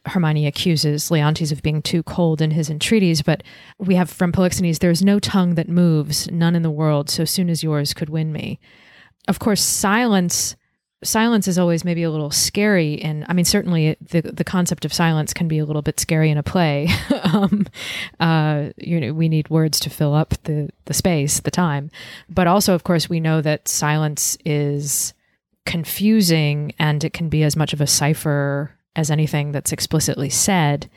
Hermione 0.06 0.46
accuses 0.46 1.10
Leontes 1.10 1.52
of 1.52 1.62
being 1.62 1.82
too 1.82 2.02
cold 2.02 2.40
in 2.40 2.52
his 2.52 2.68
entreaties. 2.68 3.22
But 3.22 3.42
we 3.78 3.94
have 3.94 4.10
from 4.10 4.32
Polixenes, 4.32 4.78
there 4.78 4.90
is 4.90 5.02
no 5.02 5.18
tongue 5.18 5.54
that 5.54 5.68
moves, 5.68 6.30
none 6.30 6.56
in 6.56 6.62
the 6.62 6.70
world, 6.70 7.08
so 7.08 7.24
soon 7.24 7.48
as 7.48 7.62
yours 7.62 7.94
could 7.94 8.08
win 8.08 8.32
me. 8.32 8.58
Of 9.28 9.38
course, 9.38 9.62
silence. 9.62 10.56
Silence 11.04 11.48
is 11.48 11.58
always 11.58 11.84
maybe 11.84 12.02
a 12.02 12.10
little 12.10 12.30
scary, 12.30 13.00
and 13.02 13.24
I 13.28 13.32
mean, 13.32 13.44
certainly 13.44 13.96
the 14.00 14.20
the 14.20 14.44
concept 14.44 14.84
of 14.84 14.92
silence 14.92 15.32
can 15.32 15.48
be 15.48 15.58
a 15.58 15.64
little 15.64 15.82
bit 15.82 15.98
scary 15.98 16.30
in 16.30 16.38
a 16.38 16.42
play. 16.42 16.88
um, 17.24 17.66
uh, 18.20 18.70
you 18.76 19.00
know, 19.00 19.12
we 19.12 19.28
need 19.28 19.50
words 19.50 19.80
to 19.80 19.90
fill 19.90 20.14
up 20.14 20.34
the 20.44 20.70
the 20.84 20.94
space, 20.94 21.40
the 21.40 21.50
time, 21.50 21.90
but 22.28 22.46
also, 22.46 22.74
of 22.74 22.84
course, 22.84 23.08
we 23.08 23.20
know 23.20 23.40
that 23.40 23.68
silence 23.68 24.36
is 24.44 25.14
confusing, 25.66 26.72
and 26.78 27.04
it 27.04 27.12
can 27.12 27.28
be 27.28 27.42
as 27.42 27.56
much 27.56 27.72
of 27.72 27.80
a 27.80 27.86
cipher 27.86 28.72
as 28.94 29.10
anything 29.10 29.52
that's 29.52 29.72
explicitly 29.72 30.30
said. 30.30 30.90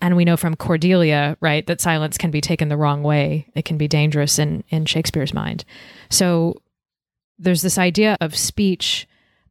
And 0.00 0.16
we 0.16 0.24
know 0.24 0.36
from 0.36 0.54
Cordelia, 0.54 1.36
right, 1.40 1.66
that 1.66 1.80
silence 1.80 2.16
can 2.16 2.30
be 2.30 2.40
taken 2.40 2.68
the 2.68 2.76
wrong 2.76 3.02
way. 3.02 3.48
It 3.54 3.64
can 3.64 3.76
be 3.78 3.88
dangerous 3.88 4.38
in, 4.38 4.62
in 4.68 4.86
Shakespeare's 4.86 5.34
mind. 5.34 5.64
So 6.08 6.62
there's 7.38 7.62
this 7.62 7.78
idea 7.78 8.16
of 8.20 8.36
speech, 8.36 9.06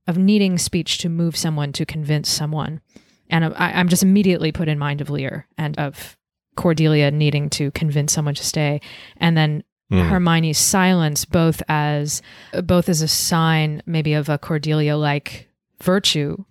of 0.08 0.18
needing 0.18 0.58
speech 0.58 0.98
to 1.00 1.10
move 1.10 1.36
someone, 1.36 1.72
to 1.74 1.86
convince 1.86 2.30
someone. 2.30 2.82
And 3.30 3.46
I, 3.46 3.72
I'm 3.74 3.90
just 3.90 4.04
immediately 4.04 4.52
put 4.52 4.68
in 4.68 4.80
mind 4.80 5.02
of 5.02 5.10
Lear 5.10 5.48
and 5.58 5.78
of 5.78 6.18
Cordelia 6.56 7.12
needing 7.12 7.50
to 7.52 7.72
convince 7.72 8.14
someone 8.14 8.36
to 8.36 8.44
stay. 8.44 8.82
And 9.18 9.38
then 9.38 9.64
Mm. 9.92 10.10
Hermione's 10.10 10.58
silence, 10.58 11.24
both 11.24 11.64
as 11.70 12.22
both 12.64 12.90
as 12.90 13.02
a 13.02 13.08
sign 13.08 13.82
maybe 13.86 14.14
of 14.14 14.28
a 14.28 14.38
Cordelia 14.38 14.98
like 14.98 15.48
virtue, 15.82 16.44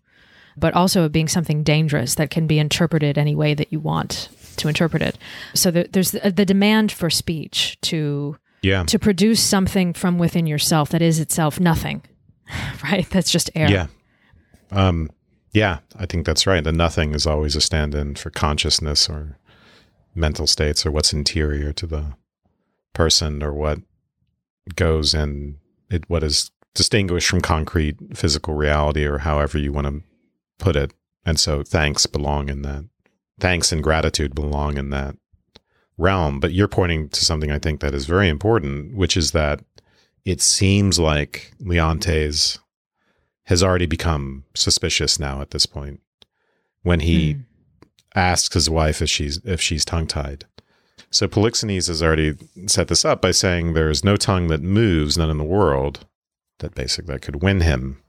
but 0.56 0.72
also 0.72 1.04
of 1.04 1.12
being 1.12 1.28
something 1.28 1.62
dangerous 1.62 2.14
that 2.14 2.30
can 2.30 2.46
be 2.46 2.58
interpreted 2.58 3.18
any 3.18 3.34
way 3.34 3.52
that 3.52 3.72
you 3.72 3.78
want 3.78 4.30
to 4.56 4.68
interpret 4.68 5.02
it. 5.02 5.18
So 5.52 5.70
the, 5.70 5.86
there's 5.90 6.12
the, 6.12 6.30
the 6.30 6.46
demand 6.46 6.90
for 6.90 7.10
speech 7.10 7.78
to 7.82 8.38
yeah. 8.66 8.82
to 8.84 8.98
produce 8.98 9.42
something 9.42 9.92
from 9.92 10.18
within 10.18 10.46
yourself 10.46 10.90
that 10.90 11.02
is 11.02 11.20
itself 11.20 11.60
nothing, 11.60 12.02
right? 12.84 13.08
That's 13.10 13.30
just 13.30 13.50
air. 13.54 13.70
Yeah. 13.70 13.86
Um, 14.70 15.10
yeah, 15.52 15.78
I 15.96 16.06
think 16.06 16.26
that's 16.26 16.46
right. 16.46 16.62
The 16.62 16.72
nothing 16.72 17.14
is 17.14 17.26
always 17.26 17.56
a 17.56 17.60
stand 17.60 17.94
in 17.94 18.16
for 18.16 18.30
consciousness 18.30 19.08
or 19.08 19.38
mental 20.14 20.46
states 20.46 20.84
or 20.84 20.90
what's 20.90 21.12
interior 21.12 21.72
to 21.74 21.86
the 21.86 22.14
person 22.92 23.42
or 23.42 23.52
what 23.52 23.78
goes 24.74 25.14
in 25.14 25.58
it, 25.90 26.08
what 26.08 26.22
is 26.22 26.50
distinguished 26.74 27.28
from 27.28 27.40
concrete 27.40 27.96
physical 28.14 28.54
reality 28.54 29.04
or 29.04 29.18
however 29.18 29.58
you 29.58 29.72
want 29.72 29.86
to 29.86 30.02
put 30.58 30.76
it. 30.76 30.92
And 31.24 31.38
so 31.38 31.62
thanks 31.62 32.06
belong 32.06 32.48
in 32.48 32.62
that. 32.62 32.84
Thanks 33.38 33.72
and 33.72 33.82
gratitude 33.82 34.34
belong 34.34 34.76
in 34.76 34.90
that 34.90 35.16
realm. 35.98 36.40
But 36.40 36.52
you're 36.52 36.68
pointing 36.68 37.08
to 37.10 37.24
something 37.24 37.50
I 37.50 37.58
think 37.58 37.80
that 37.80 37.94
is 37.94 38.06
very 38.06 38.28
important, 38.28 38.96
which 38.96 39.16
is 39.16 39.32
that 39.32 39.62
it 40.24 40.40
seems 40.40 40.98
like 40.98 41.52
Leontes 41.60 42.58
has 43.44 43.62
already 43.62 43.86
become 43.86 44.44
suspicious 44.54 45.18
now 45.20 45.40
at 45.40 45.52
this 45.52 45.66
point 45.66 46.00
when 46.82 47.00
he 47.00 47.32
Hmm. 47.34 47.40
asks 48.14 48.54
his 48.54 48.68
wife 48.70 49.00
if 49.02 49.08
she's 49.10 49.38
if 49.44 49.60
she's 49.60 49.84
tongue 49.84 50.06
tied. 50.06 50.44
So 51.10 51.28
Polixenes 51.28 51.86
has 51.88 52.02
already 52.02 52.34
set 52.66 52.88
this 52.88 53.04
up 53.04 53.22
by 53.22 53.30
saying 53.30 53.72
there 53.72 53.90
is 53.90 54.02
no 54.04 54.16
tongue 54.16 54.48
that 54.48 54.62
moves, 54.62 55.16
none 55.16 55.30
in 55.30 55.38
the 55.38 55.44
world, 55.44 56.04
that 56.58 56.74
basic 56.74 57.06
that 57.06 57.22
could 57.22 57.42
win 57.42 57.60
him. 57.60 58.02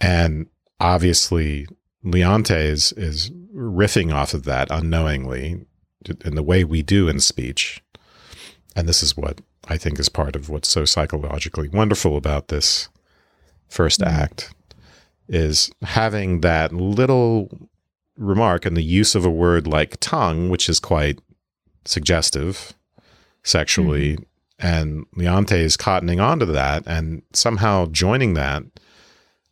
And 0.00 0.46
obviously 0.78 1.66
Leontes 2.04 2.92
is 2.96 3.30
riffing 3.54 4.12
off 4.14 4.32
of 4.32 4.44
that 4.44 4.70
unknowingly 4.70 5.66
in 6.24 6.34
the 6.34 6.42
way 6.42 6.64
we 6.64 6.82
do 6.82 7.08
in 7.08 7.20
speech. 7.20 7.82
And 8.74 8.88
this 8.88 9.02
is 9.02 9.16
what 9.16 9.40
I 9.68 9.76
think 9.76 9.98
is 9.98 10.08
part 10.08 10.36
of 10.36 10.48
what's 10.48 10.68
so 10.68 10.84
psychologically 10.84 11.68
wonderful 11.68 12.16
about 12.16 12.48
this 12.48 12.88
first 13.68 14.00
mm-hmm. 14.00 14.14
act 14.14 14.54
is 15.28 15.70
having 15.82 16.40
that 16.40 16.72
little 16.72 17.68
remark 18.16 18.66
and 18.66 18.76
the 18.76 18.82
use 18.82 19.14
of 19.14 19.24
a 19.24 19.30
word 19.30 19.66
like 19.66 19.96
tongue, 20.00 20.50
which 20.50 20.68
is 20.68 20.80
quite 20.80 21.18
suggestive 21.84 22.72
sexually. 23.42 24.12
Mm-hmm. 24.12 24.24
And 24.62 25.06
Leontes 25.16 25.78
cottoning 25.78 26.22
onto 26.22 26.44
that 26.44 26.82
and 26.86 27.22
somehow 27.32 27.86
joining 27.86 28.34
that 28.34 28.62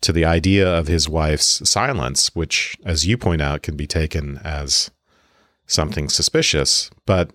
to 0.03 0.13
the 0.13 0.27
idea 0.27 0.69
of 0.69 0.87
his 0.87 1.09
wife's 1.09 1.67
silence, 1.69 2.35
which, 2.35 2.77
as 2.85 3.07
you 3.07 3.17
point 3.17 3.41
out, 3.41 3.63
can 3.63 3.75
be 3.75 3.87
taken 3.87 4.39
as 4.45 4.91
something 5.69 6.09
suspicious. 6.09 6.91
But 7.07 7.33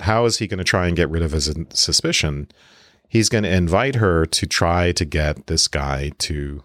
how 0.00 0.24
is 0.24 0.38
he 0.38 0.46
going 0.46 0.58
to 0.58 0.64
try 0.64 0.86
and 0.86 0.96
get 0.96 1.10
rid 1.10 1.22
of 1.22 1.32
his 1.32 1.54
suspicion? 1.70 2.48
He's 3.08 3.28
going 3.28 3.44
to 3.44 3.54
invite 3.54 3.96
her 3.96 4.24
to 4.24 4.46
try 4.46 4.92
to 4.92 5.04
get 5.04 5.46
this 5.46 5.68
guy 5.68 6.12
to 6.20 6.64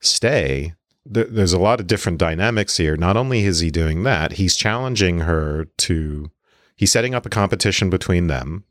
stay. 0.00 0.72
There's 1.04 1.52
a 1.52 1.58
lot 1.58 1.80
of 1.80 1.86
different 1.86 2.18
dynamics 2.18 2.78
here. 2.78 2.96
Not 2.96 3.16
only 3.16 3.44
is 3.44 3.60
he 3.60 3.70
doing 3.70 4.02
that, 4.04 4.32
he's 4.32 4.56
challenging 4.56 5.20
her 5.20 5.66
to, 5.78 6.30
he's 6.76 6.92
setting 6.92 7.14
up 7.14 7.26
a 7.26 7.30
competition 7.30 7.90
between 7.90 8.26
them 8.26 8.64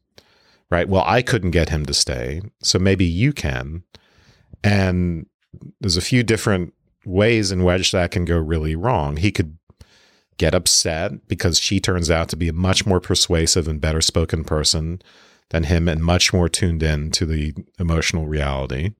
right? 0.70 0.90
Well, 0.90 1.04
I 1.06 1.22
couldn't 1.22 1.52
get 1.52 1.70
him 1.70 1.86
to 1.86 1.94
stay, 1.94 2.42
so 2.62 2.80
maybe 2.80 3.06
you 3.06 3.34
can. 3.34 3.84
And 4.64 5.28
there's 5.80 5.98
a 5.98 6.02
few 6.02 6.24
different 6.24 6.74
ways 7.06 7.52
in 7.52 7.64
which 7.64 7.92
that 7.92 8.12
can 8.12 8.26
go 8.26 8.38
really 8.38 8.76
wrong. 8.76 9.18
He 9.18 9.32
could 9.32 9.58
get 10.38 10.54
upset 10.54 11.28
because 11.28 11.60
she 11.60 11.80
turns 11.80 12.12
out 12.12 12.30
to 12.30 12.36
be 12.36 12.48
a 12.48 12.54
much 12.54 12.86
more 12.86 13.00
persuasive 13.00 13.68
and 13.68 13.82
better 13.82 14.02
spoken 14.02 14.44
person 14.44 15.02
than 15.50 15.64
him 15.64 15.88
and 15.88 16.04
much 16.04 16.34
more 16.34 16.50
tuned 16.50 16.84
in 16.84 17.12
to 17.12 17.26
the 17.26 17.54
emotional 17.80 18.28
reality. 18.28 18.92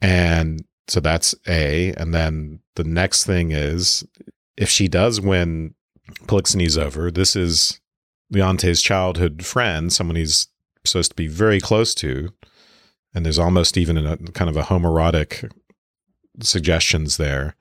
And 0.00 0.64
so 0.88 1.00
that's 1.00 1.34
A. 1.46 1.94
And 1.94 2.12
then 2.12 2.60
the 2.74 2.84
next 2.84 3.24
thing 3.24 3.52
is 3.52 4.04
if 4.56 4.68
she 4.68 4.88
does 4.88 5.20
win 5.20 5.74
Polixenes 6.26 6.76
over, 6.76 7.10
this 7.10 7.36
is 7.36 7.80
Leontes' 8.30 8.82
childhood 8.82 9.44
friend, 9.44 9.92
someone 9.92 10.16
he's 10.16 10.48
supposed 10.84 11.12
to 11.12 11.16
be 11.16 11.28
very 11.28 11.60
close 11.60 11.94
to. 11.96 12.30
And 13.14 13.24
there's 13.24 13.38
almost 13.38 13.76
even 13.76 13.98
a 13.98 14.16
kind 14.16 14.50
of 14.50 14.56
a 14.56 14.62
homoerotic 14.62 15.50
suggestions 16.40 17.16
there. 17.18 17.54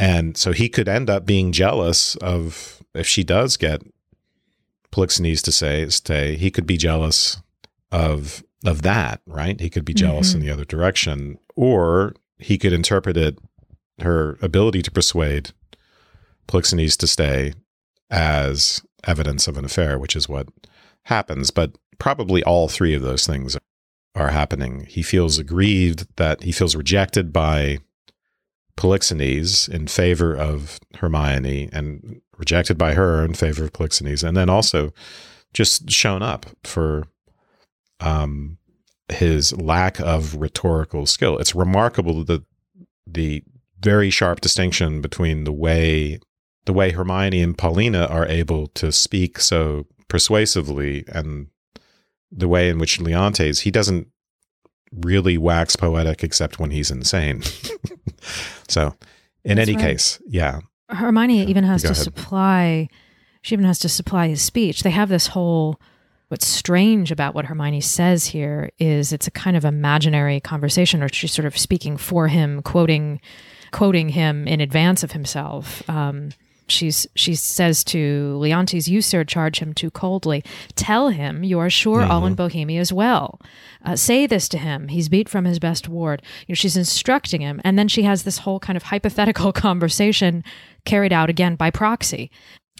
And 0.00 0.36
so 0.36 0.52
he 0.52 0.68
could 0.68 0.88
end 0.88 1.10
up 1.10 1.26
being 1.26 1.52
jealous 1.52 2.16
of 2.16 2.82
if 2.94 3.06
she 3.06 3.22
does 3.22 3.56
get 3.56 3.82
Polixenes 4.90 5.42
to 5.42 5.52
say 5.52 5.86
stay, 5.88 6.36
he 6.36 6.50
could 6.50 6.66
be 6.66 6.76
jealous 6.76 7.42
of 7.92 8.42
of 8.64 8.82
that, 8.82 9.20
right? 9.26 9.58
He 9.60 9.70
could 9.70 9.84
be 9.84 9.94
jealous 9.94 10.30
Mm-hmm. 10.30 10.40
in 10.40 10.46
the 10.46 10.52
other 10.52 10.64
direction. 10.64 11.38
Or 11.56 12.14
he 12.38 12.58
could 12.58 12.72
interpret 12.72 13.16
it 13.16 13.38
her 14.00 14.38
ability 14.42 14.82
to 14.82 14.90
persuade 14.90 15.52
Polixenes 16.46 16.96
to 16.98 17.06
stay 17.06 17.52
as 18.10 18.82
evidence 19.06 19.46
of 19.48 19.56
an 19.56 19.64
affair, 19.64 19.98
which 19.98 20.16
is 20.16 20.28
what 20.28 20.48
happens. 21.04 21.50
But 21.50 21.76
probably 21.98 22.42
all 22.42 22.68
three 22.68 22.94
of 22.94 23.02
those 23.02 23.26
things 23.26 23.56
are 24.14 24.28
happening. 24.30 24.86
He 24.88 25.02
feels 25.02 25.38
aggrieved 25.38 26.06
that 26.16 26.42
he 26.42 26.52
feels 26.52 26.74
rejected 26.74 27.32
by 27.32 27.78
Polixenes 28.80 29.68
in 29.68 29.86
favor 29.86 30.34
of 30.34 30.80
Hermione 30.96 31.68
and 31.70 32.22
rejected 32.38 32.78
by 32.78 32.94
her 32.94 33.22
in 33.22 33.34
favor 33.34 33.64
of 33.64 33.74
Polixenes, 33.74 34.24
and 34.26 34.34
then 34.34 34.48
also 34.48 34.90
just 35.52 35.90
shown 35.90 36.22
up 36.22 36.46
for 36.64 37.04
um, 38.00 38.56
his 39.10 39.52
lack 39.60 40.00
of 40.00 40.34
rhetorical 40.36 41.04
skill. 41.04 41.36
It's 41.36 41.54
remarkable 41.54 42.24
that 42.24 42.42
the 43.06 43.44
very 43.78 44.08
sharp 44.08 44.40
distinction 44.40 45.02
between 45.02 45.44
the 45.44 45.52
way 45.52 46.18
the 46.64 46.72
way 46.72 46.90
Hermione 46.90 47.42
and 47.42 47.56
Paulina 47.56 48.06
are 48.06 48.26
able 48.26 48.68
to 48.68 48.92
speak 48.92 49.40
so 49.40 49.86
persuasively 50.08 51.04
and 51.08 51.48
the 52.30 52.48
way 52.48 52.68
in 52.68 52.78
which 52.78 53.00
Leontes 53.00 53.60
he 53.60 53.70
doesn't 53.70 54.08
really 54.92 55.38
wax 55.38 55.76
poetic 55.76 56.24
except 56.24 56.58
when 56.58 56.70
he's 56.70 56.90
insane. 56.90 57.42
so 58.68 58.94
in 59.44 59.56
That's 59.56 59.68
any 59.68 59.76
right. 59.76 59.86
case, 59.86 60.20
yeah. 60.26 60.60
Hermione 60.88 61.44
even 61.46 61.64
has 61.64 61.82
to 61.82 61.88
ahead. 61.88 62.02
supply 62.02 62.88
she 63.42 63.54
even 63.54 63.64
has 63.64 63.78
to 63.80 63.88
supply 63.88 64.28
his 64.28 64.42
speech. 64.42 64.82
They 64.82 64.90
have 64.90 65.08
this 65.08 65.28
whole 65.28 65.80
what's 66.28 66.46
strange 66.46 67.10
about 67.10 67.34
what 67.34 67.46
Hermione 67.46 67.80
says 67.80 68.26
here 68.26 68.70
is 68.78 69.12
it's 69.12 69.26
a 69.26 69.32
kind 69.32 69.56
of 69.56 69.64
imaginary 69.64 70.38
conversation 70.40 71.02
or 71.02 71.08
she's 71.08 71.32
sort 71.32 71.46
of 71.46 71.58
speaking 71.58 71.96
for 71.96 72.28
him, 72.28 72.62
quoting 72.62 73.20
quoting 73.72 74.10
him 74.10 74.46
in 74.48 74.60
advance 74.60 75.02
of 75.02 75.12
himself. 75.12 75.88
Um, 75.88 76.30
she's 76.70 77.06
she 77.14 77.34
says 77.34 77.84
to 77.84 78.36
Leontes, 78.38 78.88
"You 78.88 79.02
sir 79.02 79.24
charge 79.24 79.58
him 79.58 79.74
too 79.74 79.90
coldly. 79.90 80.42
Tell 80.76 81.10
him 81.10 81.44
you 81.44 81.58
are 81.58 81.70
sure 81.70 82.02
all 82.02 82.26
in 82.26 82.34
Bohemia 82.34 82.80
is 82.80 82.92
well. 82.92 83.40
Uh, 83.84 83.96
say 83.96 84.26
this 84.26 84.48
to 84.50 84.58
him. 84.58 84.88
He's 84.88 85.08
beat 85.08 85.28
from 85.28 85.44
his 85.44 85.58
best 85.58 85.88
ward." 85.88 86.22
You 86.46 86.52
know, 86.52 86.56
she's 86.56 86.76
instructing 86.76 87.40
him, 87.40 87.60
and 87.64 87.78
then 87.78 87.88
she 87.88 88.02
has 88.02 88.22
this 88.22 88.38
whole 88.38 88.60
kind 88.60 88.76
of 88.76 88.84
hypothetical 88.84 89.52
conversation 89.66 90.44
carried 90.84 91.12
out 91.12 91.30
again 91.30 91.56
by 91.56 91.70
proxy. 91.70 92.30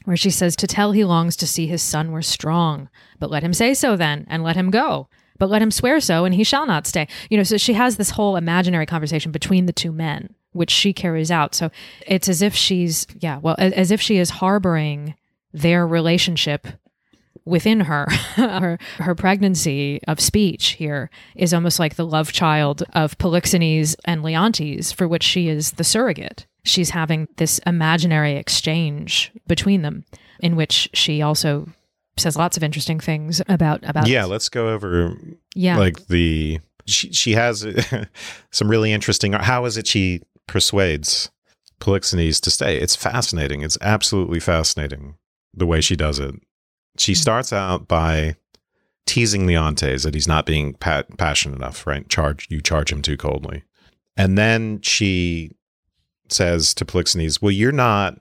Where 0.04 0.16
she 0.16 0.30
says 0.30 0.56
to 0.56 0.66
tell 0.66 0.92
he 0.92 1.04
longs 1.04 1.36
to 1.36 1.46
see 1.46 1.66
his 1.66 1.82
son 1.82 2.10
were 2.10 2.22
strong, 2.22 2.88
but 3.18 3.30
let 3.30 3.42
him 3.42 3.52
say 3.52 3.74
so 3.74 3.96
then, 3.96 4.26
and 4.30 4.42
let 4.42 4.56
him 4.56 4.70
go. 4.70 5.08
But 5.38 5.50
let 5.50 5.62
him 5.62 5.70
swear 5.70 6.00
so, 6.00 6.24
and 6.24 6.34
he 6.34 6.44
shall 6.44 6.66
not 6.66 6.86
stay. 6.86 7.08
You 7.30 7.36
know, 7.36 7.42
so 7.42 7.56
she 7.56 7.72
has 7.72 7.96
this 7.96 8.10
whole 8.10 8.36
imaginary 8.36 8.86
conversation 8.86 9.32
between 9.32 9.66
the 9.66 9.72
two 9.72 9.90
men, 9.92 10.34
which 10.52 10.70
she 10.70 10.92
carries 10.92 11.30
out. 11.30 11.54
So 11.54 11.70
it's 12.06 12.28
as 12.28 12.42
if 12.42 12.54
she's, 12.54 13.06
yeah, 13.18 13.38
well, 13.38 13.56
as, 13.58 13.72
as 13.74 13.90
if 13.90 14.00
she 14.00 14.18
is 14.18 14.30
harboring 14.30 15.14
their 15.52 15.86
relationship 15.86 16.66
within 17.44 17.80
her. 17.80 18.06
her. 18.36 18.78
Her 18.98 19.14
pregnancy 19.14 20.00
of 20.06 20.20
speech 20.20 20.70
here 20.70 21.10
is 21.34 21.54
almost 21.54 21.78
like 21.78 21.96
the 21.96 22.06
love 22.06 22.32
child 22.32 22.82
of 22.92 23.18
Polixenes 23.18 23.96
and 24.04 24.22
Leontes, 24.22 24.92
for 24.92 25.08
which 25.08 25.22
she 25.22 25.48
is 25.48 25.72
the 25.72 25.84
surrogate. 25.84 26.46
She's 26.62 26.90
having 26.90 27.28
this 27.36 27.58
imaginary 27.66 28.36
exchange 28.36 29.32
between 29.46 29.82
them, 29.82 30.04
in 30.40 30.56
which 30.56 30.90
she 30.92 31.22
also 31.22 31.68
says 32.16 32.36
lots 32.36 32.56
of 32.56 32.62
interesting 32.62 33.00
things 33.00 33.40
about 33.48 33.80
about 33.82 34.06
Yeah, 34.06 34.26
let's 34.26 34.48
go 34.48 34.68
over 34.68 35.16
yeah 35.54 35.78
like 35.78 36.06
the 36.06 36.60
she 36.86 37.12
she 37.12 37.32
has 37.32 37.66
some 38.50 38.68
really 38.68 38.92
interesting 38.92 39.32
how 39.32 39.64
is 39.64 39.76
it 39.76 39.86
she 39.86 40.20
persuades 40.50 41.30
Polixenes 41.80 42.40
to 42.40 42.50
stay? 42.50 42.76
It's 42.76 42.96
fascinating. 42.96 43.62
It's 43.62 43.78
absolutely 43.80 44.40
fascinating 44.40 45.14
the 45.54 45.66
way 45.66 45.80
she 45.80 45.96
does 45.96 46.18
it. 46.18 46.34
She 46.98 47.12
hmm. 47.12 47.18
starts 47.18 47.52
out 47.52 47.86
by 47.86 48.36
teasing 49.06 49.46
Leontes 49.46 50.02
that 50.02 50.14
he's 50.14 50.28
not 50.28 50.46
being 50.46 50.74
pa- 50.74 51.04
passionate 51.16 51.56
enough, 51.56 51.86
right? 51.86 52.08
Charge 52.08 52.48
you 52.50 52.60
charge 52.60 52.92
him 52.92 53.00
too 53.00 53.16
coldly. 53.16 53.62
And 54.16 54.36
then 54.36 54.80
she 54.82 55.52
says 56.28 56.74
to 56.74 56.84
Polixenes, 56.84 57.40
"Well, 57.40 57.52
you're 57.52 57.72
not 57.72 58.18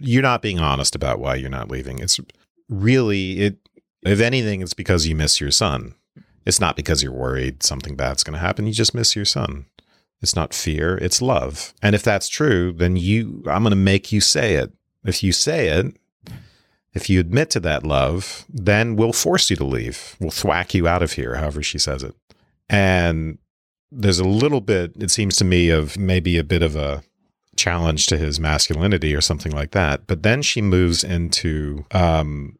you're 0.00 0.22
not 0.22 0.42
being 0.42 0.58
honest 0.58 0.94
about 0.94 1.18
why 1.18 1.34
you're 1.34 1.50
not 1.50 1.70
leaving. 1.70 1.98
It's 1.98 2.18
really 2.68 3.40
it 3.40 3.58
if 4.02 4.20
anything 4.20 4.62
it's 4.62 4.74
because 4.74 5.06
you 5.06 5.14
miss 5.14 5.40
your 5.40 5.50
son. 5.50 5.94
It's 6.46 6.60
not 6.60 6.76
because 6.76 7.02
you're 7.02 7.12
worried 7.12 7.62
something 7.62 7.94
bad's 7.94 8.24
going 8.24 8.34
to 8.34 8.40
happen. 8.40 8.66
You 8.66 8.72
just 8.72 8.94
miss 8.94 9.14
your 9.14 9.26
son. 9.26 9.66
It's 10.20 10.34
not 10.34 10.54
fear, 10.54 10.96
it's 10.98 11.22
love. 11.22 11.74
And 11.82 11.94
if 11.94 12.02
that's 12.02 12.28
true, 12.28 12.72
then 12.72 12.96
you 12.96 13.42
I'm 13.46 13.62
going 13.62 13.70
to 13.70 13.76
make 13.76 14.10
you 14.12 14.20
say 14.20 14.54
it. 14.54 14.72
If 15.04 15.22
you 15.22 15.32
say 15.32 15.68
it, 15.68 15.96
if 16.94 17.08
you 17.08 17.20
admit 17.20 17.50
to 17.50 17.60
that 17.60 17.84
love, 17.84 18.44
then 18.48 18.96
we'll 18.96 19.12
force 19.12 19.50
you 19.50 19.56
to 19.56 19.64
leave. 19.64 20.16
We'll 20.18 20.30
thwack 20.30 20.74
you 20.74 20.88
out 20.88 21.02
of 21.02 21.12
here, 21.12 21.36
however 21.36 21.62
she 21.62 21.78
says 21.78 22.02
it. 22.02 22.14
And 22.68 23.38
there's 23.90 24.18
a 24.18 24.24
little 24.24 24.60
bit, 24.60 24.92
it 24.98 25.10
seems 25.10 25.36
to 25.36 25.44
me, 25.44 25.70
of 25.70 25.96
maybe 25.96 26.36
a 26.36 26.44
bit 26.44 26.62
of 26.62 26.76
a 26.76 27.02
challenge 27.56 28.06
to 28.06 28.16
his 28.16 28.40
masculinity 28.40 29.14
or 29.14 29.20
something 29.20 29.52
like 29.52 29.70
that. 29.72 30.06
But 30.06 30.22
then 30.22 30.42
she 30.42 30.60
moves 30.60 31.04
into, 31.04 31.84
um, 31.92 32.58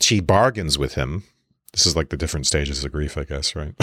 she 0.00 0.20
bargains 0.20 0.78
with 0.78 0.94
him. 0.94 1.24
This 1.76 1.84
is 1.84 1.94
like 1.94 2.08
the 2.08 2.16
different 2.16 2.46
stages 2.46 2.82
of 2.82 2.90
grief, 2.90 3.18
I 3.18 3.24
guess, 3.24 3.54
right? 3.54 3.74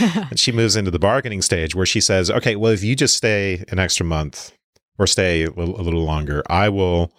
and 0.30 0.40
she 0.40 0.52
moves 0.52 0.74
into 0.74 0.90
the 0.90 0.98
bargaining 0.98 1.42
stage 1.42 1.74
where 1.74 1.84
she 1.84 2.00
says, 2.00 2.30
okay, 2.30 2.56
well, 2.56 2.72
if 2.72 2.82
you 2.82 2.96
just 2.96 3.14
stay 3.14 3.62
an 3.68 3.78
extra 3.78 4.06
month 4.06 4.52
or 4.98 5.06
stay 5.06 5.42
a 5.42 5.50
little, 5.50 5.78
a 5.78 5.82
little 5.82 6.02
longer, 6.04 6.42
I 6.48 6.70
will 6.70 7.12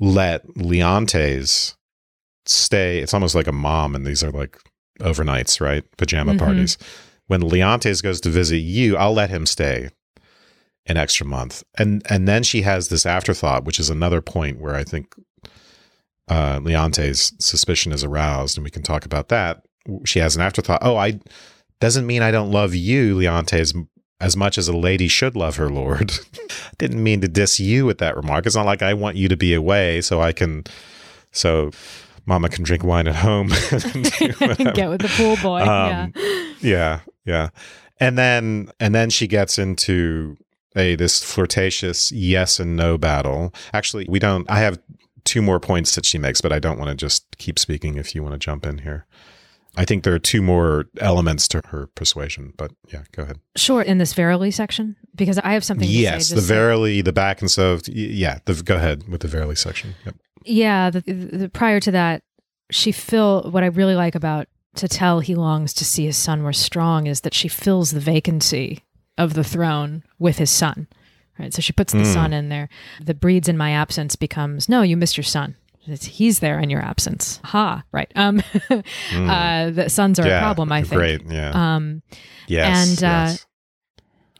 let 0.00 0.44
Leontes 0.56 1.76
stay. 2.46 2.98
It's 2.98 3.14
almost 3.14 3.36
like 3.36 3.46
a 3.46 3.52
mom, 3.52 3.94
and 3.94 4.04
these 4.04 4.24
are 4.24 4.32
like 4.32 4.58
overnights, 4.98 5.60
right? 5.60 5.84
Pajama 5.98 6.34
Mhm. 6.34 6.38
parties. 6.38 6.76
When 7.28 7.40
Leontes 7.40 8.02
goes 8.02 8.20
to 8.22 8.30
visit 8.30 8.58
you, 8.58 8.96
I'll 8.96 9.14
let 9.14 9.30
him 9.30 9.46
stay 9.46 9.90
an 10.86 10.96
extra 10.96 11.24
month. 11.26 11.62
And 11.78 12.02
and 12.10 12.26
then 12.26 12.42
she 12.42 12.62
has 12.62 12.88
this 12.88 13.06
afterthought, 13.06 13.64
which 13.64 13.78
is 13.78 13.88
another 13.88 14.20
point 14.20 14.58
where 14.60 14.74
I 14.74 14.82
think 14.82 15.14
uh, 16.28 16.60
Leontes' 16.62 17.32
suspicion 17.38 17.92
is 17.92 18.04
aroused, 18.04 18.56
and 18.56 18.64
we 18.64 18.70
can 18.70 18.82
talk 18.82 19.04
about 19.04 19.28
that. 19.28 19.64
She 20.04 20.18
has 20.18 20.36
an 20.36 20.42
afterthought. 20.42 20.80
Oh, 20.82 20.96
I 20.96 21.20
doesn't 21.80 22.06
mean 22.06 22.22
I 22.22 22.30
don't 22.30 22.50
love 22.50 22.74
you, 22.74 23.16
Leontes, 23.16 23.74
as 24.20 24.36
much 24.36 24.56
as 24.56 24.68
a 24.68 24.76
lady 24.76 25.08
should 25.08 25.36
love 25.36 25.56
her 25.56 25.68
lord. 25.68 26.12
Didn't 26.78 27.02
mean 27.02 27.20
to 27.20 27.28
diss 27.28 27.60
you 27.60 27.84
with 27.84 27.98
that 27.98 28.16
remark. 28.16 28.46
It's 28.46 28.56
not 28.56 28.66
like 28.66 28.82
I 28.82 28.94
want 28.94 29.16
you 29.16 29.28
to 29.28 29.36
be 29.36 29.52
away 29.52 30.00
so 30.00 30.20
I 30.20 30.32
can, 30.32 30.64
so 31.32 31.72
Mama 32.26 32.48
can 32.48 32.64
drink 32.64 32.82
wine 32.84 33.06
at 33.06 33.16
home. 33.16 33.52
and 33.70 34.12
do 34.12 34.28
whatever. 34.38 34.72
get 34.72 34.88
with 34.88 35.02
the 35.02 35.08
pool 35.08 35.36
boy. 35.42 35.60
Um, 35.60 36.12
yeah. 36.16 36.40
yeah, 36.60 37.00
yeah. 37.24 37.48
And 38.00 38.16
then 38.18 38.70
and 38.80 38.94
then 38.94 39.10
she 39.10 39.26
gets 39.26 39.58
into 39.58 40.36
a 40.76 40.96
this 40.96 41.22
flirtatious 41.22 42.10
yes 42.10 42.58
and 42.58 42.76
no 42.76 42.98
battle. 42.98 43.52
Actually, 43.72 44.06
we 44.08 44.18
don't 44.18 44.50
I 44.50 44.60
have 44.60 44.78
two 45.24 45.42
more 45.42 45.60
points 45.60 45.94
that 45.94 46.04
she 46.04 46.18
makes, 46.18 46.40
but 46.40 46.52
I 46.52 46.58
don't 46.58 46.78
want 46.78 46.90
to 46.90 46.94
just 46.94 47.36
keep 47.38 47.58
speaking 47.58 47.96
if 47.96 48.14
you 48.14 48.22
want 48.22 48.34
to 48.34 48.38
jump 48.38 48.66
in 48.66 48.78
here. 48.78 49.06
I 49.76 49.84
think 49.84 50.04
there 50.04 50.14
are 50.14 50.20
two 50.20 50.40
more 50.40 50.86
elements 51.00 51.48
to 51.48 51.60
her 51.66 51.88
persuasion, 51.88 52.52
but 52.56 52.70
yeah, 52.92 53.02
go 53.12 53.24
ahead. 53.24 53.40
Sure, 53.56 53.82
in 53.82 53.98
this 53.98 54.12
Verily 54.12 54.52
section, 54.52 54.94
because 55.16 55.38
I 55.38 55.54
have 55.54 55.64
something. 55.64 55.88
Yes, 55.88 56.28
to 56.28 56.28
say, 56.28 56.34
the 56.36 56.42
verily, 56.42 57.00
the 57.00 57.12
back 57.12 57.40
and 57.40 57.50
so 57.50 57.78
yeah, 57.86 58.38
the, 58.44 58.54
go 58.62 58.76
ahead 58.76 59.08
with 59.08 59.22
the 59.22 59.28
verily 59.28 59.56
section. 59.56 59.94
Yep. 60.04 60.14
Yeah, 60.44 60.90
the, 60.90 61.00
the, 61.00 61.48
prior 61.48 61.80
to 61.80 61.90
that, 61.90 62.22
she 62.70 62.92
fill 62.92 63.50
what 63.50 63.64
I 63.64 63.66
really 63.66 63.94
like 63.94 64.14
about 64.14 64.46
to 64.76 64.88
tell 64.88 65.20
he 65.20 65.34
longs 65.34 65.72
to 65.74 65.84
see 65.84 66.04
his 66.04 66.16
son 66.16 66.42
were 66.42 66.52
strong 66.52 67.06
is 67.06 67.22
that 67.22 67.34
she 67.34 67.48
fills 67.48 67.90
the 67.90 68.00
vacancy 68.00 68.82
of 69.16 69.34
the 69.34 69.44
throne 69.44 70.02
with 70.18 70.38
his 70.38 70.50
son. 70.50 70.86
Right. 71.38 71.52
So 71.52 71.60
she 71.60 71.72
puts 71.72 71.92
the 71.92 72.00
Mm. 72.00 72.12
son 72.12 72.32
in 72.32 72.48
there. 72.48 72.68
The 73.02 73.14
breeds 73.14 73.48
in 73.48 73.56
my 73.56 73.72
absence 73.72 74.14
becomes 74.16 74.68
no, 74.68 74.82
you 74.82 74.96
missed 74.96 75.16
your 75.16 75.24
son. 75.24 75.56
It's, 75.86 76.06
he's 76.06 76.38
there 76.38 76.58
in 76.60 76.70
your 76.70 76.80
absence. 76.80 77.40
Ha. 77.44 77.82
Right. 77.92 78.10
Um, 78.16 78.42
uh, 78.70 79.70
the 79.70 79.86
sons 79.90 80.18
are 80.18 80.26
a 80.26 80.38
problem, 80.40 80.72
I 80.72 80.82
think. 80.82 80.92
Mm. 80.92 80.96
Great. 80.96 81.22
Yeah. 81.30 81.50
Um, 81.76 82.02
yes. 82.46 83.02
and, 83.02 83.04
uh, 83.04 83.36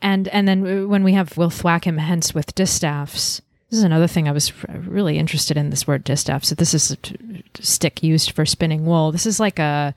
and 0.00 0.28
and 0.28 0.46
then 0.48 0.88
when 0.88 1.02
we 1.04 1.12
have 1.14 1.36
we'll 1.36 1.50
thwack 1.50 1.86
him 1.86 1.98
hence 1.98 2.34
with 2.34 2.54
distaffs. 2.54 3.40
This 3.70 3.78
is 3.78 3.84
another 3.84 4.06
thing 4.06 4.28
I 4.28 4.32
was 4.32 4.52
really 4.86 5.18
interested 5.18 5.56
in 5.56 5.70
this 5.70 5.86
word 5.86 6.04
distaff. 6.04 6.44
So 6.44 6.54
this 6.54 6.74
is 6.74 6.90
a 6.92 6.96
t- 6.96 7.16
stick 7.60 8.02
used 8.02 8.30
for 8.30 8.46
spinning 8.46 8.84
wool. 8.86 9.10
This 9.10 9.26
is 9.26 9.40
like 9.40 9.58
a 9.58 9.94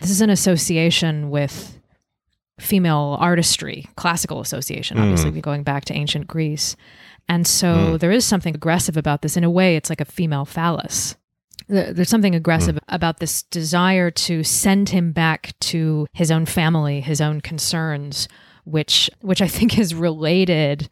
this 0.00 0.10
is 0.10 0.20
an 0.20 0.28
association 0.30 1.30
with 1.30 1.78
female 2.60 3.16
artistry, 3.20 3.86
classical 3.96 4.40
association, 4.40 4.98
obviously 4.98 5.32
mm. 5.32 5.40
going 5.42 5.62
back 5.62 5.84
to 5.86 5.94
ancient 5.94 6.26
Greece. 6.26 6.76
And 7.28 7.46
so 7.46 7.74
mm. 7.74 8.00
there 8.00 8.12
is 8.12 8.24
something 8.24 8.54
aggressive 8.54 8.96
about 8.96 9.22
this. 9.22 9.36
In 9.36 9.44
a 9.44 9.50
way, 9.50 9.76
it's 9.76 9.90
like 9.90 10.00
a 10.00 10.04
female 10.04 10.44
phallus. 10.44 11.16
There's 11.68 12.10
something 12.10 12.34
aggressive 12.34 12.76
mm. 12.76 12.80
about 12.88 13.18
this 13.18 13.42
desire 13.44 14.10
to 14.10 14.44
send 14.44 14.90
him 14.90 15.12
back 15.12 15.54
to 15.60 16.06
his 16.12 16.30
own 16.30 16.46
family, 16.46 17.00
his 17.00 17.20
own 17.20 17.40
concerns, 17.40 18.28
which 18.64 19.10
which 19.20 19.42
I 19.42 19.48
think 19.48 19.78
is 19.78 19.94
related 19.94 20.88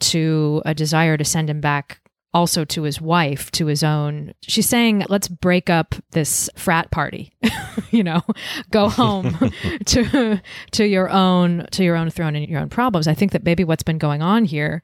to 0.00 0.62
a 0.64 0.74
desire 0.74 1.16
to 1.16 1.24
send 1.24 1.48
him 1.48 1.60
back 1.60 2.00
also 2.34 2.64
to 2.64 2.82
his 2.82 3.00
wife, 3.00 3.50
to 3.52 3.66
his 3.66 3.82
own. 3.82 4.32
She's 4.42 4.68
saying, 4.68 5.04
let's 5.08 5.28
break 5.28 5.68
up 5.68 5.94
this 6.12 6.48
frat 6.56 6.90
party. 6.90 7.32
you 7.90 8.02
know, 8.02 8.22
go 8.70 8.88
home 8.90 9.52
to 9.86 10.40
to 10.72 10.84
your 10.84 11.10
own 11.10 11.66
to 11.72 11.84
your 11.84 11.96
own 11.96 12.10
throne 12.10 12.34
and 12.36 12.48
your 12.48 12.60
own 12.60 12.70
problems. 12.70 13.06
I 13.06 13.14
think 13.14 13.32
that 13.32 13.44
maybe 13.44 13.64
what's 13.64 13.82
been 13.82 13.98
going 13.98 14.22
on 14.22 14.44
here, 14.44 14.82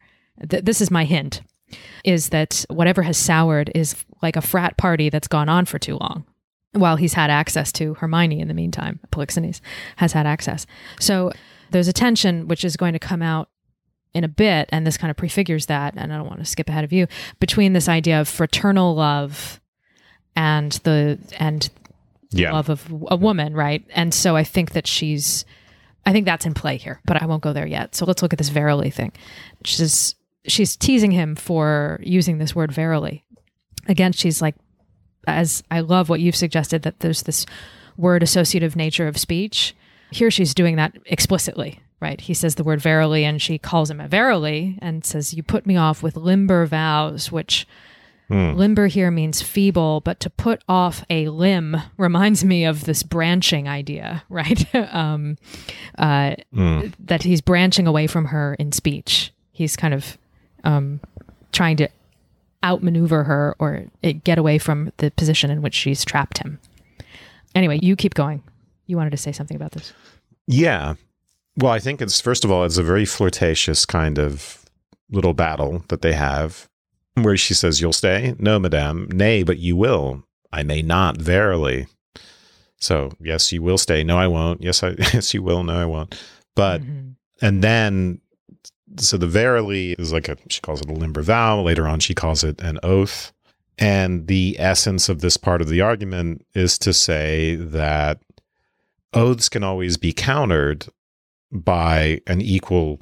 th- 0.49 0.65
this 0.65 0.81
is 0.81 0.91
my 0.91 1.05
hint, 1.05 1.43
is 2.05 2.29
that 2.31 2.65
whatever 2.69 3.03
has 3.03 3.17
soured 3.17 3.71
is 3.75 4.05
like 4.23 4.37
a 4.37 4.43
frat 4.43 4.77
party 4.77 5.09
that's 5.09 5.29
gone 5.29 5.49
on 5.49 5.65
for 5.65 5.79
too 5.79 5.97
long. 5.97 6.25
While 6.73 6.97
he's 6.97 7.15
had 7.15 7.31
access 7.31 7.73
to 7.73 7.95
Hermione 7.95 8.41
in 8.41 8.49
the 8.49 8.55
meantime, 8.55 9.01
Polixenes 9.11 9.63
has 9.97 10.13
had 10.13 10.27
access. 10.27 10.67
So 11.01 11.33
there's 11.71 11.89
a 11.89 11.95
tension 11.95 12.47
which 12.47 12.63
is 12.63 12.77
going 12.77 12.93
to 12.93 12.99
come 12.99 13.23
out 13.23 13.49
in 14.15 14.25
a 14.25 14.29
bit, 14.29 14.69
and 14.71 14.87
this 14.87 14.97
kind 14.97 15.11
of 15.11 15.17
prefigures 15.17 15.67
that. 15.67 15.95
And 15.97 16.13
I 16.13 16.17
don't 16.17 16.29
want 16.29 16.41
to 16.41 16.45
skip 16.45 16.69
ahead 16.69 16.85
of 16.85 16.93
you 16.93 17.07
between 17.41 17.73
this 17.73 17.89
idea 17.89 18.21
of 18.21 18.29
fraternal 18.29 18.95
love 18.95 19.61
and 20.37 20.73
the 20.85 21.19
and 21.39 21.69
yeah. 22.31 22.53
love 22.53 22.69
of 22.69 22.93
a 23.09 23.17
woman, 23.17 23.55
right? 23.55 23.85
And 23.91 24.13
so 24.13 24.37
I 24.37 24.45
think 24.45 24.73
that 24.73 24.87
she's, 24.87 25.45
I 26.05 26.13
think 26.13 26.27
that's 26.27 26.47
in 26.47 26.55
play 26.55 26.77
here, 26.77 27.01
but 27.05 27.21
I 27.23 27.27
won't 27.27 27.43
go 27.43 27.53
there 27.53 27.67
yet. 27.67 27.95
So 27.95 28.05
let's 28.05 28.23
look 28.23 28.33
at 28.33 28.39
this 28.39 28.49
verily 28.49 28.91
thing. 28.91 29.13
She's 29.65 30.15
she's 30.47 30.77
teasing 30.77 31.11
him 31.11 31.35
for 31.35 32.01
using 32.03 32.39
this 32.39 32.55
word 32.55 32.73
verily. 32.73 33.25
Again, 33.87 34.13
she's 34.13 34.41
like, 34.43 34.55
as 35.27 35.63
I 35.71 35.81
love 35.81 36.09
what 36.09 36.21
you've 36.21 36.37
suggested 36.37 36.83
that 36.83 37.01
there's 37.01 37.23
this 37.23 37.45
word 37.97 38.23
associative 38.23 38.77
nature 38.77 39.09
of 39.09 39.19
speech. 39.19 39.75
Here 40.11 40.31
she's 40.31 40.55
doing 40.55 40.77
that 40.77 40.95
explicitly, 41.07 41.81
right? 42.01 42.21
He 42.21 42.35
says 42.35 42.55
the 42.55 42.65
word 42.65 42.81
verily, 42.81 43.25
and 43.25 43.41
she 43.41 43.59
calls 43.59 43.91
him 43.91 44.01
a 44.01 44.09
verily 44.09 44.79
and 44.81 45.05
says, 45.05 45.35
"You 45.35 45.43
put 45.43 45.67
me 45.67 45.77
off 45.77 46.03
with 46.03 46.17
limber 46.17 46.67
vows," 46.67 47.31
which 47.33 47.67
Limber 48.59 48.89
here 48.89 49.11
means 49.11 49.41
feeble, 49.41 50.03
but 50.03 50.21
to 50.21 50.29
put 50.29 50.63
off 50.69 51.03
a 51.09 51.29
limb 51.31 51.79
reminds 51.97 52.45
me 52.45 52.67
of 52.67 52.85
this 52.85 53.03
branching 53.03 53.67
idea, 53.69 54.23
right? 54.29 54.75
um, 54.75 55.39
uh, 55.97 56.35
That 56.99 57.23
he's 57.23 57.41
branching 57.41 57.87
away 57.87 58.07
from 58.07 58.27
her 58.27 58.55
in 58.59 58.73
speech. 58.73 59.33
He's 59.51 59.77
kind 59.77 59.95
of 59.95 60.19
um, 60.63 61.01
trying 61.53 61.79
to 61.79 61.89
outmaneuver 62.63 63.25
her 63.25 63.57
or 63.59 63.85
uh, 64.05 64.13
get 64.25 64.37
away 64.39 64.59
from 64.59 64.93
the 64.99 65.11
position 65.13 65.51
in 65.51 65.63
which 65.63 65.75
she's 65.75 66.05
trapped 66.05 66.37
him. 66.37 66.59
Anyway, 67.55 67.79
you 67.81 67.97
keep 67.97 68.13
going. 68.13 68.43
You 68.87 68.99
wanted 68.99 69.11
to 69.11 69.17
say 69.17 69.33
something 69.33 69.57
about 69.57 69.73
this. 69.73 69.95
Yeah. 70.47 70.97
Well, 71.59 71.73
I 71.73 71.79
think 71.81 72.01
it's 72.01 72.21
first 72.21 72.45
of 72.45 72.51
all, 72.51 72.65
it's 72.65 72.79
a 72.79 72.83
very 72.83 73.05
flirtatious 73.05 73.85
kind 73.85 74.19
of 74.19 74.65
little 75.11 75.35
battle 75.35 75.85
that 75.89 76.03
they 76.03 76.13
have 76.13 76.69
where 77.15 77.37
she 77.37 77.55
says, 77.55 77.81
You'll 77.81 77.93
stay? 77.93 78.35
No, 78.39 78.59
madame. 78.59 79.09
Nay, 79.13 79.43
but 79.43 79.59
you 79.59 79.75
will. 79.77 80.23
I 80.53 80.63
may 80.63 80.83
not, 80.83 81.17
verily. 81.17 81.87
So, 82.77 83.11
yes, 83.21 83.51
you 83.53 83.61
will 83.61 83.79
stay. 83.79 84.05
No, 84.05 84.17
I 84.19 84.29
won't. 84.29 84.63
Yes, 84.63 84.83
I 84.83 84.91
yes, 84.99 85.35
you 85.35 85.43
will. 85.43 85.65
No, 85.65 85.75
I 85.81 85.85
won't. 85.85 86.15
But 86.55 86.81
Mhm. 86.83 87.15
and 87.43 87.63
then 87.63 88.21
so 88.97 89.17
the 89.19 89.27
verily 89.27 89.93
is 89.99 90.13
like 90.13 90.29
a 90.29 90.37
she 90.49 90.61
calls 90.61 90.81
it 90.81 90.89
a 90.89 90.93
limber 90.93 91.23
vow. 91.23 91.61
Later 91.61 91.87
on, 91.89 91.99
she 92.01 92.15
calls 92.15 92.45
it 92.45 92.61
an 92.61 92.79
oath. 92.83 93.33
And 93.81 94.27
the 94.27 94.57
essence 94.59 95.09
of 95.09 95.21
this 95.21 95.37
part 95.37 95.61
of 95.61 95.69
the 95.69 95.81
argument 95.81 96.45
is 96.55 96.79
to 96.79 96.93
say 96.93 97.55
that 97.57 98.21
oaths 99.13 99.49
can 99.49 99.63
always 99.63 99.97
be 99.97 100.13
countered 100.13 100.87
by 101.51 102.21
an 102.27 102.41
equal 102.41 103.01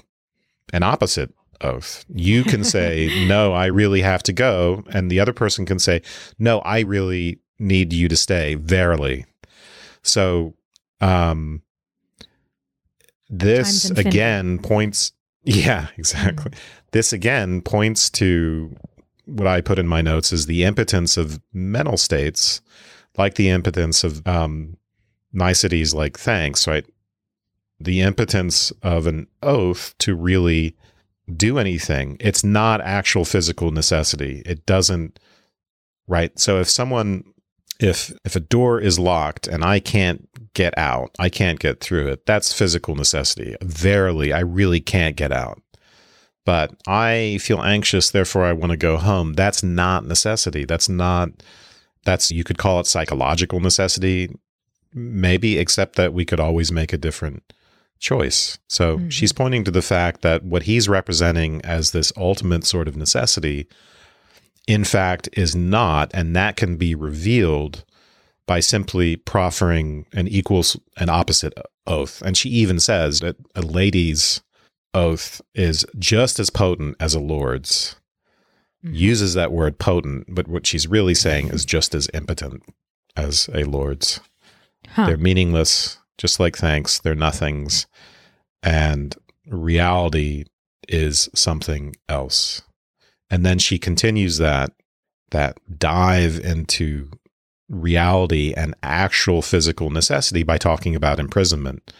and 0.73 0.85
opposite 0.85 1.33
oath. 1.61 2.05
You 2.09 2.45
can 2.45 2.65
say, 2.77 3.27
No, 3.27 3.53
I 3.53 3.67
really 3.67 4.03
have 4.03 4.23
to 4.25 4.33
go. 4.33 4.85
And 4.91 5.11
the 5.11 5.21
other 5.21 5.33
person 5.33 5.67
can 5.67 5.79
say, 5.79 6.03
No, 6.39 6.61
I 6.61 6.81
really 6.81 7.41
need 7.59 7.93
you 7.93 8.09
to 8.09 8.17
stay, 8.17 8.55
verily. 8.55 9.25
So 10.03 10.55
um 11.01 11.63
this 13.29 13.91
again 13.91 14.59
points 14.59 15.13
yeah, 15.45 15.89
exactly. 15.97 16.53
This 16.93 17.13
again 17.13 17.61
points 17.61 18.11
to 18.11 18.75
what 19.27 19.47
I 19.47 19.61
put 19.61 19.79
in 19.79 19.87
my 19.87 20.01
notes 20.01 20.33
is 20.33 20.47
the 20.47 20.65
impotence 20.65 21.17
of 21.17 21.41
mental 21.53 21.97
states, 21.97 22.61
like 23.17 23.35
the 23.35 23.51
impotence 23.51 24.03
of 24.03 24.27
um, 24.27 24.77
niceties 25.33 25.95
like 25.95 26.19
thanks, 26.19 26.67
right? 26.67 26.85
The 27.79 28.01
impotence 28.01 28.70
of 28.83 29.07
an 29.07 29.27
oath 29.43 29.95
to 29.99 30.14
really 30.14 30.77
do 31.35 31.59
anything. 31.59 32.16
It's 32.20 32.45
not 32.45 32.81
actual 32.81 33.24
physical 33.24 33.70
necessity. 33.70 34.43
It 34.47 34.64
doesn't, 34.64 35.18
right? 36.07 36.39
So 36.39 36.61
if 36.61 36.68
someone, 36.68 37.24
if 37.79 38.12
if 38.24 38.37
a 38.37 38.41
door 38.41 38.81
is 38.81 38.99
locked 38.99 39.47
and 39.47 39.64
I 39.64 39.81
can't 39.81 40.29
get 40.55 40.77
out, 40.79 41.11
I 41.18 41.29
can't 41.29 41.59
get 41.59 41.81
through 41.81 42.09
it. 42.09 42.24
That's 42.24 42.53
physical 42.53 42.95
necessity. 42.95 43.57
Verily, 43.61 44.33
I 44.33 44.41
really 44.41 44.81
can't 44.81 45.16
get 45.16 45.33
out 45.33 45.61
but 46.47 46.72
I 46.87 47.39
feel 47.43 47.61
anxious, 47.61 48.11
therefore 48.11 48.45
I 48.45 48.53
want 48.53 48.70
to 48.70 48.79
go 48.79 48.97
home. 48.97 49.35
That's 49.35 49.64
not 49.64 50.07
necessity. 50.07 50.64
That's 50.64 50.89
not, 50.89 51.31
that's, 52.05 52.31
you 52.31 52.45
could 52.45 52.57
call 52.57 52.79
it 52.79 52.87
psychological 52.87 53.59
necessity, 53.59 54.31
maybe, 54.95 55.59
except 55.59 55.97
that 55.97 56.14
we 56.14 56.24
could 56.24 56.39
always 56.39 56.70
make 56.70 56.93
a 56.93 56.99
different 56.99 57.53
choice. 57.99 58.59
So 58.69 58.99
Mhm. 58.99 59.11
she's 59.13 59.33
pointing 59.33 59.65
to 59.65 59.71
the 59.71 59.83
fact 59.83 60.23
that 60.23 60.45
what 60.45 60.65
he's 60.65 60.89
representing 60.89 61.61
as 61.65 61.91
this 61.91 62.13
ultimate 62.17 62.65
sort 62.65 62.89
of 62.89 62.97
necessity, 62.97 63.67
in 64.67 64.85
fact, 64.85 65.29
is 65.33 65.55
not, 65.55 66.11
and 66.15 66.35
that 66.37 66.57
can 66.57 66.77
be 66.77 66.95
revealed 66.95 67.85
by 68.47 68.61
simply 68.61 69.17
proffering 69.17 70.07
an 70.13 70.29
equal 70.29 70.65
and 70.97 71.11
opposite 71.11 71.55
oath. 71.87 72.23
And 72.23 72.37
she 72.37 72.49
even 72.51 72.79
says 72.81 73.21
that 73.21 73.37
a 73.55 73.63
lady's 73.63 74.41
oath 74.95 75.41
is 75.55 75.85
just 75.99 76.39
as 76.39 76.51
potent 76.51 76.97
as 77.01 77.15
a 77.15 77.21
lord's. 77.21 77.97
Mhm. 78.85 78.95
Uses 78.95 79.35
that 79.35 79.53
word 79.53 79.79
potent, 79.79 80.27
but 80.29 80.47
what 80.49 80.67
she's 80.67 80.87
really 80.87 81.15
saying 81.15 81.49
is 81.49 81.65
just 81.65 81.95
as 81.95 82.09
impotent 82.15 82.63
as 83.17 83.49
a 83.53 83.65
lord's. 83.65 84.21
Huh. 84.91 85.07
They're 85.07 85.17
meaningless, 85.17 85.99
just 86.19 86.41
like 86.41 86.57
thanks. 86.57 86.99
They're 86.99 87.14
nothings. 87.14 87.87
And 88.62 89.14
reality 89.47 90.45
is 90.89 91.29
something 91.35 91.95
else. 92.09 92.62
And 93.31 93.45
then 93.45 93.59
she 93.59 93.79
continues 93.79 94.39
that 94.39 94.73
that 95.33 95.59
dive 95.79 96.39
into 96.39 97.11
reality 97.69 98.55
and 98.57 98.77
actual 98.83 99.43
physical 99.43 99.91
necessity 99.91 100.45
by 100.45 100.57
talking 100.57 100.95
about 100.95 101.19
imprisonment. 101.19 101.93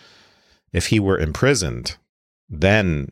If 0.73 0.87
he 0.89 1.01
were 1.01 1.19
imprisoned, 1.19 1.97
then 2.49 3.11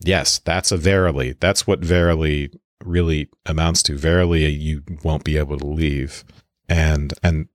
yes, 0.00 0.38
that's 0.38 0.72
a 0.72 0.76
verily. 0.76 1.34
That's 1.38 1.66
what 1.66 1.80
verily 1.80 2.50
really 2.84 3.28
amounts 3.46 3.82
to. 3.84 3.96
Verily, 3.96 4.46
you 4.48 4.82
won't 5.02 5.24
be 5.24 5.36
able 5.36 5.58
to 5.58 5.66
leave. 5.66 6.24
And 6.68 7.12
and 7.22 7.48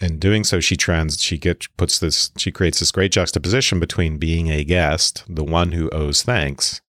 in 0.00 0.18
doing 0.18 0.44
so, 0.44 0.60
she 0.60 0.76
trans 0.76 1.20
she 1.20 1.38
get 1.38 1.66
puts 1.76 1.98
this 1.98 2.30
she 2.36 2.52
creates 2.52 2.78
this 2.78 2.92
great 2.92 3.12
juxtaposition 3.12 3.80
between 3.80 4.18
being 4.18 4.50
a 4.50 4.64
guest, 4.64 5.24
the 5.28 5.44
one 5.44 5.72
who 5.72 5.90
owes 5.90 6.22
thanks, 6.22 6.80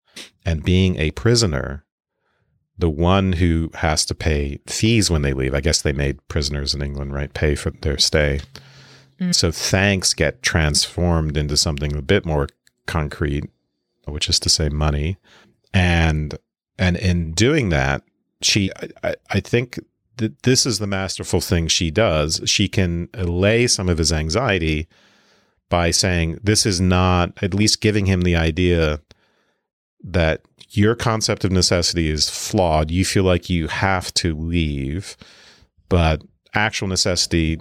and 0.46 0.64
being 0.64 0.98
a 0.98 1.12
prisoner, 1.12 1.86
the 2.78 2.90
one 2.90 3.34
who 3.34 3.72
has 3.76 4.06
to 4.06 4.16
pay 4.16 4.60
fees 4.68 5.10
when 5.10 5.24
they 5.24 5.34
leave. 5.34 5.54
I 5.54 5.62
guess 5.62 5.82
they 5.82 5.94
made 5.94 6.26
prisoners 6.28 6.74
in 6.74 6.82
England, 6.82 7.14
right, 7.14 7.34
pay 7.34 7.56
for 7.56 7.72
their 7.72 7.98
stay. 7.98 8.42
Mm. 9.20 9.34
So 9.34 9.52
thanks 9.52 10.14
get 10.14 10.44
transformed 10.44 11.38
into 11.38 11.58
something 11.58 11.96
a 11.96 12.02
bit 12.02 12.26
more 12.26 12.48
concrete, 12.86 13.46
which 14.06 14.30
is 14.30 14.40
to 14.42 14.50
say 14.50 14.70
money. 14.70 15.18
And 15.74 16.38
and 16.78 16.96
in 16.98 17.32
doing 17.34 17.70
that, 17.70 18.04
she 18.42 18.72
I, 19.04 19.16
I 19.32 19.40
think 19.40 19.80
this 20.18 20.66
is 20.66 20.80
the 20.80 20.88
masterful 20.88 21.42
thing 21.42 21.68
she 21.68 21.92
does. 21.92 22.42
She 22.46 22.68
can 22.68 23.10
allay 23.14 23.68
some 23.68 23.90
of 23.90 23.98
his 23.98 24.12
anxiety 24.12 24.88
by 25.70 25.92
saying 25.92 26.40
this 26.42 26.66
is 26.66 26.80
not 26.80 27.32
at 27.42 27.54
least 27.54 27.82
giving 27.82 28.06
him 28.06 28.22
the 28.22 28.36
idea 28.36 29.02
that 30.04 30.42
your 30.70 30.96
concept 30.96 31.44
of 31.44 31.52
necessity 31.52 32.10
is 32.10 32.30
flawed. 32.30 32.92
You 32.92 33.06
feel 33.06 33.24
like 33.24 33.50
you 33.50 33.68
have 33.68 34.14
to 34.16 34.36
leave, 34.36 35.18
but 35.90 36.24
actual 36.54 36.88
necessity 36.88 37.60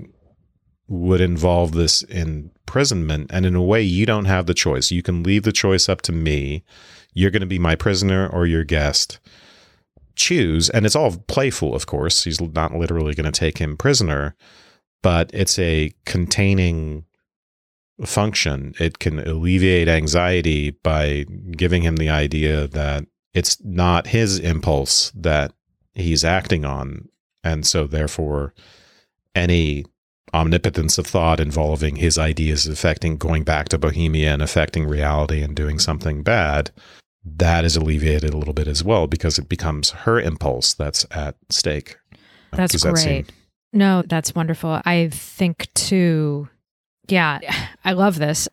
would 0.89 1.21
involve 1.21 1.73
this 1.73 2.03
imprisonment. 2.05 3.31
And 3.33 3.45
in 3.45 3.55
a 3.55 3.63
way, 3.63 3.83
you 3.83 4.07
don't 4.07 4.27
have 4.27 4.47
the 4.47 4.55
choice. 4.55 4.91
You 4.91 5.03
can 5.03 5.23
leave 5.23 5.43
the 5.43 5.53
choice 5.53 5.89
up 5.89 6.03
to 6.03 6.13
me. 6.13 6.65
You're 7.13 7.31
going 7.31 7.41
to 7.41 7.47
be 7.47 7.59
my 7.59 7.75
prisoner 7.75 8.29
or 8.29 8.47
your 8.47 8.65
guest. 8.65 9.19
Choose. 10.17 10.71
And 10.71 10.85
it's 10.87 10.97
all 10.97 11.17
playful, 11.29 11.75
of 11.75 11.87
course. 11.87 12.25
He's 12.25 12.41
not 12.41 12.75
literally 12.75 13.15
going 13.15 13.31
to 13.31 13.39
take 13.39 13.59
him 13.59 13.77
prisoner, 13.77 14.35
but 15.03 15.31
it's 15.33 15.59
a 15.59 15.93
containing 16.05 17.05
function. 18.05 18.75
It 18.79 18.99
can 18.99 19.19
alleviate 19.21 19.89
anxiety 19.89 20.71
by 20.71 21.27
giving 21.53 21.83
him 21.83 21.97
the 21.97 22.09
idea 22.09 22.67
that 22.69 23.07
it's 23.35 23.63
not 23.63 24.09
his 24.09 24.39
impulse 24.39 25.13
that 25.15 25.53
he's 25.95 26.25
acting 26.25 26.65
on. 26.65 27.09
And 27.45 27.67
so, 27.67 27.87
therefore, 27.87 28.55
any 29.35 29.85
omnipotence 30.35 30.99
of 30.99 31.07
thought 31.07 31.41
involving 31.41 31.97
his 31.97 32.19
ideas 32.19 32.67
affecting 32.67 33.17
going 33.17 33.45
back 33.45 33.69
to 33.69 33.79
Bohemia 33.79 34.33
and 34.33 34.43
affecting 34.43 34.87
reality 34.87 35.43
and 35.43 35.55
doing 35.55 35.79
something 35.79 36.23
bad, 36.23 36.71
that 37.37 37.65
is 37.65 37.77
alleviated 37.77 38.33
a 38.33 38.37
little 38.37 38.55
bit 38.55 38.69
as 38.69 38.85
well 38.85 39.07
because 39.07 39.39
it 39.39 39.49
becomes 39.49 39.91
her 39.91 40.21
impulse 40.21 40.75
that's 40.75 41.05
at 41.11 41.35
stake. 41.51 41.97
That's 42.53 42.73
Does 42.73 42.83
that 42.83 42.93
great. 42.95 43.03
seem- 43.05 43.27
No, 43.73 44.03
that's 44.07 44.35
wonderful. 44.35 44.81
I 44.85 45.09
think 45.13 45.69
too. 45.75 46.49
Yeah, 47.09 47.41
I 47.85 47.93
love 47.93 48.19
this. 48.19 48.49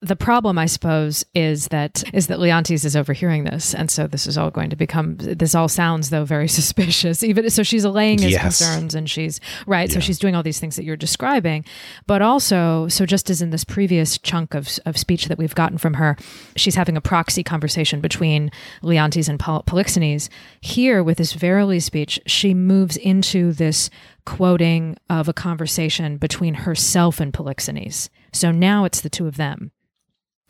The 0.00 0.14
problem, 0.14 0.58
I 0.58 0.66
suppose, 0.66 1.24
is 1.34 1.66
that 1.68 2.04
is 2.14 2.28
that 2.28 2.38
Leontes 2.38 2.84
is 2.84 2.94
overhearing 2.94 3.42
this, 3.42 3.74
and 3.74 3.90
so 3.90 4.06
this 4.06 4.28
is 4.28 4.38
all 4.38 4.48
going 4.48 4.70
to 4.70 4.76
become. 4.76 5.16
This 5.16 5.56
all 5.56 5.66
sounds 5.68 6.10
though 6.10 6.24
very 6.24 6.46
suspicious. 6.60 7.24
Even 7.24 7.50
so, 7.50 7.64
she's 7.64 7.82
allaying 7.82 8.20
his 8.20 8.30
Yes. 8.30 8.42
concerns, 8.42 8.94
and 8.94 9.10
she's 9.10 9.40
right. 9.66 9.90
So 9.90 9.98
she's 9.98 10.20
doing 10.20 10.36
all 10.36 10.44
these 10.44 10.60
things 10.60 10.76
that 10.76 10.84
you're 10.84 10.96
describing, 10.96 11.64
but 12.06 12.22
also, 12.22 12.86
so 12.86 13.06
just 13.06 13.28
as 13.28 13.42
in 13.42 13.50
this 13.50 13.64
previous 13.64 14.18
chunk 14.18 14.54
of 14.54 14.68
of 14.86 14.96
speech 14.96 15.26
that 15.26 15.36
we've 15.36 15.56
gotten 15.56 15.78
from 15.78 15.94
her, 15.94 16.16
she's 16.54 16.76
having 16.76 16.96
a 16.96 17.00
proxy 17.00 17.42
conversation 17.42 18.00
between 18.00 18.52
Leontes 18.82 19.28
and 19.28 19.40
Pol- 19.40 19.64
Polixenes. 19.64 20.28
Here, 20.60 21.02
with 21.02 21.18
this 21.18 21.32
Verily 21.32 21.80
speech, 21.80 22.20
she 22.24 22.54
moves 22.54 22.96
into 22.96 23.52
this 23.52 23.90
quoting 24.24 24.96
of 25.10 25.28
a 25.28 25.32
conversation 25.32 26.18
between 26.18 26.54
herself 26.54 27.18
and 27.18 27.32
Polixenes. 27.32 28.08
So 28.32 28.52
now 28.52 28.84
it's 28.84 29.00
the 29.00 29.10
two 29.10 29.26
of 29.26 29.36
them. 29.38 29.72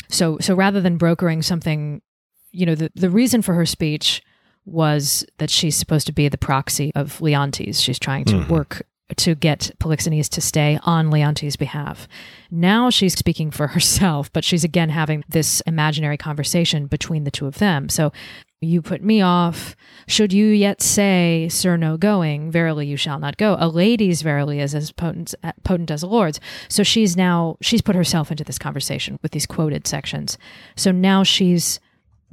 So 0.09 0.39
so 0.41 0.55
rather 0.55 0.81
than 0.81 0.97
brokering 0.97 1.43
something, 1.43 2.03
you 2.51 2.67
know, 2.67 2.75
the, 2.75 2.91
the 2.95 3.11
reason 3.11 3.43
for 3.43 3.55
her 3.55 3.67
speech 3.67 4.23
was 4.65 5.25
that 5.39 5.51
she's 5.51 5.77
supposed 5.77 6.07
to 6.07 6.13
be 6.13 6.29
the 6.29 6.39
proxy 6.39 6.93
of 6.95 7.21
Leontes. 7.21 7.81
She's 7.81 7.99
trying 7.99 8.25
to 8.27 8.35
Mhm. 8.35 8.49
work 8.49 8.83
to 9.17 9.35
get 9.35 9.71
Polixenes 9.81 10.29
to 10.29 10.41
stay 10.43 10.79
on 10.83 11.11
Leontes' 11.11 11.57
behalf. 11.57 12.07
Now 12.51 12.91
she's 12.91 13.15
speaking 13.15 13.51
for 13.51 13.67
herself, 13.75 14.31
but 14.35 14.45
she's 14.45 14.65
again 14.65 14.91
having 14.91 15.25
this 15.29 15.63
imaginary 15.63 16.19
conversation 16.19 16.87
between 16.87 17.25
the 17.25 17.31
two 17.31 17.47
of 17.47 17.57
them. 17.59 17.89
So 17.89 18.13
you 18.61 18.83
put 18.83 19.03
me 19.03 19.21
off. 19.21 19.77
Should 20.07 20.33
you 20.33 20.47
yet 20.47 20.83
say, 20.83 21.49
Sir, 21.51 21.77
no 21.77 21.97
going? 21.97 22.51
Verily, 22.51 22.87
you 22.87 22.97
shall 22.97 23.19
not 23.19 23.37
go. 23.37 23.57
A 23.59 23.69
lady's 23.69 24.23
verily 24.23 24.61
is 24.61 24.75
as 24.75 24.91
potent, 24.91 25.35
uh, 25.45 25.53
potent 25.63 25.91
as 25.91 26.03
a 26.03 26.07
lord's. 26.09 26.41
So 26.69 26.83
she's 26.83 27.17
now, 27.17 27.57
she's 27.61 27.83
put 27.83 27.95
herself 27.95 28.31
into 28.31 28.45
this 28.45 28.59
conversation 28.59 29.19
with 29.23 29.33
these 29.33 29.47
quoted 29.47 29.87
sections. 29.87 30.39
So 30.77 30.91
now 30.91 31.23
she's, 31.23 31.79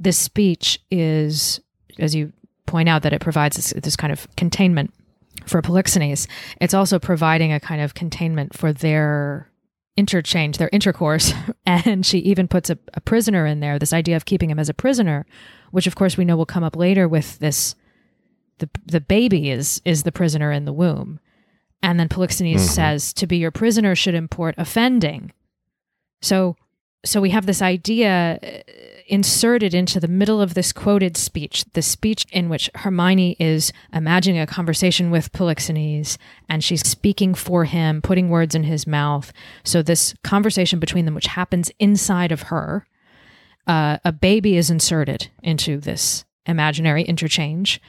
this 0.00 0.18
speech 0.18 0.80
is, 0.90 1.60
as 1.98 2.14
you 2.14 2.32
point 2.66 2.88
out, 2.88 3.02
that 3.02 3.12
it 3.12 3.20
provides 3.20 3.56
this, 3.56 3.72
this 3.82 3.96
kind 3.96 4.12
of 4.12 4.26
containment 4.36 4.92
for 5.46 5.62
Polixenes. 5.62 6.26
It's 6.60 6.74
also 6.74 6.98
providing 6.98 7.52
a 7.52 7.60
kind 7.60 7.80
of 7.80 7.94
containment 7.94 8.56
for 8.56 8.72
their 8.72 9.48
interchange, 9.96 10.58
their 10.58 10.70
intercourse. 10.72 11.32
And 11.68 12.06
she 12.06 12.18
even 12.18 12.46
puts 12.46 12.70
a, 12.70 12.78
a 12.94 13.00
prisoner 13.00 13.44
in 13.44 13.58
there, 13.58 13.76
this 13.78 13.92
idea 13.92 14.14
of 14.14 14.24
keeping 14.24 14.50
him 14.50 14.58
as 14.60 14.68
a 14.68 14.74
prisoner, 14.74 15.26
which 15.72 15.88
of 15.88 15.96
course 15.96 16.16
we 16.16 16.24
know 16.24 16.36
will 16.36 16.46
come 16.46 16.62
up 16.62 16.76
later 16.76 17.08
with 17.08 17.38
this 17.40 17.74
the 18.58 18.70
the 18.86 19.00
baby 19.00 19.50
is 19.50 19.82
is 19.84 20.04
the 20.04 20.12
prisoner 20.12 20.52
in 20.52 20.64
the 20.64 20.72
womb. 20.72 21.18
And 21.82 21.98
then 21.98 22.08
Polixenes 22.08 22.54
Mhm. 22.60 22.68
says 22.68 23.12
to 23.14 23.26
be 23.26 23.36
your 23.38 23.50
prisoner 23.50 23.94
should 23.96 24.14
import 24.14 24.54
offending. 24.58 25.32
So 26.22 26.56
so 27.04 27.20
we 27.20 27.30
have 27.30 27.46
this 27.46 27.62
idea 27.62 28.38
uh, 28.42 28.72
inserted 29.06 29.74
into 29.74 30.00
the 30.00 30.08
middle 30.08 30.40
of 30.40 30.54
this 30.54 30.72
quoted 30.72 31.16
speech, 31.16 31.64
the 31.74 31.82
speech 31.82 32.26
in 32.32 32.48
which 32.48 32.68
Hermione 32.74 33.36
is 33.38 33.72
imagining 33.92 34.40
a 34.40 34.46
conversation 34.46 35.10
with 35.10 35.32
Polixenes 35.32 36.18
and 36.48 36.64
she's 36.64 36.86
speaking 36.86 37.34
for 37.34 37.64
him, 37.64 38.02
putting 38.02 38.28
words 38.28 38.54
in 38.54 38.64
his 38.64 38.86
mouth. 38.86 39.32
So 39.62 39.82
this 39.82 40.14
conversation 40.24 40.80
between 40.80 41.04
them, 41.04 41.14
which 41.14 41.28
happens 41.28 41.70
inside 41.78 42.32
of 42.32 42.42
her, 42.42 42.86
uh, 43.66 43.98
a 44.04 44.12
baby 44.12 44.56
is 44.56 44.70
inserted 44.70 45.28
into 45.42 45.78
this 45.78 46.24
imaginary 46.46 47.02
interchange 47.02 47.80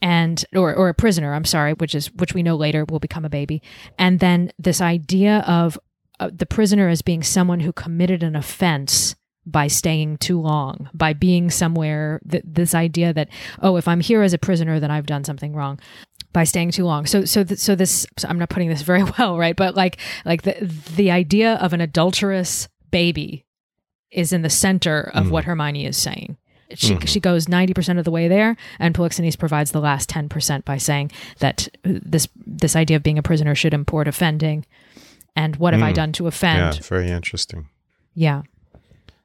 and 0.00 0.44
or, 0.54 0.74
or 0.74 0.88
a 0.88 0.94
prisoner 0.94 1.32
i'm 1.32 1.44
sorry 1.44 1.74
which 1.74 1.94
is 1.94 2.12
which 2.14 2.34
we 2.34 2.42
know 2.42 2.56
later 2.56 2.84
will 2.88 2.98
become 2.98 3.24
a 3.24 3.30
baby 3.30 3.62
and 3.98 4.18
then 4.18 4.50
this 4.58 4.80
idea 4.80 5.44
of 5.46 5.78
uh, 6.22 6.30
the 6.34 6.46
prisoner 6.46 6.88
as 6.88 7.02
being 7.02 7.22
someone 7.22 7.60
who 7.60 7.72
committed 7.72 8.22
an 8.22 8.36
offense 8.36 9.14
by 9.44 9.66
staying 9.66 10.16
too 10.18 10.40
long 10.40 10.88
by 10.94 11.12
being 11.12 11.50
somewhere 11.50 12.20
th- 12.30 12.44
this 12.46 12.76
idea 12.76 13.12
that 13.12 13.28
oh 13.60 13.76
if 13.76 13.88
i'm 13.88 13.98
here 13.98 14.22
as 14.22 14.32
a 14.32 14.38
prisoner 14.38 14.78
then 14.78 14.90
i've 14.90 15.06
done 15.06 15.24
something 15.24 15.52
wrong 15.52 15.80
by 16.32 16.44
staying 16.44 16.70
too 16.70 16.84
long. 16.84 17.06
So 17.06 17.24
so 17.24 17.44
th- 17.44 17.60
so 17.60 17.74
this 17.74 18.06
so 18.18 18.28
i'm 18.28 18.38
not 18.38 18.48
putting 18.48 18.68
this 18.68 18.82
very 18.82 19.04
well 19.18 19.38
right? 19.38 19.56
But 19.56 19.74
like 19.74 19.98
like 20.24 20.42
the 20.42 20.54
the 20.96 21.10
idea 21.10 21.54
of 21.56 21.72
an 21.72 21.80
adulterous 21.80 22.68
baby 22.90 23.44
is 24.10 24.32
in 24.32 24.42
the 24.42 24.50
center 24.50 25.10
of 25.14 25.30
what 25.30 25.44
hermione 25.44 25.86
is 25.86 25.96
saying. 25.96 26.36
She, 26.74 26.98
she 27.00 27.20
goes 27.20 27.46
90% 27.46 27.98
of 27.98 28.06
the 28.06 28.10
way 28.10 28.28
there 28.28 28.56
and 28.78 28.94
polixenes 28.94 29.38
provides 29.38 29.72
the 29.72 29.80
last 29.80 30.08
10% 30.08 30.64
by 30.64 30.78
saying 30.78 31.10
that 31.38 31.68
uh, 31.84 32.00
this 32.02 32.28
this 32.34 32.76
idea 32.76 32.96
of 32.96 33.02
being 33.02 33.18
a 33.18 33.22
prisoner 33.22 33.54
should 33.54 33.74
import 33.74 34.08
offending 34.08 34.64
and 35.36 35.56
what 35.56 35.72
have 35.74 35.82
i 35.82 35.92
Mm. 35.92 35.94
done 35.94 36.12
to 36.12 36.24
Yeah, 36.24 36.28
offend 36.28 36.84
very 36.84 37.08
interesting. 37.10 37.68
yeah 38.14 38.42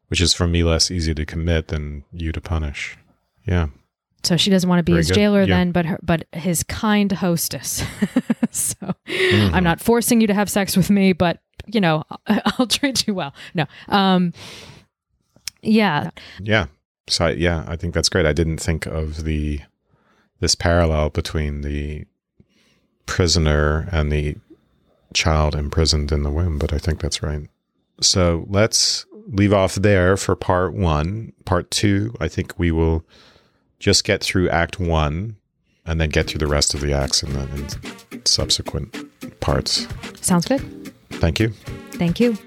Which 0.09 0.21
is 0.21 0.33
for 0.33 0.47
me 0.47 0.63
less 0.63 0.89
easy 0.91 1.13
to 1.13 1.25
commit 1.25 1.67
than 1.67 2.03
you 2.13 2.31
to 2.31 2.39
punish. 2.39 2.97
Yeah. 3.45 3.67
So 4.23 4.37
she 4.37 4.49
doesn't 4.49 4.69
want 4.69 4.79
to 4.79 4.83
be 4.83 4.93
Very 4.93 4.99
his 5.01 5.07
good. 5.09 5.15
jailer 5.15 5.41
Yeah. 5.41 5.55
then, 5.57 5.71
but 5.73 5.85
her, 5.85 5.99
but 6.01 6.25
his 6.33 6.63
kind 6.63 7.11
hostess. 7.11 7.83
so 8.51 8.75
Mm-hmm. 9.07 9.53
I'm 9.55 9.63
not 9.63 9.79
forcing 9.81 10.21
you 10.21 10.27
to 10.27 10.33
have 10.33 10.49
sex 10.49 10.75
with 10.77 10.89
me, 10.89 11.11
but 11.13 11.39
you 11.67 11.81
know 11.81 12.03
I'll, 12.09 12.41
I'll 12.57 12.67
treat 12.67 13.05
you 13.07 13.13
well. 13.13 13.33
No, 13.53 13.65
um, 13.89 14.31
yeah, 15.61 16.09
Yeah. 16.41 16.67
So 17.09 17.25
I- 17.27 17.31
yeah, 17.39 17.63
I 17.67 17.75
think 17.77 17.93
that's 17.93 18.09
great. 18.09 18.25
I 18.25 18.33
didn't 18.33 18.59
think 18.59 18.85
of 18.85 19.23
the 19.23 19.59
this 20.39 20.55
parallel 20.55 21.09
between 21.09 21.61
the 21.61 22.05
prisoner 23.05 23.87
and 23.91 24.11
the 24.11 24.35
child 25.13 25.55
imprisoned 25.55 26.11
in 26.11 26.23
the 26.23 26.31
womb, 26.31 26.59
but 26.59 26.73
I 26.73 26.77
think 26.77 26.99
that's 26.99 27.23
right. 27.23 27.47
So 28.01 28.45
let's 28.49 29.05
leave 29.27 29.53
off 29.53 29.75
there 29.75 30.17
for 30.17 30.35
part 30.35 30.73
one. 30.73 31.33
Part 31.45 31.71
two, 31.71 32.13
I 32.19 32.27
think 32.27 32.57
we 32.57 32.71
will 32.71 33.05
just 33.79 34.03
get 34.03 34.23
through 34.23 34.49
Act 34.49 34.79
One, 34.79 35.37
and 35.85 36.01
then 36.01 36.09
get 36.09 36.27
through 36.27 36.39
the 36.39 36.47
rest 36.47 36.73
of 36.73 36.81
the 36.81 36.93
acts 36.93 37.23
in 37.23 37.33
the 37.33 37.41
in 38.11 38.25
subsequent 38.25 38.95
parts. 39.39 39.87
sounds 40.21 40.45
good. 40.45 40.61
Thank 41.11 41.39
you. 41.39 41.49
Thank 41.93 42.19
you. 42.19 42.37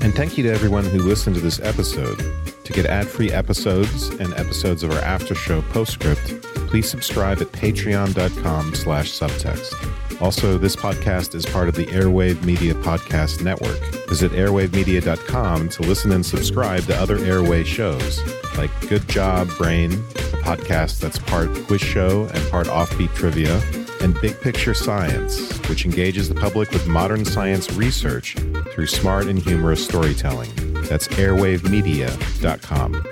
And 0.00 0.14
thank 0.14 0.36
you 0.36 0.44
to 0.44 0.50
everyone 0.50 0.84
who 0.84 0.98
listened 0.98 1.34
to 1.36 1.42
this 1.42 1.60
episode. 1.60 2.18
To 2.64 2.72
get 2.72 2.86
ad-free 2.86 3.30
episodes 3.30 4.08
and 4.10 4.32
episodes 4.34 4.82
of 4.82 4.92
our 4.92 5.00
after 5.00 5.34
show 5.34 5.62
postscript, 5.62 6.42
please 6.68 6.88
subscribe 6.88 7.40
at 7.40 7.48
patreon.com 7.48 8.74
slash 8.74 9.12
subtext. 9.12 10.03
Also, 10.24 10.56
this 10.56 10.74
podcast 10.74 11.34
is 11.34 11.44
part 11.44 11.68
of 11.68 11.74
the 11.74 11.84
Airwave 11.84 12.42
Media 12.44 12.72
Podcast 12.72 13.42
Network. 13.42 13.78
Visit 14.08 14.32
airwavemedia.com 14.32 15.68
to 15.68 15.82
listen 15.82 16.12
and 16.12 16.24
subscribe 16.24 16.82
to 16.84 16.96
other 16.96 17.18
Airwave 17.18 17.66
shows, 17.66 18.22
like 18.56 18.70
Good 18.88 19.06
Job 19.06 19.50
Brain, 19.58 19.92
a 19.92 20.40
podcast 20.40 20.98
that's 20.98 21.18
part 21.18 21.50
quiz 21.66 21.82
show 21.82 22.24
and 22.32 22.50
part 22.50 22.68
offbeat 22.68 23.14
trivia, 23.14 23.60
and 24.00 24.18
Big 24.22 24.40
Picture 24.40 24.72
Science, 24.72 25.58
which 25.68 25.84
engages 25.84 26.30
the 26.30 26.34
public 26.34 26.70
with 26.70 26.86
modern 26.86 27.26
science 27.26 27.70
research 27.74 28.34
through 28.72 28.86
smart 28.86 29.26
and 29.26 29.38
humorous 29.38 29.84
storytelling. 29.84 30.50
That's 30.88 31.06
airwavemedia.com. 31.08 33.06